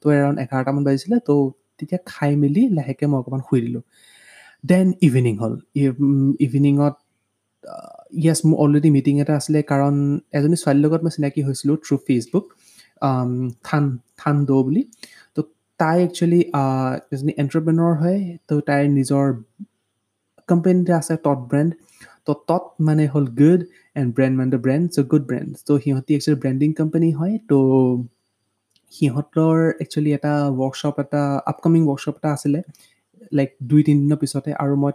তো 0.00 0.06
এৰাউণ্ড 0.10 0.38
এঘাৰটামান 0.44 0.82
বাজিছিলে 0.84 1.16
তো 1.28 1.34
তেতিয়া 1.78 2.00
খাই 2.06 2.30
মেলি 2.36 2.62
লাহেকৈ 2.76 3.06
মই 3.10 3.18
অকণমান 3.20 3.42
শুই 3.48 3.60
দিলোঁ। 3.60 3.82
দেন 4.64 4.86
ইভিনিং 5.00 5.34
হ'ল। 5.36 5.54
ইভিনিঙত 6.46 6.94
য়েছ 8.18 8.38
মোৰ 8.48 8.56
অলৰেডি 8.64 8.90
মিটিং 8.90 9.14
এটা 9.20 9.34
আছিলে 9.36 9.58
কাৰণ 9.72 9.94
এজনী 10.32 10.56
ছোৱালীৰ 10.62 10.82
লগত 10.84 11.00
মই 11.04 11.12
চিনাকি 11.16 11.40
হৈছিলোঁ 11.48 11.76
থ্ৰু 11.84 11.94
ফেচবুক 12.06 12.44
থান 13.64 13.84
থান 14.18 14.36
দ' 14.44 14.62
বুলি। 14.66 14.82
তাই 15.80 15.96
একচুৱেলি 16.06 16.40
এজনী 17.14 17.32
এণ্টাৰপ্ৰেনৰ 17.42 17.92
হয় 18.02 18.18
তো 18.48 18.54
তাইৰ 18.68 18.84
নিজৰ 18.98 19.26
কোম্পানী 20.48 20.78
এটা 20.84 20.94
আছে 21.00 21.14
টট 21.26 21.40
ব্ৰেণ্ড 21.50 21.70
তো 22.26 22.32
টট 22.48 22.64
মানে 22.86 23.04
হ'ল 23.12 23.26
গুড 23.40 23.60
এণ্ড 24.00 24.08
ব্ৰেণ্ড 24.16 24.34
মানে 24.38 24.50
the 24.54 24.60
brand 24.64 24.84
so' 24.94 25.06
good 25.12 25.24
brand 25.30 25.48
so 25.66 25.72
সিহঁতি 25.84 26.10
একচুৱেলি 26.16 26.38
ব্ৰেণ্ডিং 26.42 26.70
কোম্পানী 26.80 27.08
হয় 27.18 27.34
তো 27.50 27.58
সিহঁতৰ 28.92 29.56
একচুৱেলি 29.82 30.10
এটা 30.18 30.32
ৱৰ্কশ্বপ 30.60 30.94
এটা 31.04 31.22
আপকামিং 31.52 31.82
ৱৰ্কশ্বপ 31.90 32.14
এটা 32.20 32.28
আছিলে 32.36 32.60
লাইক 33.36 33.50
দুই 33.70 33.80
তিনিদিনৰ 33.86 34.18
পিছতে। 34.22 34.50
আৰু 34.62 34.74
মই 34.82 34.92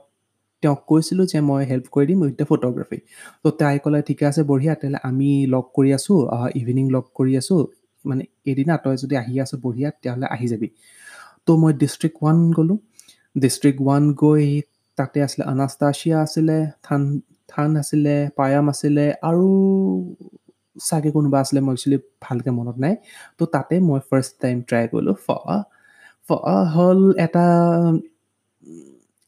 তেওঁক 0.63 0.80
কৈছিলোঁ 0.91 1.26
যে 1.32 1.39
মই 1.50 1.62
হেল্প 1.72 1.86
কৰি 1.96 2.06
দিম 2.10 2.19
উইথ 2.26 2.34
দ্য 2.39 2.46
ফটোগ্ৰাফী 2.52 3.00
তো 3.43 3.48
তাই 3.60 3.76
ক'লে 3.84 4.00
ঠিকে 4.08 4.24
আছে 4.30 4.41
বঢ়িয়া। 4.50 4.74
তেতিয়াহ'লে 4.80 5.00
আমি 5.10 5.30
লগ 5.54 5.65
কৰি 5.78 5.89
আছোঁ 5.98 6.17
ইভিনিং 6.62 6.86
লগ 6.96 7.06
কৰি 7.17 7.34
আছোঁ। 7.41 7.62
মানে 8.06 8.24
এদিনা 8.52 8.74
তই 8.84 8.96
যদি 9.04 9.16
আহি 9.22 9.34
আছোঁ 9.44 9.58
বঢ়িয়া 9.66 9.89
তেতিয়াহ'লে 9.94 10.28
আহি 10.36 10.48
যাবি। 10.54 10.68
তো 11.46 11.52
মই 11.62 11.72
ডিষ্ট্ৰিক্ট 11.84 12.16
ওৱান 12.22 12.38
গ'লোঁ। 12.58 12.78
ডিষ্ট্ৰিক্ট 13.36 13.80
ওৱান 13.84 14.04
গৈ 14.22 14.46
তাতে 14.98 15.18
আছিলে 15.26 15.44
আনাষ্টাছিয়া 15.54 16.18
আছিলে 16.26 16.58
থান 16.86 17.02
থান 17.50 17.70
আছিলে 17.82 18.16
পায়াম 18.38 18.66
আছিলে 18.74 19.06
আৰু 19.30 19.48
চাগে 20.80 21.10
কোনোবা 21.16 21.38
আছিলে 21.44 21.60
মই 21.66 21.74
একচুৱেলি 21.76 21.98
ভালকৈ 22.26 22.52
মনত 22.60 22.78
নাই। 22.84 22.94
তো 23.38 23.44
তাতে 23.56 23.76
মই 23.88 24.00
ফাৰ্ষ্ট 24.10 24.34
টাইম 24.44 24.58
ট্ৰাই 24.70 24.84
কৰিলোঁ 24.92 25.16
ফ 25.26 25.28
ফ 26.26 26.30
হ'ল 26.74 27.00
এটা 27.26 27.46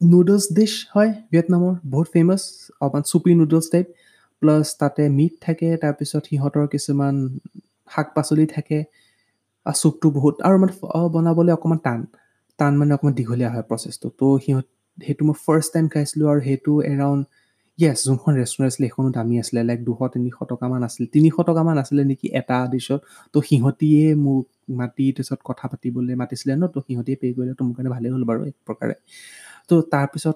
নুডলছ 0.02 0.46
ডিছ 0.58 0.74
হয় 0.94 1.12
ভিয়েটনামৰ 1.32 1.74
বহুত 1.92 2.08
ফেমাছ 2.14 2.42
অকণমান 2.84 3.04
চুপি 3.12 3.32
নুডলছ 3.40 3.66
টাইপ 3.74 3.88
প্লাছ 4.42 4.66
তাতে 4.82 5.04
মিট 5.18 5.34
থাকে 5.46 5.70
তাৰপিছত 5.84 6.24
সিহঁতৰ 6.30 6.66
কিছুমান 6.74 7.16
শাক 7.89 8.08
পাচলি 8.15 8.45
থাকে 8.56 8.78
চুপটো 9.65 10.08
বহুত 10.17 10.36
আৰু 10.48 10.56
মানে 10.62 10.74
বনাবলৈ 11.13 11.52
অকণমান 11.58 11.80
টান 11.86 12.00
টান 12.60 12.74
মানে 12.80 12.91
অকণমান 12.95 13.13
দীঘলীয়া 13.19 13.50
হয় 13.54 13.65
প্ৰচেছটো 13.69 14.08
তো 14.19 14.28
সিহঁত 14.43 14.67
সেইটো 14.98 15.24
মই 15.28 15.36
ফাৰ্ষ্ট 15.45 15.69
টাইম 15.74 15.86
খাইছিলোঁ 15.93 16.26
আৰু 16.32 16.39
সেইটো 16.48 16.71
এৰাউণ্ড 16.91 17.24
য়েছ 17.80 17.98
যোনখন 18.06 18.34
ৰেষ্টুৰেণ্ট 18.39 18.69
আছিলে 18.71 18.86
সেইখনো 18.86 19.10
দামী 19.17 19.36
আছিলে 19.41 19.62
লাইক 19.69 19.80
দুশ 19.84 20.00
তিনিশ 20.13 20.34
টকামান 20.52 20.82
আছিলে 20.88 21.06
তিনিশ 21.15 21.34
টকামান 21.50 21.76
আছিলে 21.78 22.02
নেকি 22.12 22.28
এটা 22.39 22.58
ডিছত 22.71 23.02
তো 23.34 23.38
সিহঁতিয়ে 23.50 24.04
মোক 24.26 24.45
মাতি 24.80 25.06
তাৰপিছত 25.08 25.39
কথা 25.50 25.65
পাতিবলৈ 25.71 26.13
মাতিছিলে 26.21 26.54
ন 26.56 26.63
তো 26.74 26.80
সিহঁতিয়ে 26.88 27.17
পে' 27.21 27.34
কৰিলে 27.38 27.54
তো 27.60 27.63
মোৰ 27.67 27.74
কাৰণে 27.78 27.89
ভালেই 27.95 28.12
হ'ল 28.13 28.24
বাৰু 28.30 28.41
এক 28.50 28.56
প্ৰকাৰে। 28.67 28.95
তো 29.69 29.76
তাৰপিছত 29.93 30.36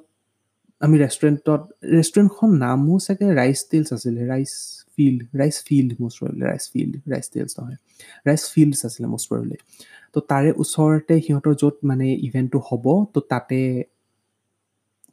আমি 0.81 0.95
ৰেষ্টুৰেণ্টত 0.97 1.61
ৰেষ্টুৰেণ্টখন 1.95 2.49
নামো 2.63 2.93
চাগে 3.05 3.27
ৰাইচ 3.39 3.59
টিলছ 3.69 3.89
আছিলে 3.93 4.21
rice 4.25 4.53
field 4.99 5.19
rice 5.41 5.57
field 5.67 5.91
most 6.01 6.17
probably 6.19 6.43
rice 6.45 6.65
field 6.73 6.93
rice 7.11 7.25
tills 7.33 7.51
নহয়। 7.59 7.77
ৰাইচ 8.25 8.43
ফিল্ডছ 8.53 8.79
আছিলে 8.85 9.07
মষ্ট 9.07 9.25
প্ৰবেবলি 9.29 9.57
তো 10.15 10.19
তাৰে 10.31 10.49
ওচৰতে 10.63 11.15
সিহঁতৰ 11.25 11.53
য'ত 11.61 11.75
মানে 11.85 12.07
ইভেণ্টটো 12.27 12.59
হ'ব 12.67 12.85
তো 13.13 13.19
তাতে 13.31 13.59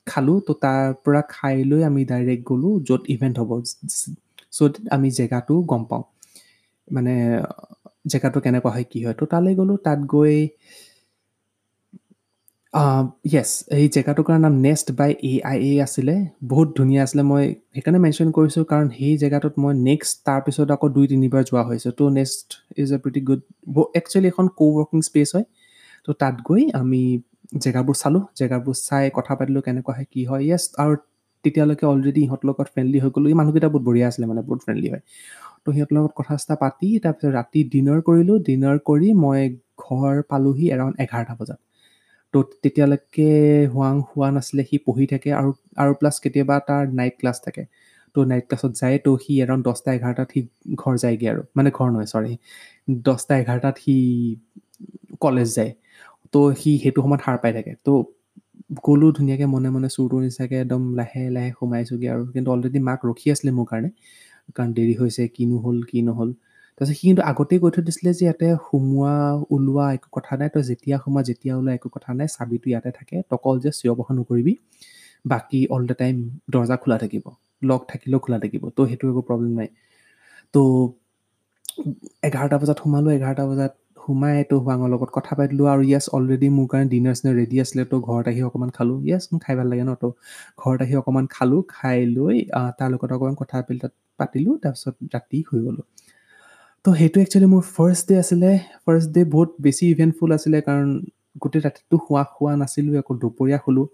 খালোঁ 0.07 0.38
তো 0.46 0.53
তাৰ 0.64 0.85
পৰা 1.05 1.20
খাই 1.29 1.57
লৈ 1.64 1.81
আমি 1.85 2.03
ডাইৰেক্ট 2.05 2.42
গ'লোঁ 2.51 2.72
য'ত 2.88 3.03
ইভেণ্ট 3.14 3.37
হ'ব। 3.40 3.51
য'ত 4.53 4.75
আমি 4.90 5.09
জেগাটো 5.11 5.55
গম 5.70 5.83
পাওঁ। 5.90 6.05
মানে 6.88 7.14
জেগাটো 8.07 8.38
কেনেকুৱা 8.40 8.70
হয় 8.75 8.87
কি 8.92 8.99
হয়। 9.05 9.16
তো 9.20 9.25
তালৈ 9.33 9.53
গ'লোঁ 9.55 9.77
তাত 9.87 10.01
গৈ 10.07 10.37
য়েছ 12.74 13.50
এই 13.76 13.85
জেগাটুকুৰাৰ 13.94 14.40
নাম 14.40 14.55
next 14.61 14.88
by 14.98 15.11
A 15.22 15.33
I 15.50 15.59
A 15.66 15.72
আছিলে 15.85 16.14
বহুত 16.50 16.68
ধুনীয়া 16.79 17.02
আছিলে 17.07 17.22
মই 17.31 17.44
সেইকাৰণে 17.74 17.98
মেনশ্যন 18.05 18.29
কৰিছোঁ 18.37 18.64
কাৰণ 18.72 18.87
সেই 18.96 19.14
জেগাটোত 19.22 19.55
মই 19.62 19.72
নেক্সট 19.88 20.14
তাৰপিছত 20.29 20.68
আকৌ 20.76 20.87
দুই 20.96 21.07
তিনিবাৰ 21.12 21.42
যোৱা 21.50 21.62
হৈছে 21.68 21.90
so 21.98 22.05
next 22.18 22.46
is 22.83 22.88
a 22.92 22.98
pretty 23.05 23.20
good 23.29 23.40
actually 24.00 24.29
এখন 24.33 24.46
কো 24.59 24.66
ৱৰ্কিং 24.76 24.98
স্পেচ 25.09 25.29
হয় 25.37 25.46
তো 26.07 26.11
তাত 26.22 26.35
গৈ 26.48 26.62
আমি 26.81 27.02
জেগাবোৰ 27.64 27.96
চালোঁ 28.02 28.22
জেগাবোৰ 28.40 28.74
চাই 28.81 29.05
কথা 29.18 29.33
পাতিলোঁ 29.38 29.62
কেনেকুৱা 29.66 29.92
হয় 29.96 30.07
কি 30.12 30.22
হয় 30.31 30.42
য়েছ 30.50 30.64
আৰু 30.83 30.92
তেতিয়ালৈকে 31.44 31.85
অলৰেডি 31.92 32.20
ইহঁতৰ 32.26 32.46
লগত 32.48 32.66
ফ্ৰেণ্ডলি 32.74 32.98
হৈ 33.02 33.11
গ'লোঁ 33.14 33.29
এই 33.33 33.37
মানুহকেইটা 33.40 33.68
বহুত 33.72 33.83
বঢ়িয়া 33.88 34.07
আছিলে 34.11 34.26
মানে 34.31 34.40
বহুত 34.48 34.61
ফ্ৰেণ্ডলি 34.64 34.88
হয় 34.92 35.02
তো 35.64 35.68
সিহঁতৰ 35.74 35.94
লগত 35.98 36.12
কথা 36.18 36.33
চথা 36.40 36.57
পাতি 36.62 36.88
তাৰপিছত 37.05 37.31
ৰাতি 37.38 37.61
ডিনাৰ 37.74 37.98
কৰিলোঁ 38.09 38.37
ডিনাৰ 38.48 38.76
কৰি 38.88 39.09
মই 39.24 39.40
ঘৰ 39.85 40.14
পালোঁহি 40.31 40.64
এৰাউণ্ড 40.74 40.94
এঘাৰটা 41.05 41.35
বজাত। 41.40 41.61
তো 42.35 42.39
তেতিয়ালৈকে 42.62 43.29
হোৱাং 43.73 43.95
হোৱা 44.09 44.29
নাছিলে 44.33 44.62
সি 44.71 44.77
পঢ়ি 44.87 45.05
থাকে 45.12 45.29
আৰু 45.41 45.51
আৰু 45.83 45.93
প্লাছ 46.01 46.17
কেতিয়াবা 46.25 46.57
তাৰ 46.69 46.83
নাইট 46.95 47.15
ক্লাছ 47.21 47.37
থাকে। 47.47 47.62
তো 48.17 48.19
নাইট 48.25 48.45
ক্লাছত 48.49 48.73
যায় 48.81 48.97
তো 49.05 49.11
সি 49.25 49.33
এৰাউণ্ড 49.45 49.62
দহটা 49.69 49.91
এঘাৰটাত 49.99 50.29
সি 50.35 50.41
ঘৰ 50.83 50.95
যায়গৈ 51.03 51.27
আৰু। 51.33 51.43
মানে 51.57 51.69
ঘৰ 51.79 51.89
নহয় 51.93 52.09
চৰি 52.15 52.33
দহটা 53.05 53.35
এঘাৰটাত 53.43 53.75
সি 53.85 53.95
কলেজ 55.21 55.49
যায়। 55.57 55.73
তো 56.33 56.39
সি 56.61 56.71
সেইটো 56.83 57.01
সময়ত 57.05 57.21
সাৰ 57.27 57.37
পাই 57.43 57.53
থাকে। 57.59 57.73
তো 57.87 57.93
গ'লোঁ 58.85 59.11
ধুনীয়াকৈ 59.17 59.47
মনে 59.55 59.69
মনে 59.71 59.89
চুৰটোৰ 59.95 60.21
নিচাকৈ 60.25 60.57
একদম 60.57 60.83
লাহে 60.95 61.23
লাহে 61.31 61.51
সোমাইছোগৈ 61.59 62.09
আৰু। 62.15 62.23
কিন্তু 62.35 62.49
অলৰেডি 62.55 62.81
মাক 62.89 63.01
ৰখি 63.09 63.27
আছিলে 63.35 63.51
মোৰ 63.59 63.67
কাৰণে। 63.71 63.91
কাৰণ 64.57 64.71
দেৰি 64.75 64.95
হৈছে 64.99 65.23
কিনো 65.35 65.57
হ'ল 65.62 65.79
কি 65.89 65.99
নহ'ল 66.03 66.31
তাৰপিছত 66.79 66.97
সি 66.99 67.05
কিন্তু 67.09 67.23
আগতেই 67.31 67.59
কৈ 67.62 67.71
থৈ 67.75 67.83
দিছিলে 67.89 68.11
যে 68.19 68.23
ইয়াতে 68.27 68.47
সোমোৱা 68.67 69.15
ওলোৱা 69.55 69.85
একো 69.97 70.09
কথা 70.17 70.33
নাই 70.41 70.49
তই 70.55 70.62
যেতিয়া 70.71 70.97
সোমোৱা 71.05 71.23
যেতিয়া 71.29 71.53
ওলোৱা 71.59 71.73
একো 71.79 71.89
কথা 71.97 72.11
নাই 72.19 72.29
চাবিটো 72.37 72.67
ইয়াতে 72.73 72.91
থাকে 72.99 73.17
তকল 73.33 73.55
যে 73.65 73.71
চিঞৰ 73.79 73.95
বাখৰ 73.99 74.15
নকৰিবি 74.21 74.55
বাকী 75.25 75.61
অল 75.75 75.83
দ্য 75.91 75.95
টাইম 76.03 76.17
দৰ্জা 76.53 76.77
খোলা 76.83 76.97
থাকিব 77.03 77.25
লক 77.62 77.83
থাকিলেও 77.93 78.21
খোলা 78.25 78.39
থাকিব 78.45 78.62
তো 78.77 78.81
সেইটো 78.91 79.05
একো 79.12 79.23
প্ৰব্লেম 79.29 79.53
নাই। 79.61 79.69
তো 80.55 80.61
এঘাৰটা 82.29 82.57
বজাত 82.62 82.79
সোমালোঁ 82.83 83.11
এঘাৰটা 83.19 83.45
বজাত 83.51 83.73
সোমাই 84.05 84.37
তো 84.51 84.55
হোৱাঙৰ 84.65 84.89
লগত 84.95 85.11
কথা 85.17 85.33
পাতিলোঁ 85.39 85.67
আৰু 85.73 85.83
য়েছ 85.93 86.05
অলৰেডি 86.17 86.49
মোৰ 86.57 86.67
কাৰণে 86.73 86.89
ডিনাৰ 86.95 87.15
চিনাৰ 87.19 87.35
ৰেডি 87.41 87.57
আছিলে 87.65 87.83
তো 87.93 87.97
ঘৰত 88.09 88.27
আহি 88.33 88.41
অকণমান 88.49 88.71
খালোঁ। 88.77 88.99
য়েছ 89.11 89.25
মোৰ 89.33 89.41
খাই 89.45 89.55
ভাল 89.59 89.67
লাগে 89.73 89.85
ন 89.89 89.93
তো 90.03 90.09
ঘৰত 90.62 90.79
আহি 90.85 90.95
অকণমান 91.01 91.27
খালোঁ 91.37 91.61
খাই 91.75 91.99
লৈ 92.17 92.37
তাৰ 92.79 92.89
লগত 92.95 93.11
অকণমান 93.17 93.37
কথা 93.43 93.57
পাতিলোঁ 94.19 94.55
তাৰপিছত 94.65 94.95
ৰাতি 95.15 95.39
শুই 95.49 95.61
গ'লোঁ। 95.67 95.85
তো 96.87 96.92
সেইটো 96.99 97.18
একচুৱেলি 97.25 97.46
মোৰ 97.53 97.62
ফাৰ্ষ্ট 97.77 98.05
ডে 98.09 98.14
আছিলে 98.22 98.51
ফাৰ্ষ্ট 98.85 99.09
ডে 99.14 99.22
বহুত 99.31 99.51
বেছি 99.64 99.85
ইভেণ্টফুল 99.94 100.31
আছিলে 100.35 100.59
কাৰণ 100.66 100.88
গোটেই 101.42 101.62
ৰাতিটো 101.64 101.96
শোৱা 102.03 102.22
শোৱা 102.35 102.53
নাছিলোঁ 102.61 102.92
আকৌ 103.01 103.12
দুপৰীয়া 103.22 103.59
শুলোঁ। 103.64 103.87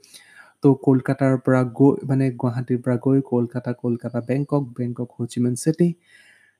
তো 0.62 0.68
কলকাতাৰ 0.86 1.34
পৰা 1.44 1.60
গৈ 1.78 1.94
মানে 2.10 2.26
গুৱাহাটীৰ 2.40 2.78
পৰা 2.84 2.96
গৈ 3.04 3.18
Kolkata 3.30 3.72
Kolkata 3.82 4.18
Bangkok 4.28 4.62
Bangkok 4.78 5.08
Ho Chi Minh 5.18 5.54
city 5.62 5.88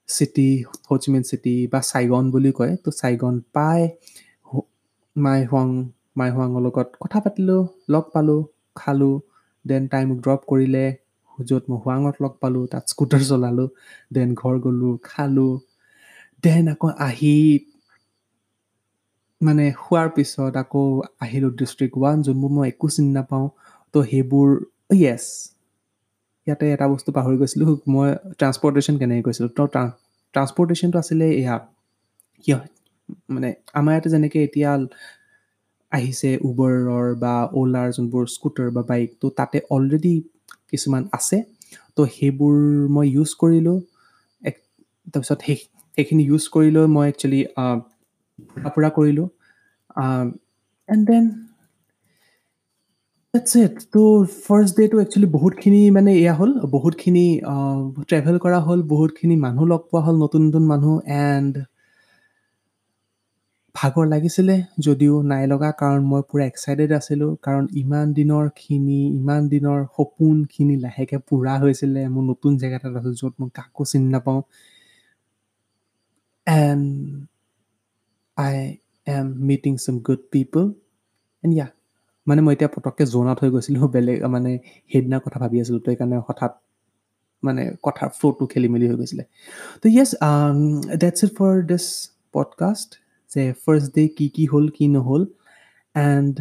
city 0.09 0.49
Ho Chi Minh 0.89 1.23
city 1.31 1.55
বা 1.73 1.81
চাইগন 1.91 2.25
বুলি 2.35 2.53
কয়। 2.59 2.73
তো 2.85 2.89
চাইগন 3.01 3.35
পাই 3.57 3.81
মাই 5.17 5.41
হোৱাং 5.51 5.69
মাই 6.19 6.31
হোৱাঙৰ 6.35 6.61
লগত 6.67 6.89
কথা 7.03 7.19
পাতিলোঁ 7.25 7.61
লগ 7.93 8.05
পালোঁ 8.15 8.41
খালোঁ 8.77 9.17
দেন 9.65 9.83
তাই 9.93 10.03
মোক 10.09 10.19
ড্ৰপ 10.25 10.41
কৰিলে 10.51 10.85
য'ত 11.39 11.63
মই 11.71 11.79
হোৱাঙত 11.85 12.17
লগ 12.25 12.33
পালোঁ 12.43 12.65
তাত 12.73 12.85
স্কুটাৰ 12.93 13.23
চলালোঁ 13.31 13.69
দেন 14.15 14.29
ঘৰ 14.41 14.55
গ'লোঁ 14.65 14.95
খালোঁ 15.11 15.53
দেন 16.45 16.67
আকৌ 16.73 16.89
আহি 17.01 17.35
মানে 19.41 19.65
শোৱাৰ 19.79 20.09
পিছত 20.17 20.53
আকৌ 20.57 20.83
আহিলোঁ 21.25 21.51
ডিষ্ট্ৰিক্ট 21.59 21.95
ওৱান 21.99 22.17
যোনবোৰ 22.23 22.51
মই 22.57 22.67
একো 22.69 22.87
চিনি 22.95 23.11
নাপাওঁ 23.13 23.47
তো 23.95 23.99
সেইবোৰ 24.11 24.49
য়েছ 24.97 25.25
ইয়াতে 26.47 26.65
এটা 26.75 26.87
বস্তু 26.93 27.11
পাহৰি 27.17 27.37
গৈছিলোঁ 27.41 27.69
মই 27.95 28.09
ট্ৰান্সপৰ্টেশ্যন 28.39 28.95
কেনেকৈ 29.01 29.23
গৈছিলোঁ 29.27 29.51
তো 29.57 29.63
ট্ৰান্সপৰ্টেশ্যনটো 30.35 30.97
আছিলে 30.99 31.27
এয়া 31.33 31.57
কিয় 32.45 32.59
মানে 33.33 33.49
আমাৰ 33.79 33.93
ইয়াতে 33.95 34.09
যেনেকৈ 34.11 34.41
এতিয়া 34.45 34.71
আহিছে 35.93 36.31
উবৰৰ 36.43 37.07
বা 37.17 37.35
অ'লাৰ 37.55 37.89
যোনবোৰ 37.97 38.25
স্কুটাৰ 38.27 38.69
বা 38.71 38.83
বাইক 38.91 39.09
তো 39.21 39.27
তাতে 39.39 39.59
অলৰেডি 39.71 40.15
কিছুমান 40.71 41.03
আছে 41.13 41.39
তো 41.97 42.03
সেইবোৰ 42.17 42.57
মই 42.95 43.07
ইউজ 43.15 43.31
কৰিলোঁ 43.43 43.77
এক 44.43 44.57
তাৰপিছত 45.07 45.39
সেই 45.47 45.59
সেইখিনি 45.95 46.23
ইউজ 46.31 46.45
কৰি 46.55 46.69
লৈ 46.77 46.87
মই 46.97 47.07
একচুৱেলি 47.13 47.41
ঘূৰা 48.51 48.69
ফুৰা 48.75 48.91
কৰিলোঁ। 48.99 49.27
And 50.89 51.03
then 51.11 51.25
that's 53.35 53.53
it 53.65 53.75
so 53.95 54.03
first 54.47 54.73
ডেটো 54.79 54.97
actually 55.05 55.29
বহুতখিনি 55.37 55.81
মানে 55.97 56.11
এয়া 56.23 56.35
হ'ল 56.39 56.51
বহুতখিনি 56.77 57.27
ট্ৰেভেল 58.09 58.37
কৰা 58.45 58.59
হ'ল 58.67 58.81
বহুতখিনি 58.93 59.35
মানুহ 59.45 59.65
লগ 59.73 59.83
পোৱা 59.91 60.01
হ'ল 60.07 60.17
নতুন 60.25 60.41
নতুন 60.47 60.65
মানুহ 60.73 60.93
এণ্ড 61.27 61.55
ভাগৰ 63.75 64.07
লাগিছিলে 64.07 64.55
যদিও 64.87 65.15
নাই 65.31 65.45
লগা 65.53 65.71
কাৰণ 65.81 66.01
মই 66.11 66.23
পূৰা 66.31 66.45
এক্সাইটেড 66.51 66.91
আছিলোঁ 66.99 67.31
কাৰণ 67.47 67.65
ইমান 67.83 68.07
দিনৰখিনি 68.19 68.99
ইমান 69.19 69.41
দিনৰ 69.53 69.79
সপোনখিনি 69.95 70.75
লাহেকৈ 70.85 71.19
পূৰা 71.29 71.55
হৈছিলে 71.63 72.03
মোৰ 72.15 72.25
নতুন 72.31 72.53
জেগা 72.61 72.77
এটাত 72.81 72.95
আছোঁ 73.01 73.15
য'ত 73.21 73.35
মই 73.41 73.49
কাকো 73.59 73.83
চিনি 73.91 74.09
নাপাওঁ। 74.15 74.41
And 76.47 76.87
I 78.37 78.55
am 79.07 79.27
meeting 79.41 79.73
some 79.77 79.99
good 79.99 80.23
people 80.31 80.63
and 81.45 81.53
yeah 81.55 81.67
মানে 82.27 82.41
মই 82.43 82.53
এতিয়া 82.53 82.71
পটককৈ 82.75 83.05
জ'নাত 83.07 83.39
হৈ 83.43 83.51
গৈছিলোঁ 83.51 83.89
বেলেগ 83.89 84.19
মানে 84.27 84.51
সেইদিনা 84.93 85.19
কথা 85.19 85.39
ভাবি 85.39 85.57
আছিলোঁ 85.61 85.81
তো 85.81 85.89
সেইকাৰণে 85.91 86.17
হঠাৎ 86.29 86.53
মানে 87.43 87.63
কথাৰ 87.83 88.09
ফ্ল'টো 88.19 88.45
খেলি 88.47 88.69
মেলি 88.69 88.87
হৈ 88.89 88.97
গৈছিলে। 88.97 89.25
So 89.83 89.87
yes 89.89 90.11
that's 90.99 91.19
it 91.25 91.33
for 91.37 91.53
this 91.67 91.85
podcast 92.33 92.91
যে 93.31 93.43
ফাৰ্ষ্ট 93.65 93.89
ডে 93.95 94.03
কি 94.09 94.27
কি 94.29 94.45
হ'ল 94.47 94.69
কি 94.69 94.85
নহ'ল 94.89 95.23
and 95.95 96.35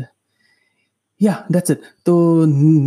yeah 1.22 1.36
that's 1.54 1.70
it 1.74 1.80
so 2.08 2.14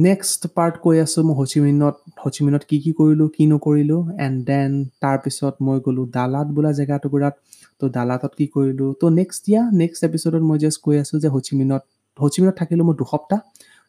next 0.07 0.41
part 0.57 0.75
কৈ 0.85 0.97
আছোঁ 1.05 1.23
মই 1.29 1.35
হচিমিনত 1.41 1.97
হচিমিনত 2.25 2.63
কি 2.71 2.77
কি 2.85 2.91
কৰিলোঁ 3.01 3.29
কি 3.37 3.45
নকৰিলোঁ 3.53 4.01
এণ্ড 4.27 4.39
দেন 4.49 4.71
তাৰপিছত 5.03 5.55
মই 5.67 5.79
গ'লোঁ 5.87 6.07
দালাত 6.17 6.49
বোলা 6.57 6.71
জেগাটুকুৰাত 6.79 7.35
তো 7.81 7.85
দালাতত 7.97 8.33
কি 8.39 8.47
কৰিলোঁ 8.55 8.91
তো 9.01 9.07
নেক্সট 9.21 9.43
ইয়া 9.51 9.63
নেক্সট 9.81 10.01
এপিছ'ডত 10.09 10.43
মই 10.51 10.59
জাষ্ট 10.65 10.79
কৈ 10.85 10.97
আছোঁ 11.03 11.19
যে 11.25 11.29
হচিমিনত 11.35 11.83
হচিমিনত 12.19 12.55
থাকিলোঁ 12.61 12.85
মই 12.89 12.97
দুসপ্তাহ। 13.03 13.41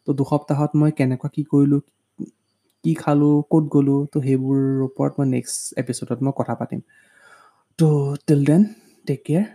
তো 0.08 0.10
দুসপ্তাহত 0.20 0.72
মই 0.80 0.92
কেনেকুৱা 1.00 1.30
কি 1.36 1.44
কৰিলোঁ 1.52 1.82
কি 2.84 2.92
খালোঁ 3.04 3.36
ক'ত 3.52 3.66
গ'লোঁ 3.76 4.00
তো 4.12 4.18
সেইবোৰৰ 4.26 4.66
ওপৰত 4.88 5.12
মই 5.20 5.28
নেক্সট 5.36 5.60
এপিছ'ডত 5.82 6.20
মই 6.26 6.34
কথা 6.40 6.54
পাতিম। 6.60 6.80
তো 7.80 7.88
টিল 8.28 8.42
দেন 8.50 8.62
টেক 9.06 9.20
কেয়াৰ 9.28 9.46